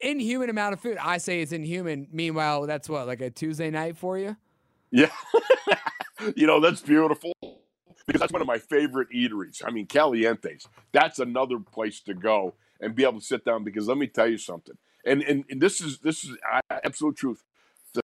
inhuman 0.00 0.50
amount 0.50 0.74
of 0.74 0.80
food. 0.80 0.96
I 1.00 1.18
say 1.18 1.40
it's 1.40 1.52
inhuman. 1.52 2.08
Meanwhile, 2.12 2.66
that's 2.66 2.88
what 2.88 3.06
like 3.06 3.20
a 3.20 3.30
Tuesday 3.30 3.70
night 3.70 3.96
for 3.96 4.18
you. 4.18 4.36
Yeah. 4.90 5.10
you 6.36 6.46
know, 6.46 6.60
that's 6.60 6.80
beautiful 6.80 7.32
because 8.06 8.20
that's 8.20 8.32
one 8.32 8.42
of 8.42 8.48
my 8.48 8.58
favorite 8.58 9.08
eateries. 9.14 9.62
I 9.64 9.70
mean, 9.70 9.86
Calientes, 9.86 10.66
that's 10.92 11.18
another 11.18 11.58
place 11.58 12.00
to 12.02 12.14
go 12.14 12.54
and 12.80 12.94
be 12.94 13.02
able 13.04 13.20
to 13.20 13.24
sit 13.24 13.44
down 13.44 13.64
because 13.64 13.88
let 13.88 13.98
me 13.98 14.06
tell 14.06 14.28
you 14.28 14.38
something. 14.38 14.76
And 15.04 15.22
and, 15.22 15.44
and 15.50 15.60
this 15.60 15.80
is 15.80 15.98
this 15.98 16.24
is 16.24 16.36
absolute 16.70 17.16
truth. 17.16 17.42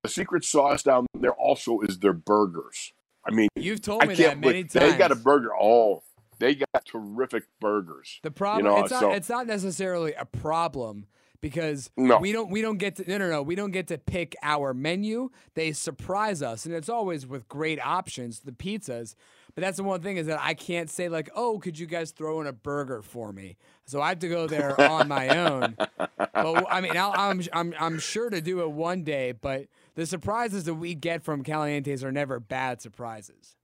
The 0.03 0.09
secret 0.09 0.45
sauce 0.45 0.83
down 0.85 1.07
there 1.19 1.33
also 1.33 1.81
is 1.81 1.99
their 1.99 2.13
burgers. 2.13 2.93
I 3.27 3.33
mean, 3.33 3.49
You've 3.57 3.83
told 3.83 4.03
I 4.03 4.07
me 4.07 4.15
that 4.17 4.39
many 4.39 4.63
times. 4.65 4.73
they 4.73 4.97
got 4.97 5.11
a 5.11 5.17
burger. 5.17 5.51
Oh, 5.55 6.03
they 6.39 6.55
got 6.55 6.85
terrific 6.87 7.45
burgers. 7.61 8.21
The 8.23 8.31
problem 8.31 8.67
you 8.67 8.71
know, 8.73 8.83
it's 8.85 8.91
not 8.93 9.01
so- 9.01 9.13
it's 9.13 9.29
not 9.29 9.47
necessarily 9.47 10.15
a 10.15 10.25
problem 10.25 11.07
because 11.41 11.91
No. 11.97 12.19
we 12.19 12.33
don't 12.33 12.51
we 12.51 12.61
don't 12.63 12.79
get 12.79 12.97
to 12.97 13.09
no 13.11 13.19
no 13.19 13.29
no 13.29 13.43
we 13.43 13.55
don't 13.55 13.71
get 13.73 13.89
to 13.89 13.99
pick 13.99 14.37
our 14.43 14.73
menu. 14.75 15.31
They 15.55 15.73
surprise 15.73 16.41
us 16.43 16.67
and 16.67 16.75
it's 16.75 16.89
always 16.89 17.27
with 17.27 17.49
great 17.49 17.85
options, 17.85 18.41
the 18.41 18.53
pizzas. 18.53 19.15
But 19.61 19.67
that's 19.67 19.77
the 19.77 19.85
one 19.85 20.01
thing 20.01 20.17
is 20.17 20.27
that 20.27 20.41
I 20.41 20.55
can't 20.55 20.89
say 20.89 21.11
like, 21.11 21.29
"Oh, 21.37 21.59
could 21.59 21.79
you 21.79 21.85
guys 21.87 22.13
throw 22.13 22.41
in 22.41 22.47
a 22.47 22.53
burger 22.53 23.03
for 23.03 23.31
me?" 23.31 23.59
So 23.85 24.01
I 24.01 24.09
have 24.09 24.21
to 24.21 24.29
go 24.29 24.47
there 24.47 24.81
on 24.81 25.07
my 25.07 25.29
own. 25.37 25.77
But 26.17 26.65
I 26.71 26.81
mean, 26.81 26.97
I'll, 26.97 27.13
I'm 27.15 27.43
I'm 27.53 27.75
I'm 27.79 27.99
sure 27.99 28.31
to 28.31 28.41
do 28.41 28.63
it 28.63 28.71
one 28.71 29.05
day, 29.05 29.33
but 29.33 29.67
the 29.97 30.07
surprises 30.07 30.65
that 30.65 30.77
we 30.77 30.95
get 30.95 31.23
from 31.23 31.45
Calientes 31.45 32.03
are 32.03 32.11
never 32.11 32.41
bad 32.41 32.81
surprises. 32.81 33.57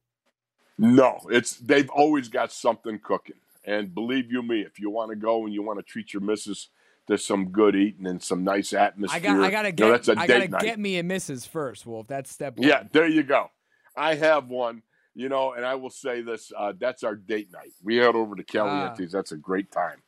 No, 0.77 1.19
it's 1.31 1.57
they've 1.57 1.89
always 1.89 2.29
got 2.29 2.53
something 2.53 3.01
cooking. 3.03 3.37
And 3.65 3.95
believe 3.95 4.31
you 4.31 4.43
me, 4.43 4.61
if 4.61 4.79
you 4.79 4.91
want 4.91 5.13
to 5.13 5.17
go 5.17 5.47
and 5.47 5.55
you 5.55 5.63
want 5.63 5.79
to 5.79 5.83
treat 5.83 6.13
your 6.13 6.21
missus 6.21 6.69
to 7.07 7.17
some 7.17 7.49
good 7.49 7.75
eating 7.75 8.07
and 8.07 8.23
some 8.23 8.45
nice 8.45 8.75
atmosphere, 8.75 9.17
I 9.17 9.21
got 9.21 9.41
I 9.41 9.51
gotta 9.51 9.69
you 9.69 9.75
know, 9.77 9.93
get 9.93 10.05
that's 10.05 10.09
a 10.09 10.21
I 10.21 10.27
gotta 10.27 10.49
night. 10.49 10.61
get 10.61 10.79
me 10.79 10.99
a 10.99 11.03
missus 11.03 11.47
first, 11.47 11.87
Wolf. 11.87 12.07
That's 12.07 12.31
step 12.31 12.59
one. 12.59 12.69
Yeah, 12.69 12.83
there 12.93 13.09
you 13.09 13.23
go. 13.23 13.51
I 13.97 14.17
have 14.17 14.51
one, 14.51 14.83
you 15.17 15.29
know, 15.31 15.53
and 15.55 15.65
I 15.65 15.75
will 15.75 15.91
say 15.91 16.21
this: 16.21 16.53
uh, 16.57 16.75
that's 16.79 17.03
our 17.03 17.17
date 17.17 17.51
night. 17.53 17.73
We 17.83 17.97
head 17.97 18.15
over 18.15 18.37
to 18.37 18.43
Ah. 18.43 18.53
Calientes. 18.95 19.11
That's 19.11 19.33
a 19.33 19.37
great 19.37 19.73
time. 19.73 20.03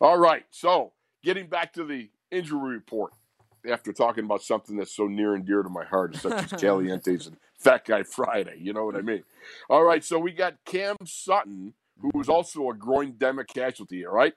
All 0.00 0.18
right, 0.18 0.44
so 0.50 0.92
getting 1.22 1.46
back 1.46 1.72
to 1.74 1.84
the 1.84 2.10
injury 2.30 2.74
report. 2.74 3.12
After 3.70 3.92
talking 3.92 4.24
about 4.24 4.40
something 4.42 4.78
that's 4.78 4.96
so 4.96 5.06
near 5.06 5.34
and 5.34 5.44
dear 5.44 5.62
to 5.62 5.68
my 5.68 5.84
heart, 5.84 6.16
such 6.16 6.32
as 6.32 6.58
Calientes 6.58 7.26
and 7.26 7.36
Fat 7.58 7.84
Guy 7.84 8.04
Friday, 8.04 8.56
you 8.58 8.72
know 8.72 8.86
what 8.86 8.96
I 8.96 9.02
mean? 9.02 9.22
All 9.68 9.84
right, 9.84 10.02
so 10.02 10.18
we 10.18 10.32
got 10.32 10.54
Cam 10.64 10.96
Sutton, 11.04 11.74
who 12.00 12.10
was 12.14 12.30
also 12.30 12.70
a 12.70 12.74
groin 12.74 13.12
demic 13.18 13.48
casualty. 13.48 14.06
All 14.06 14.14
right, 14.14 14.32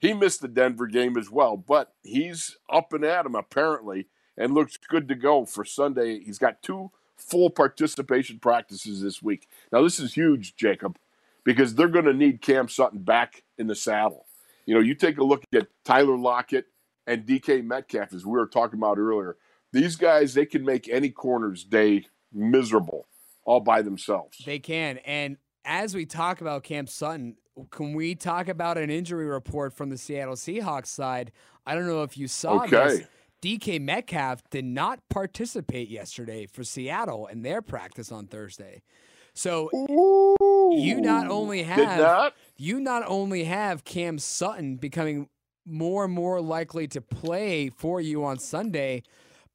he 0.00 0.12
missed 0.12 0.42
the 0.42 0.48
Denver 0.48 0.86
game 0.86 1.16
as 1.16 1.30
well, 1.30 1.56
but 1.56 1.94
he's 2.02 2.58
up 2.70 2.92
and 2.92 3.04
at 3.04 3.24
him 3.24 3.34
apparently, 3.34 4.08
and 4.36 4.52
looks 4.52 4.76
good 4.76 5.08
to 5.08 5.14
go 5.14 5.46
for 5.46 5.64
Sunday. 5.64 6.20
He's 6.22 6.38
got 6.38 6.60
two 6.62 6.90
full 7.18 7.50
participation 7.50 8.38
practices 8.38 9.02
this 9.02 9.22
week. 9.22 9.48
Now 9.72 9.82
this 9.82 9.98
is 9.98 10.14
huge, 10.14 10.56
Jacob, 10.56 10.98
because 11.44 11.74
they're 11.74 11.88
going 11.88 12.04
to 12.04 12.14
need 12.14 12.40
Cam 12.40 12.68
Sutton 12.68 13.00
back 13.00 13.42
in 13.58 13.66
the 13.66 13.74
saddle. 13.74 14.26
You 14.66 14.74
know, 14.74 14.80
you 14.80 14.94
take 14.94 15.18
a 15.18 15.24
look 15.24 15.44
at 15.54 15.68
Tyler 15.84 16.16
Lockett 16.16 16.66
and 17.06 17.24
DK 17.24 17.64
Metcalf, 17.64 18.12
as 18.12 18.24
we 18.24 18.32
were 18.32 18.46
talking 18.46 18.78
about 18.78 18.98
earlier. 18.98 19.36
These 19.72 19.96
guys, 19.96 20.34
they 20.34 20.46
can 20.46 20.64
make 20.64 20.88
any 20.88 21.10
corner's 21.10 21.64
day 21.64 22.06
miserable 22.32 23.06
all 23.44 23.60
by 23.60 23.82
themselves. 23.82 24.38
They 24.44 24.58
can. 24.58 24.98
And 24.98 25.38
as 25.64 25.94
we 25.94 26.06
talk 26.06 26.40
about 26.40 26.64
Cam 26.64 26.86
Sutton, 26.86 27.36
can 27.70 27.94
we 27.94 28.14
talk 28.14 28.48
about 28.48 28.78
an 28.78 28.90
injury 28.90 29.26
report 29.26 29.72
from 29.72 29.88
the 29.90 29.98
Seattle 29.98 30.34
Seahawks 30.34 30.86
side? 30.86 31.32
I 31.66 31.74
don't 31.74 31.86
know 31.86 32.02
if 32.02 32.16
you 32.16 32.28
saw 32.28 32.66
this. 32.66 33.02
DK 33.42 33.80
Metcalf 33.80 34.42
did 34.50 34.64
not 34.64 35.00
participate 35.08 35.88
yesterday 35.88 36.46
for 36.46 36.64
Seattle 36.64 37.26
in 37.26 37.42
their 37.42 37.62
practice 37.62 38.10
on 38.10 38.26
Thursday. 38.26 38.82
So 39.34 39.70
you 39.72 41.00
not 41.00 41.28
only 41.28 41.62
have 41.62 41.98
not? 41.98 42.34
you 42.56 42.80
not 42.80 43.04
only 43.06 43.44
have 43.44 43.84
Cam 43.84 44.18
Sutton 44.18 44.76
becoming 44.76 45.28
more 45.64 46.06
and 46.06 46.12
more 46.12 46.40
likely 46.40 46.88
to 46.88 47.00
play 47.00 47.70
for 47.70 48.00
you 48.00 48.24
on 48.24 48.38
Sunday, 48.38 49.04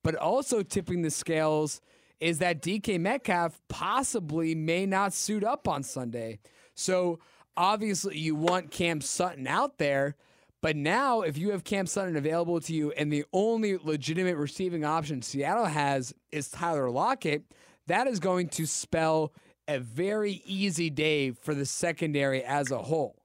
but 0.04 0.16
also 0.16 0.64
tipping 0.64 1.02
the 1.02 1.12
scales 1.12 1.82
is 2.22 2.40
that 2.40 2.62
DK 2.62 3.00
Metcalf 3.00 3.60
possibly 3.68 4.56
may 4.56 4.86
not 4.86 5.12
suit 5.12 5.44
up 5.44 5.68
on 5.68 5.84
Sunday. 5.84 6.40
So 6.76 7.20
obviously 7.58 8.18
you 8.18 8.36
want 8.36 8.72
Cam 8.72 9.02
Sutton 9.02 9.48
out 9.48 9.78
there. 9.78 10.16
But 10.64 10.78
now, 10.78 11.24
if 11.24 11.38
you 11.38 11.52
have 11.52 11.66
Cam 11.66 11.86
Sutton 11.86 12.16
available 12.16 12.62
to 12.62 12.74
you 12.74 12.94
and 12.94 13.12
the 13.12 13.26
only 13.34 13.76
legitimate 13.76 14.38
receiving 14.38 14.86
option 14.86 15.22
Seattle 15.22 15.66
has 15.66 16.14
is 16.32 16.50
Tyler 16.50 16.90
Lockett, 16.90 17.44
that 17.88 18.08
is 18.08 18.22
going 18.22 18.48
to 18.48 18.66
spell 18.66 19.34
a 19.68 19.80
very 19.80 20.42
easy 20.46 20.90
day 20.90 21.32
for 21.32 21.54
the 21.54 21.66
secondary 21.66 22.46
as 22.46 22.72
a 22.72 22.78
whole. 22.78 23.18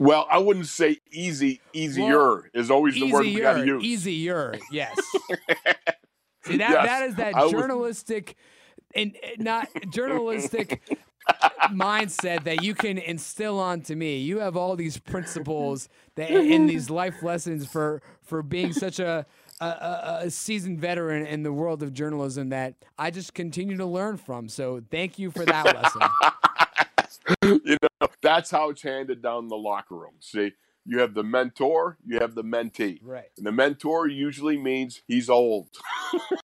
Well, 0.00 0.26
I 0.28 0.38
wouldn't 0.38 0.66
say 0.66 0.98
easy. 1.12 1.60
Easier 1.72 2.18
well, 2.18 2.42
is 2.52 2.68
always 2.68 2.96
the 2.96 3.12
word 3.12 3.26
we 3.26 3.40
got 3.40 3.58
to 3.58 3.64
use. 3.64 3.84
Easier, 3.84 4.56
yes. 4.72 4.98
See 6.46 6.56
that 6.56 6.70
yes, 6.70 6.86
that 6.86 7.02
is 7.10 7.14
that 7.14 7.50
journalistic 7.52 8.34
and 8.92 9.16
not 9.38 9.68
journalistic 9.88 10.82
mindset 11.70 12.44
that 12.44 12.62
you 12.62 12.74
can 12.74 12.98
instill 12.98 13.58
onto 13.58 13.94
me. 13.94 14.18
You 14.18 14.40
have 14.40 14.56
all 14.56 14.76
these 14.76 14.98
principles 14.98 15.88
that 16.16 16.30
in 16.30 16.66
these 16.66 16.90
life 16.90 17.22
lessons 17.22 17.66
for 17.66 18.02
for 18.22 18.42
being 18.42 18.72
such 18.72 18.98
a 18.98 19.26
a, 19.60 20.18
a, 20.24 20.30
seasoned 20.30 20.80
veteran 20.80 21.26
in 21.26 21.42
the 21.42 21.52
world 21.52 21.82
of 21.82 21.92
journalism 21.92 22.48
that 22.50 22.74
I 22.98 23.10
just 23.10 23.34
continue 23.34 23.76
to 23.76 23.86
learn 23.86 24.16
from. 24.16 24.48
So 24.48 24.82
thank 24.90 25.18
you 25.18 25.30
for 25.30 25.44
that 25.44 25.64
lesson. 25.64 27.60
you 27.64 27.76
know, 27.80 28.08
that's 28.20 28.50
how 28.50 28.70
it's 28.70 28.82
handed 28.82 29.22
down 29.22 29.44
in 29.44 29.48
the 29.48 29.56
locker 29.56 29.94
room. 29.94 30.14
See, 30.20 30.52
you 30.86 30.98
have 30.98 31.14
the 31.14 31.22
mentor, 31.22 31.96
you 32.06 32.18
have 32.20 32.34
the 32.34 32.44
mentee. 32.44 33.00
Right. 33.02 33.30
And 33.36 33.46
the 33.46 33.52
mentor 33.52 34.06
usually 34.06 34.58
means 34.58 35.02
he's 35.08 35.30
old. 35.30 35.68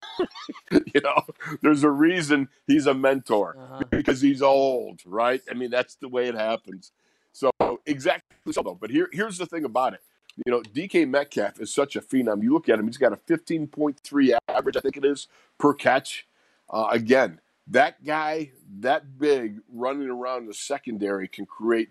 you 0.70 1.00
know, 1.02 1.22
there's 1.60 1.84
a 1.84 1.90
reason 1.90 2.48
he's 2.66 2.86
a 2.86 2.94
mentor 2.94 3.56
uh-huh. 3.58 3.84
because 3.90 4.20
he's 4.20 4.42
old, 4.42 5.00
right? 5.04 5.42
I 5.50 5.54
mean, 5.54 5.70
that's 5.70 5.96
the 5.96 6.08
way 6.08 6.28
it 6.28 6.34
happens. 6.34 6.92
So 7.32 7.50
exactly 7.86 8.52
so 8.52 8.62
though. 8.62 8.78
But 8.80 8.90
here 8.90 9.08
here's 9.12 9.38
the 9.38 9.46
thing 9.46 9.64
about 9.64 9.94
it. 9.94 10.00
You 10.46 10.52
know, 10.52 10.62
DK 10.62 11.08
Metcalf 11.08 11.60
is 11.60 11.72
such 11.72 11.96
a 11.96 12.00
phenom. 12.00 12.42
You 12.42 12.52
look 12.52 12.68
at 12.68 12.78
him; 12.78 12.86
he's 12.86 12.96
got 12.96 13.12
a 13.12 13.16
15.3 13.16 14.38
average, 14.48 14.76
I 14.76 14.80
think 14.80 14.96
it 14.96 15.04
is, 15.04 15.28
per 15.58 15.74
catch. 15.74 16.26
Uh, 16.68 16.88
again, 16.90 17.40
that 17.66 18.04
guy, 18.04 18.52
that 18.78 19.18
big, 19.18 19.60
running 19.72 20.08
around 20.08 20.46
the 20.46 20.54
secondary 20.54 21.28
can 21.28 21.46
create 21.46 21.90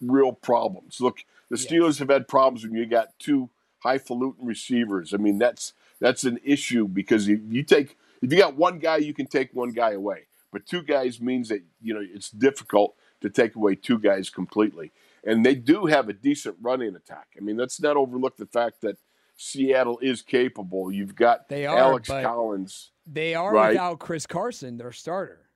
real 0.00 0.32
problems. 0.32 1.00
Look, 1.00 1.24
the 1.50 1.56
Steelers 1.56 1.86
yes. 1.88 1.98
have 1.98 2.08
had 2.08 2.28
problems 2.28 2.64
when 2.64 2.74
you 2.74 2.86
got 2.86 3.18
two 3.18 3.50
highfalutin 3.80 4.46
receivers. 4.46 5.12
I 5.12 5.18
mean, 5.18 5.38
that's 5.38 5.74
that's 6.00 6.24
an 6.24 6.38
issue 6.44 6.88
because 6.88 7.28
you, 7.28 7.42
you 7.48 7.62
take 7.62 7.96
if 8.22 8.32
you 8.32 8.38
got 8.38 8.56
one 8.56 8.78
guy, 8.78 8.98
you 8.98 9.12
can 9.12 9.26
take 9.26 9.52
one 9.52 9.70
guy 9.70 9.92
away, 9.92 10.26
but 10.52 10.66
two 10.66 10.82
guys 10.82 11.20
means 11.20 11.48
that 11.48 11.62
you 11.82 11.92
know 11.92 12.02
it's 12.02 12.30
difficult 12.30 12.94
to 13.20 13.28
take 13.28 13.54
away 13.54 13.74
two 13.74 13.98
guys 13.98 14.30
completely 14.30 14.92
and 15.24 15.44
they 15.44 15.54
do 15.54 15.86
have 15.86 16.08
a 16.08 16.12
decent 16.12 16.56
running 16.60 16.94
attack. 16.96 17.28
I 17.36 17.40
mean, 17.40 17.56
let's 17.56 17.80
not 17.80 17.96
overlook 17.96 18.36
the 18.36 18.46
fact 18.46 18.80
that 18.82 18.96
Seattle 19.36 19.98
is 20.00 20.22
capable. 20.22 20.92
You've 20.92 21.14
got 21.14 21.48
they 21.48 21.66
are, 21.66 21.78
Alex 21.78 22.08
Collins. 22.08 22.90
They 23.06 23.34
are 23.34 23.52
right? 23.52 23.70
without 23.70 23.98
Chris 23.98 24.26
Carson, 24.26 24.76
their 24.76 24.92
starter. 24.92 25.46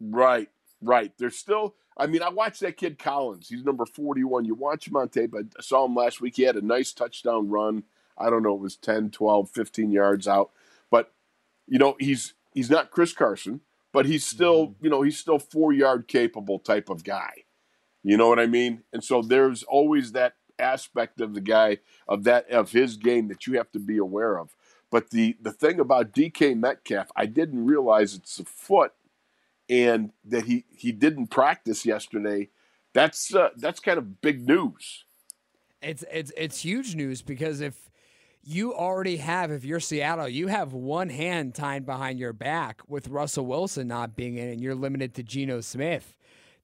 Right, 0.00 0.48
right. 0.82 1.12
They're 1.18 1.30
still. 1.30 1.74
I 1.98 2.06
mean, 2.06 2.22
I 2.22 2.28
watched 2.28 2.60
that 2.60 2.76
kid 2.76 2.98
Collins. 2.98 3.48
He's 3.48 3.64
number 3.64 3.86
41. 3.86 4.44
You 4.44 4.54
watch 4.54 4.86
him 4.86 4.96
on 4.96 5.08
tape. 5.08 5.34
I 5.34 5.44
saw 5.62 5.86
him 5.86 5.94
last 5.94 6.20
week. 6.20 6.36
He 6.36 6.42
had 6.42 6.56
a 6.56 6.64
nice 6.64 6.92
touchdown 6.92 7.48
run. 7.48 7.84
I 8.18 8.30
don't 8.30 8.42
know, 8.42 8.54
it 8.54 8.60
was 8.60 8.76
10, 8.76 9.10
12, 9.10 9.50
15 9.50 9.90
yards 9.90 10.26
out. 10.26 10.50
But, 10.90 11.12
you 11.66 11.78
know, 11.78 11.96
he's 11.98 12.34
he's 12.54 12.70
not 12.70 12.90
Chris 12.90 13.12
Carson, 13.12 13.60
but 13.92 14.06
he's 14.06 14.24
still, 14.24 14.68
mm-hmm. 14.68 14.84
you 14.84 14.90
know, 14.90 15.02
he's 15.02 15.18
still 15.18 15.38
four 15.38 15.72
yard 15.72 16.08
capable 16.08 16.58
type 16.58 16.88
of 16.88 17.04
guy. 17.04 17.44
You 18.02 18.16
know 18.16 18.28
what 18.28 18.38
I 18.38 18.46
mean? 18.46 18.84
And 18.92 19.02
so 19.02 19.20
there's 19.20 19.62
always 19.64 20.12
that 20.12 20.34
aspect 20.58 21.20
of 21.20 21.34
the 21.34 21.40
guy 21.40 21.78
of 22.08 22.24
that 22.24 22.50
of 22.50 22.72
his 22.72 22.96
game 22.96 23.28
that 23.28 23.46
you 23.46 23.54
have 23.54 23.70
to 23.72 23.78
be 23.78 23.98
aware 23.98 24.38
of. 24.38 24.56
But 24.90 25.10
the 25.10 25.36
the 25.40 25.52
thing 25.52 25.80
about 25.80 26.12
DK 26.12 26.56
Metcalf, 26.56 27.08
I 27.16 27.26
didn't 27.26 27.66
realize 27.66 28.14
it's 28.14 28.38
a 28.38 28.44
foot, 28.44 28.92
and 29.68 30.10
that 30.24 30.44
he 30.44 30.64
he 30.70 30.92
didn't 30.92 31.28
practice 31.28 31.84
yesterday. 31.84 32.50
That's 32.94 33.34
uh, 33.34 33.50
that's 33.56 33.80
kind 33.80 33.98
of 33.98 34.20
big 34.20 34.46
news. 34.46 35.04
It's 35.82 36.04
it's 36.10 36.32
it's 36.36 36.60
huge 36.60 36.94
news 36.94 37.22
because 37.22 37.60
if 37.60 37.90
you 38.42 38.74
already 38.74 39.16
have, 39.16 39.50
if 39.50 39.64
you're 39.64 39.80
Seattle, 39.80 40.28
you 40.28 40.46
have 40.46 40.72
one 40.72 41.08
hand 41.08 41.54
tied 41.54 41.84
behind 41.84 42.18
your 42.18 42.32
back 42.32 42.80
with 42.86 43.08
Russell 43.08 43.44
Wilson 43.44 43.88
not 43.88 44.14
being 44.14 44.36
in, 44.36 44.48
and 44.48 44.60
you're 44.60 44.74
limited 44.74 45.14
to 45.14 45.22
Geno 45.22 45.60
Smith. 45.60 46.14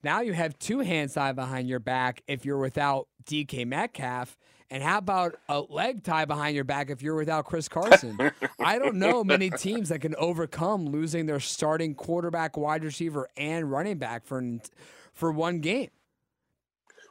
Now 0.04 0.20
you 0.20 0.32
have 0.32 0.58
two 0.58 0.80
hands 0.80 1.14
tied 1.14 1.36
behind 1.36 1.68
your 1.68 1.80
back 1.80 2.22
if 2.26 2.44
you're 2.44 2.58
without 2.58 3.08
DK 3.24 3.66
Metcalf. 3.66 4.36
And 4.72 4.82
how 4.82 4.96
about 4.96 5.36
a 5.50 5.60
leg 5.60 6.02
tie 6.02 6.24
behind 6.24 6.54
your 6.54 6.64
back 6.64 6.88
if 6.88 7.02
you're 7.02 7.14
without 7.14 7.44
Chris 7.44 7.68
Carson? 7.68 8.18
I 8.58 8.78
don't 8.78 8.96
know 8.96 9.22
many 9.22 9.50
teams 9.50 9.90
that 9.90 9.98
can 9.98 10.14
overcome 10.14 10.86
losing 10.86 11.26
their 11.26 11.40
starting 11.40 11.94
quarterback, 11.94 12.56
wide 12.56 12.82
receiver, 12.82 13.28
and 13.36 13.70
running 13.70 13.98
back 13.98 14.24
for 14.24 14.42
for 15.12 15.30
one 15.30 15.60
game. 15.60 15.90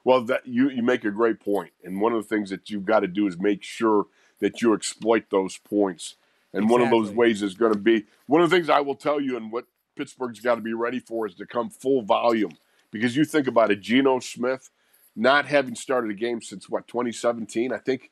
Well, 0.04 0.24
that 0.24 0.48
you 0.48 0.72
you 0.72 0.82
make 0.82 1.06
a 1.06 1.12
great 1.12 1.40
point, 1.40 1.70
and 1.84 2.02
one 2.02 2.14
of 2.14 2.24
the 2.24 2.28
things 2.28 2.50
that 2.50 2.72
you've 2.72 2.84
got 2.84 3.02
to 3.02 3.08
do 3.08 3.28
is 3.28 3.38
make 3.38 3.62
sure 3.62 4.08
that 4.40 4.64
you 4.64 4.74
exploit 4.74 5.26
those 5.30 5.60
points. 5.60 6.16
And 6.54 6.64
exactly. 6.64 6.72
one 6.72 6.82
of 6.82 6.90
those 6.90 7.16
ways 7.16 7.44
is 7.44 7.54
going 7.54 7.74
to 7.74 7.80
be 7.80 8.06
one 8.26 8.42
of 8.42 8.50
the 8.50 8.56
things 8.56 8.72
I 8.72 8.80
will 8.80 8.96
tell 8.96 9.22
you, 9.22 9.38
and 9.38 9.52
what 9.52 9.66
Pittsburgh's 9.96 10.40
got 10.40 10.56
to 10.56 10.62
be 10.62 10.74
ready 10.74 11.00
for 11.00 11.28
is 11.28 11.36
to 11.36 11.46
come 11.46 11.70
full 11.70 12.02
volume 12.02 12.54
because 12.90 13.16
you 13.16 13.24
think 13.24 13.46
about 13.46 13.70
it, 13.70 13.82
Geno 13.82 14.18
Smith 14.18 14.72
not 15.16 15.46
having 15.46 15.76
started 15.76 16.12
a 16.12 16.16
game 16.16 16.42
since 16.42 16.70
what 16.70 16.88
2017. 16.88 17.74
I 17.74 17.78
think, 17.78 18.12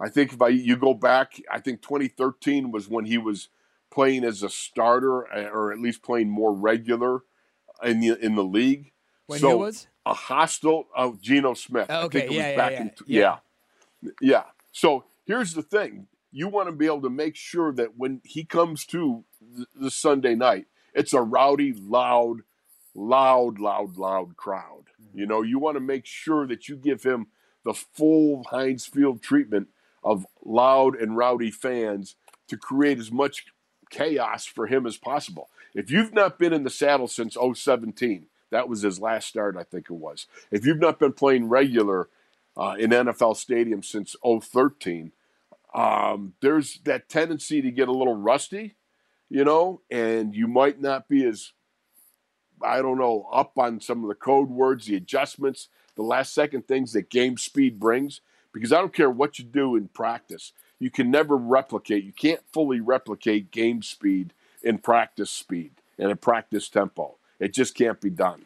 I 0.00 0.08
think 0.08 0.32
if 0.32 0.42
I 0.42 0.48
you 0.48 0.76
go 0.76 0.94
back, 0.94 1.40
I 1.50 1.60
think 1.60 1.82
2013 1.82 2.70
was 2.70 2.88
when 2.88 3.04
he 3.04 3.18
was 3.18 3.48
playing 3.90 4.24
as 4.24 4.42
a 4.42 4.48
starter 4.48 5.22
or 5.52 5.72
at 5.72 5.78
least 5.78 6.02
playing 6.02 6.30
more 6.30 6.52
regular 6.52 7.20
in 7.82 8.00
the 8.00 8.16
in 8.24 8.34
the 8.34 8.44
league. 8.44 8.92
When 9.26 9.38
so, 9.38 9.48
he 9.50 9.54
was 9.54 9.86
a 10.04 10.14
hostile 10.14 10.88
of 10.94 11.20
Geno 11.20 11.54
Smith. 11.54 11.86
Oh, 11.88 12.06
okay, 12.06 12.28
yeah, 12.28 12.50
yeah, 12.50 12.70
yeah, 12.70 12.80
in, 12.80 12.90
yeah, 13.06 13.36
yeah, 14.02 14.10
yeah. 14.20 14.42
So 14.72 15.04
here's 15.24 15.54
the 15.54 15.62
thing: 15.62 16.08
you 16.32 16.48
want 16.48 16.68
to 16.68 16.72
be 16.72 16.86
able 16.86 17.02
to 17.02 17.10
make 17.10 17.36
sure 17.36 17.72
that 17.72 17.96
when 17.96 18.20
he 18.24 18.44
comes 18.44 18.84
to 18.86 19.24
the 19.74 19.90
Sunday 19.90 20.34
night, 20.34 20.66
it's 20.94 21.12
a 21.12 21.22
rowdy, 21.22 21.72
loud, 21.72 22.42
loud, 22.94 23.58
loud, 23.58 23.96
loud 23.96 24.36
crowd. 24.36 24.84
Mm-hmm. 25.00 25.18
You 25.18 25.26
know, 25.26 25.42
you 25.42 25.58
want 25.58 25.76
to 25.76 25.80
make 25.80 26.06
sure 26.06 26.46
that 26.46 26.68
you 26.68 26.76
give 26.76 27.02
him 27.02 27.28
the 27.64 27.74
full 27.74 28.44
Heinz 28.50 28.86
Field 28.86 29.22
treatment 29.22 29.68
of 30.02 30.26
loud 30.44 30.96
and 30.96 31.16
rowdy 31.16 31.50
fans 31.50 32.16
to 32.48 32.56
create 32.56 32.98
as 32.98 33.12
much 33.12 33.46
chaos 33.90 34.46
for 34.46 34.66
him 34.66 34.86
as 34.86 34.96
possible. 34.96 35.48
If 35.74 35.90
you've 35.90 36.12
not 36.12 36.38
been 36.38 36.52
in 36.52 36.64
the 36.64 36.70
saddle 36.70 37.08
since 37.08 37.36
017, 37.36 38.26
that 38.50 38.68
was 38.68 38.82
his 38.82 39.00
last 39.00 39.28
start, 39.28 39.56
I 39.56 39.62
think 39.62 39.86
it 39.88 39.94
was. 39.94 40.26
If 40.50 40.66
you've 40.66 40.80
not 40.80 40.98
been 40.98 41.12
playing 41.12 41.48
regular 41.48 42.08
uh, 42.56 42.74
in 42.78 42.90
NFL 42.90 43.36
stadiums 43.36 43.86
since 43.86 44.14
013, 44.24 45.12
um, 45.74 46.34
there's 46.40 46.80
that 46.84 47.08
tendency 47.08 47.62
to 47.62 47.70
get 47.70 47.88
a 47.88 47.92
little 47.92 48.16
rusty, 48.16 48.74
you 49.30 49.44
know, 49.44 49.80
and 49.90 50.34
you 50.34 50.46
might 50.46 50.80
not 50.80 51.08
be 51.08 51.24
as 51.24 51.52
I 52.64 52.82
don't 52.82 52.98
know, 52.98 53.28
up 53.32 53.58
on 53.58 53.80
some 53.80 54.02
of 54.02 54.08
the 54.08 54.14
code 54.14 54.50
words, 54.50 54.86
the 54.86 54.96
adjustments, 54.96 55.68
the 55.96 56.02
last 56.02 56.34
second 56.34 56.66
things 56.66 56.92
that 56.92 57.10
game 57.10 57.36
speed 57.36 57.78
brings. 57.78 58.20
Because 58.52 58.72
I 58.72 58.78
don't 58.78 58.92
care 58.92 59.10
what 59.10 59.38
you 59.38 59.44
do 59.46 59.76
in 59.76 59.88
practice, 59.88 60.52
you 60.78 60.90
can 60.90 61.10
never 61.10 61.36
replicate, 61.36 62.04
you 62.04 62.12
can't 62.12 62.42
fully 62.52 62.80
replicate 62.80 63.50
game 63.50 63.82
speed 63.82 64.34
in 64.62 64.78
practice 64.78 65.30
speed 65.30 65.72
and 65.98 66.10
in 66.10 66.16
practice 66.18 66.68
tempo. 66.68 67.16
It 67.40 67.54
just 67.54 67.74
can't 67.74 68.00
be 68.00 68.10
done. 68.10 68.44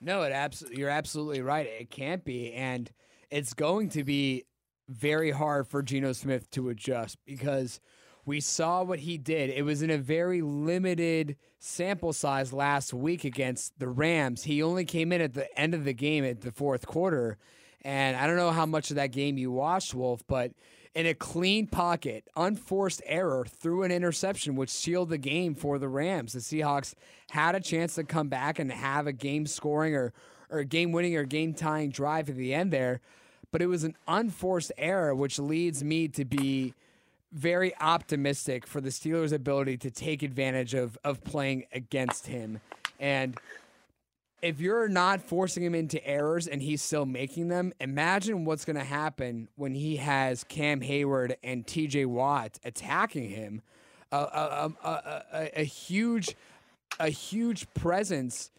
No, 0.00 0.22
it 0.22 0.32
absolutely 0.32 0.78
you're 0.78 0.90
absolutely 0.90 1.40
right. 1.40 1.66
It 1.66 1.90
can't 1.90 2.24
be. 2.24 2.52
And 2.52 2.90
it's 3.30 3.54
going 3.54 3.88
to 3.90 4.04
be 4.04 4.44
very 4.88 5.30
hard 5.30 5.66
for 5.66 5.82
Geno 5.82 6.12
Smith 6.12 6.50
to 6.50 6.68
adjust 6.68 7.18
because– 7.24 7.80
we 8.28 8.40
saw 8.40 8.82
what 8.82 9.00
he 9.00 9.16
did. 9.16 9.50
It 9.50 9.64
was 9.64 9.80
in 9.80 9.90
a 9.90 9.96
very 9.96 10.42
limited 10.42 11.36
sample 11.58 12.12
size 12.12 12.52
last 12.52 12.92
week 12.92 13.24
against 13.24 13.78
the 13.78 13.88
Rams. 13.88 14.44
He 14.44 14.62
only 14.62 14.84
came 14.84 15.12
in 15.12 15.22
at 15.22 15.32
the 15.32 15.58
end 15.58 15.74
of 15.74 15.84
the 15.84 15.94
game 15.94 16.24
at 16.24 16.42
the 16.42 16.52
fourth 16.52 16.86
quarter. 16.86 17.38
And 17.82 18.16
I 18.16 18.26
don't 18.26 18.36
know 18.36 18.50
how 18.50 18.66
much 18.66 18.90
of 18.90 18.96
that 18.96 19.12
game 19.12 19.38
you 19.38 19.50
watched, 19.50 19.94
Wolf, 19.94 20.22
but 20.28 20.52
in 20.94 21.06
a 21.06 21.14
clean 21.14 21.68
pocket, 21.68 22.28
unforced 22.36 23.00
error 23.06 23.46
threw 23.48 23.82
an 23.82 23.90
interception, 23.90 24.56
which 24.56 24.70
sealed 24.70 25.08
the 25.08 25.18
game 25.18 25.54
for 25.54 25.78
the 25.78 25.88
Rams. 25.88 26.34
The 26.34 26.40
Seahawks 26.40 26.94
had 27.30 27.54
a 27.54 27.60
chance 27.60 27.94
to 27.94 28.04
come 28.04 28.28
back 28.28 28.58
and 28.58 28.70
have 28.70 29.06
a 29.06 29.12
game 29.12 29.46
scoring 29.46 29.94
or, 29.94 30.12
or 30.50 30.64
game 30.64 30.92
winning 30.92 31.16
or 31.16 31.24
game 31.24 31.54
tying 31.54 31.90
drive 31.90 32.28
at 32.28 32.36
the 32.36 32.52
end 32.52 32.74
there. 32.74 33.00
But 33.50 33.62
it 33.62 33.68
was 33.68 33.84
an 33.84 33.96
unforced 34.06 34.72
error, 34.76 35.14
which 35.14 35.38
leads 35.38 35.82
me 35.82 36.08
to 36.08 36.26
be 36.26 36.74
very 37.32 37.76
optimistic 37.80 38.66
for 38.66 38.80
the 38.80 38.88
Steelers' 38.90 39.32
ability 39.32 39.76
to 39.78 39.90
take 39.90 40.22
advantage 40.22 40.74
of 40.74 40.96
of 41.04 41.22
playing 41.24 41.64
against 41.72 42.26
him. 42.26 42.60
And 42.98 43.36
if 44.40 44.60
you're 44.60 44.88
not 44.88 45.20
forcing 45.20 45.64
him 45.64 45.74
into 45.74 46.04
errors 46.06 46.46
and 46.46 46.62
he's 46.62 46.80
still 46.80 47.04
making 47.06 47.48
them, 47.48 47.72
imagine 47.80 48.44
what's 48.44 48.64
going 48.64 48.76
to 48.76 48.84
happen 48.84 49.48
when 49.56 49.74
he 49.74 49.96
has 49.96 50.44
Cam 50.44 50.80
Hayward 50.80 51.36
and 51.42 51.66
TJ 51.66 52.06
Watt 52.06 52.58
attacking 52.64 53.30
him. 53.30 53.62
Uh, 54.10 54.70
a, 54.82 54.88
a, 54.88 55.22
a, 55.32 55.60
a, 55.60 55.64
huge, 55.64 56.34
a 56.98 57.10
huge 57.10 57.66
presence 57.74 58.50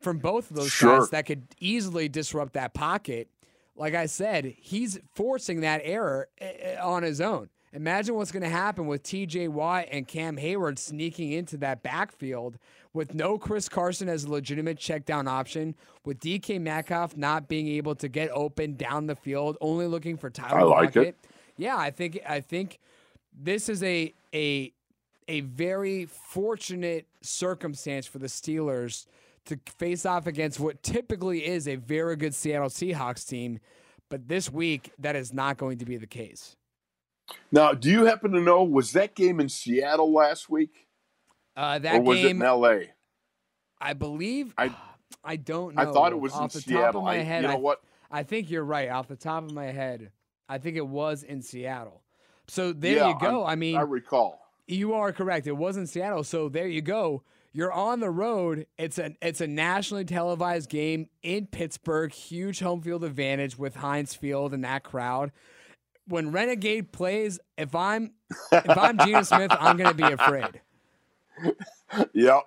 from 0.00 0.18
both 0.18 0.48
of 0.50 0.56
those 0.56 0.70
Sure. 0.70 1.00
guys 1.00 1.10
that 1.10 1.26
could 1.26 1.42
easily 1.58 2.08
disrupt 2.08 2.52
that 2.52 2.72
pocket. 2.72 3.28
Like 3.74 3.94
I 3.94 4.06
said, 4.06 4.54
he's 4.58 5.00
forcing 5.14 5.62
that 5.62 5.80
error 5.82 6.28
eh, 6.38 6.52
eh, 6.60 6.76
on 6.80 7.02
his 7.02 7.20
own. 7.20 7.48
Imagine 7.74 8.16
what's 8.16 8.30
going 8.30 8.42
to 8.42 8.50
happen 8.50 8.86
with 8.86 9.02
TJ 9.02 9.48
Watt 9.48 9.86
and 9.90 10.06
Cam 10.06 10.36
Hayward 10.36 10.78
sneaking 10.78 11.32
into 11.32 11.56
that 11.58 11.82
backfield 11.82 12.58
with 12.92 13.14
no 13.14 13.38
Chris 13.38 13.66
Carson 13.68 14.10
as 14.10 14.24
a 14.24 14.30
legitimate 14.30 14.76
check 14.78 15.06
down 15.06 15.26
option, 15.26 15.74
with 16.04 16.20
DK 16.20 16.60
Metcalf 16.60 17.16
not 17.16 17.48
being 17.48 17.68
able 17.68 17.94
to 17.94 18.08
get 18.08 18.28
open 18.32 18.76
down 18.76 19.06
the 19.06 19.16
field, 19.16 19.56
only 19.62 19.86
looking 19.86 20.18
for 20.18 20.28
Tyler 20.28 20.60
I 20.60 20.62
like 20.64 20.96
Lockett. 20.96 21.08
it. 21.08 21.26
Yeah, 21.56 21.76
I 21.78 21.90
think 21.90 22.20
I 22.28 22.40
think 22.40 22.78
this 23.32 23.70
is 23.70 23.82
a 23.82 24.12
a 24.34 24.72
a 25.28 25.40
very 25.40 26.04
fortunate 26.04 27.06
circumstance 27.22 28.06
for 28.06 28.18
the 28.18 28.26
Steelers 28.26 29.06
to 29.46 29.58
face 29.78 30.04
off 30.04 30.26
against 30.26 30.60
what 30.60 30.82
typically 30.82 31.46
is 31.46 31.66
a 31.66 31.76
very 31.76 32.16
good 32.16 32.34
Seattle 32.34 32.68
Seahawks 32.68 33.26
team, 33.26 33.60
but 34.10 34.28
this 34.28 34.50
week 34.52 34.92
that 34.98 35.16
is 35.16 35.32
not 35.32 35.56
going 35.56 35.78
to 35.78 35.86
be 35.86 35.96
the 35.96 36.06
case. 36.06 36.56
Now, 37.50 37.72
do 37.72 37.90
you 37.90 38.04
happen 38.06 38.32
to 38.32 38.40
know 38.40 38.62
was 38.64 38.92
that 38.92 39.14
game 39.14 39.40
in 39.40 39.48
Seattle 39.48 40.12
last 40.12 40.48
week, 40.50 40.88
Uh, 41.56 41.78
that 41.78 41.96
or 41.96 42.00
was 42.02 42.18
game, 42.18 42.26
it 42.26 42.30
in 42.30 42.42
L.A.? 42.42 42.90
I 43.80 43.92
believe. 43.94 44.54
I- 44.58 44.74
I 45.24 45.36
don't 45.36 45.74
know. 45.76 45.82
I 45.82 45.84
thought 45.92 46.12
it 46.12 46.18
was 46.18 46.32
in 46.32 46.38
off 46.40 46.52
the 46.52 46.60
top 46.60 46.68
Seattle. 46.68 47.00
of 47.02 47.04
my 47.04 47.16
I- 47.16 47.18
head. 47.18 47.42
you 47.42 47.48
know 47.48 47.54
I, 47.54 47.58
what? 47.58 47.82
I 48.10 48.22
think 48.24 48.50
you're 48.50 48.64
right. 48.64 48.88
Off 48.88 49.08
the 49.08 49.16
top 49.16 49.44
of 49.44 49.52
my 49.52 49.66
head, 49.66 50.10
I 50.48 50.58
think 50.58 50.76
it 50.76 50.86
was 50.86 51.22
in 51.22 51.42
Seattle. 51.42 52.02
So 52.48 52.72
there 52.72 52.96
Yeah, 52.96 53.08
you 53.10 53.18
go. 53.20 53.44
I 53.44 53.54
mean, 53.54 53.76
I 53.76 53.82
recall. 53.82 54.40
You 54.66 54.94
are 54.94 55.12
correct. 55.12 55.46
It 55.46 55.56
was 55.56 55.76
in 55.76 55.86
Seattle. 55.86 56.24
So 56.24 56.48
there 56.48 56.66
you 56.66 56.80
go. 56.82 57.22
You're 57.52 57.72
on 57.72 58.00
the 58.00 58.10
road. 58.10 58.66
It's 58.78 58.98
a 58.98 59.14
it's 59.20 59.40
a 59.42 59.46
nationally 59.46 60.04
televised 60.04 60.70
game 60.70 61.08
in 61.22 61.46
Pittsburgh. 61.46 62.12
Huge 62.12 62.60
home 62.60 62.80
field 62.80 63.04
advantage 63.04 63.58
with 63.58 63.76
Heinz 63.76 64.14
Field 64.14 64.52
and 64.54 64.64
that 64.64 64.82
crowd. 64.82 65.30
When 66.06 66.32
Renegade 66.32 66.92
plays, 66.92 67.38
if 67.56 67.74
I'm 67.74 68.12
if 68.64 68.76
I'm 68.76 68.98
Geno 68.98 69.22
Smith, 69.24 69.52
I'm 69.58 69.76
gonna 69.76 69.94
be 69.94 70.10
afraid. 70.10 70.60
Yep. 72.14 72.42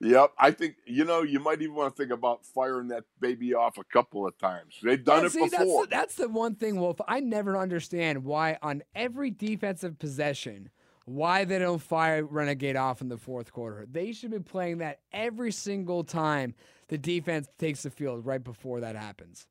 Yep. 0.00 0.32
I 0.38 0.50
think, 0.50 0.76
you 0.84 1.04
know, 1.04 1.22
you 1.22 1.40
might 1.40 1.62
even 1.62 1.74
want 1.74 1.94
to 1.96 2.02
think 2.02 2.12
about 2.12 2.44
firing 2.44 2.88
that 2.88 3.04
baby 3.20 3.54
off 3.54 3.78
a 3.78 3.84
couple 3.84 4.26
of 4.26 4.36
times. 4.38 4.74
They've 4.82 5.02
done 5.02 5.20
Yeah, 5.20 5.26
it 5.26 5.32
see, 5.32 5.48
that's 5.48 5.58
before. 5.58 5.84
the, 5.84 5.90
that's 5.90 6.14
the 6.16 6.28
one 6.28 6.54
thing, 6.56 6.78
Wolf. 6.80 6.98
I 7.08 7.20
never 7.20 7.56
understand 7.56 8.24
why 8.24 8.58
on 8.62 8.82
every 8.94 9.30
defensive 9.30 9.98
possession, 9.98 10.70
why 11.06 11.44
they 11.44 11.58
don't 11.58 11.80
fire 11.80 12.24
Renegade 12.24 12.76
off 12.76 13.00
in 13.00 13.08
the 13.08 13.16
fourth 13.16 13.52
quarter. 13.52 13.86
They 13.90 14.12
should 14.12 14.32
be 14.32 14.40
playing 14.40 14.78
that 14.78 15.00
every 15.12 15.52
single 15.52 16.04
time 16.04 16.54
the 16.88 16.98
defense 16.98 17.48
takes 17.58 17.82
the 17.84 17.90
field 17.90 18.26
right 18.26 18.42
before 18.42 18.80
that 18.80 18.96
happens. 18.96 19.46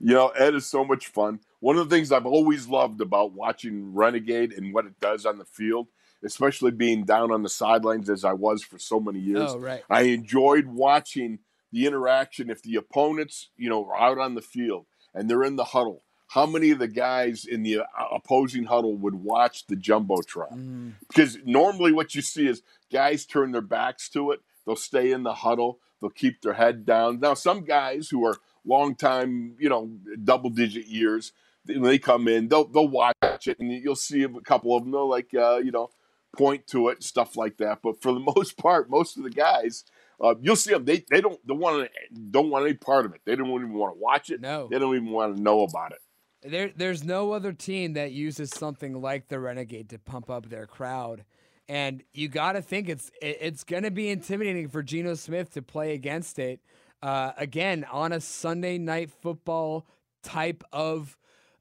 You 0.00 0.14
know, 0.14 0.28
Ed 0.28 0.54
is 0.54 0.66
so 0.66 0.84
much 0.84 1.08
fun. 1.08 1.40
One 1.60 1.76
of 1.76 1.88
the 1.88 1.94
things 1.96 2.12
I've 2.12 2.26
always 2.26 2.68
loved 2.68 3.00
about 3.00 3.32
watching 3.32 3.94
Renegade 3.94 4.52
and 4.52 4.72
what 4.72 4.86
it 4.86 5.00
does 5.00 5.26
on 5.26 5.38
the 5.38 5.44
field, 5.44 5.88
especially 6.24 6.70
being 6.70 7.04
down 7.04 7.32
on 7.32 7.42
the 7.42 7.48
sidelines 7.48 8.08
as 8.08 8.24
I 8.24 8.32
was 8.32 8.62
for 8.62 8.78
so 8.78 9.00
many 9.00 9.18
years, 9.18 9.50
Oh, 9.52 9.58
right. 9.58 9.82
I 9.90 10.02
enjoyed 10.02 10.66
watching 10.66 11.40
the 11.72 11.86
interaction. 11.86 12.48
If 12.48 12.62
the 12.62 12.76
opponents, 12.76 13.50
you 13.56 13.68
know, 13.68 13.84
are 13.86 13.98
out 13.98 14.18
on 14.18 14.34
the 14.34 14.40
field 14.42 14.86
and 15.14 15.28
they're 15.28 15.42
in 15.44 15.56
the 15.56 15.64
huddle, 15.64 16.02
how 16.28 16.46
many 16.46 16.70
of 16.70 16.78
the 16.78 16.88
guys 16.88 17.44
in 17.44 17.62
the 17.62 17.80
uh, 17.80 17.84
opposing 18.12 18.64
huddle 18.64 18.96
would 18.96 19.14
watch 19.16 19.66
the 19.66 19.76
jumbotron? 19.76 20.52
Mm, 20.52 20.92
Because 21.08 21.38
normally 21.44 21.90
what 21.90 22.14
you 22.14 22.22
see 22.22 22.46
is 22.46 22.62
guys 22.92 23.26
turn 23.26 23.50
their 23.50 23.62
backs 23.62 24.08
to 24.10 24.30
it. 24.30 24.40
They'll 24.66 24.76
stay 24.76 25.10
in 25.10 25.22
the 25.24 25.32
huddle. 25.34 25.80
They'll 26.00 26.10
keep 26.10 26.42
their 26.42 26.52
head 26.52 26.84
down. 26.86 27.18
Now, 27.20 27.34
some 27.34 27.64
guys 27.64 28.08
who 28.10 28.24
are 28.26 28.36
long 28.64 28.94
time, 28.94 29.56
you 29.58 29.68
know, 29.68 29.90
double 30.22 30.50
digit 30.50 30.86
years, 30.86 31.32
when 31.66 31.82
they 31.82 31.98
come 31.98 32.28
in, 32.28 32.48
they'll 32.48 32.66
they'll 32.66 32.88
watch 32.88 33.14
it, 33.46 33.58
and 33.58 33.70
you'll 33.70 33.96
see 33.96 34.22
a 34.22 34.28
couple 34.40 34.76
of 34.76 34.82
them. 34.82 34.92
They'll 34.92 35.08
like, 35.08 35.34
uh, 35.34 35.58
you 35.58 35.70
know, 35.70 35.90
point 36.36 36.66
to 36.68 36.88
it, 36.88 37.02
stuff 37.02 37.36
like 37.36 37.58
that. 37.58 37.80
But 37.82 38.00
for 38.00 38.12
the 38.12 38.20
most 38.36 38.56
part, 38.56 38.90
most 38.90 39.16
of 39.16 39.24
the 39.24 39.30
guys, 39.30 39.84
uh, 40.20 40.34
you'll 40.40 40.56
see 40.56 40.72
them. 40.72 40.84
They 40.84 41.04
they 41.10 41.20
don't 41.20 41.44
don't 41.46 41.58
want 41.58 41.90
don't 42.30 42.50
want 42.50 42.64
any 42.64 42.74
part 42.74 43.06
of 43.06 43.14
it. 43.14 43.20
They 43.24 43.36
don't 43.36 43.48
even 43.48 43.74
want 43.74 43.94
to 43.94 44.00
watch 44.00 44.30
it. 44.30 44.40
No. 44.40 44.68
They 44.70 44.78
don't 44.78 44.94
even 44.94 45.10
want 45.10 45.36
to 45.36 45.42
know 45.42 45.62
about 45.62 45.92
it. 45.92 45.98
There, 46.40 46.70
there's 46.74 47.02
no 47.02 47.32
other 47.32 47.52
team 47.52 47.94
that 47.94 48.12
uses 48.12 48.50
something 48.50 49.00
like 49.00 49.26
the 49.26 49.40
Renegade 49.40 49.88
to 49.90 49.98
pump 49.98 50.30
up 50.30 50.48
their 50.48 50.68
crowd, 50.68 51.24
and 51.68 52.04
you 52.12 52.28
got 52.28 52.52
to 52.52 52.62
think 52.62 52.88
it's 52.88 53.10
it's 53.20 53.64
going 53.64 53.82
to 53.82 53.90
be 53.90 54.08
intimidating 54.08 54.68
for 54.68 54.82
Geno 54.82 55.14
Smith 55.14 55.52
to 55.54 55.62
play 55.62 55.94
against 55.94 56.38
it 56.38 56.60
uh, 57.02 57.32
again 57.36 57.84
on 57.90 58.12
a 58.12 58.20
Sunday 58.20 58.78
night 58.78 59.10
football 59.10 59.86
type 60.22 60.64
of 60.72 61.16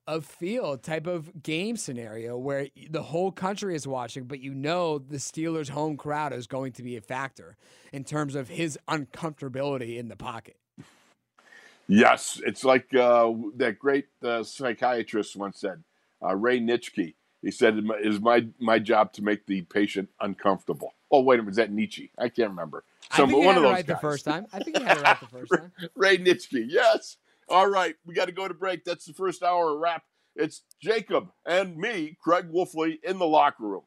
of 0.07 0.25
field, 0.25 0.83
type 0.83 1.05
of 1.05 1.43
game 1.43 1.75
scenario 1.75 2.37
where 2.37 2.69
the 2.89 3.03
whole 3.03 3.29
country 3.29 3.75
is 3.75 3.85
watching, 3.85 4.23
but 4.23 4.39
you 4.39 4.53
know 4.53 4.97
the 4.97 5.17
Steelers' 5.17 5.69
home 5.69 5.97
crowd 5.97 6.31
is 6.31 6.47
going 6.47 6.71
to 6.71 6.81
be 6.81 6.95
a 6.95 7.01
factor 7.01 7.57
in 7.91 8.05
terms 8.05 8.33
of 8.33 8.47
his 8.47 8.79
uncomfortability 8.87 9.97
in 9.97 10.07
the 10.07 10.15
pocket. 10.15 10.55
Yes, 11.89 12.41
it's 12.45 12.63
like 12.63 12.93
uh, 12.93 13.31
that 13.55 13.79
great 13.79 14.07
uh, 14.23 14.43
psychiatrist 14.43 15.35
once 15.35 15.59
said, 15.59 15.83
uh, 16.23 16.35
Ray 16.35 16.59
Nitschke. 16.59 17.15
He 17.41 17.51
said, 17.51 17.77
"It 17.77 18.05
is 18.05 18.19
my 18.19 18.47
my 18.59 18.79
job 18.79 19.13
to 19.13 19.23
make 19.23 19.45
the 19.45 19.61
patient 19.63 20.09
uncomfortable." 20.19 20.93
Oh, 21.11 21.21
wait 21.21 21.39
a 21.39 21.43
minute, 21.43 21.51
is 21.51 21.57
that 21.57 21.71
Nietzsche? 21.71 22.11
I 22.17 22.29
can't 22.29 22.49
remember. 22.49 22.83
I 23.11 23.25
think 23.25 23.45
one 23.45 23.57
of 23.57 23.63
those 23.63 23.71
right 23.73 23.87
the 23.87 23.97
first 23.97 24.25
time. 24.25 24.47
I 24.53 24.59
think 24.59 24.77
he 24.77 24.83
had 24.83 24.97
it 24.97 25.03
right 25.03 25.19
the 25.19 25.27
first 25.27 25.51
time. 25.57 25.71
Ray 25.95 26.17
Nitschke, 26.17 26.65
yes. 26.67 27.17
All 27.49 27.67
right, 27.67 27.95
we 28.05 28.13
got 28.13 28.25
to 28.25 28.31
go 28.33 28.47
to 28.47 28.53
break. 28.53 28.83
That's 28.83 29.05
the 29.05 29.13
first 29.13 29.41
hour 29.43 29.77
wrap. 29.77 30.03
It's 30.35 30.63
Jacob 30.81 31.29
and 31.45 31.77
me, 31.77 32.17
Craig 32.21 32.51
Wolfley, 32.51 32.99
in 33.03 33.17
the 33.17 33.25
locker 33.25 33.63
room. 33.63 33.83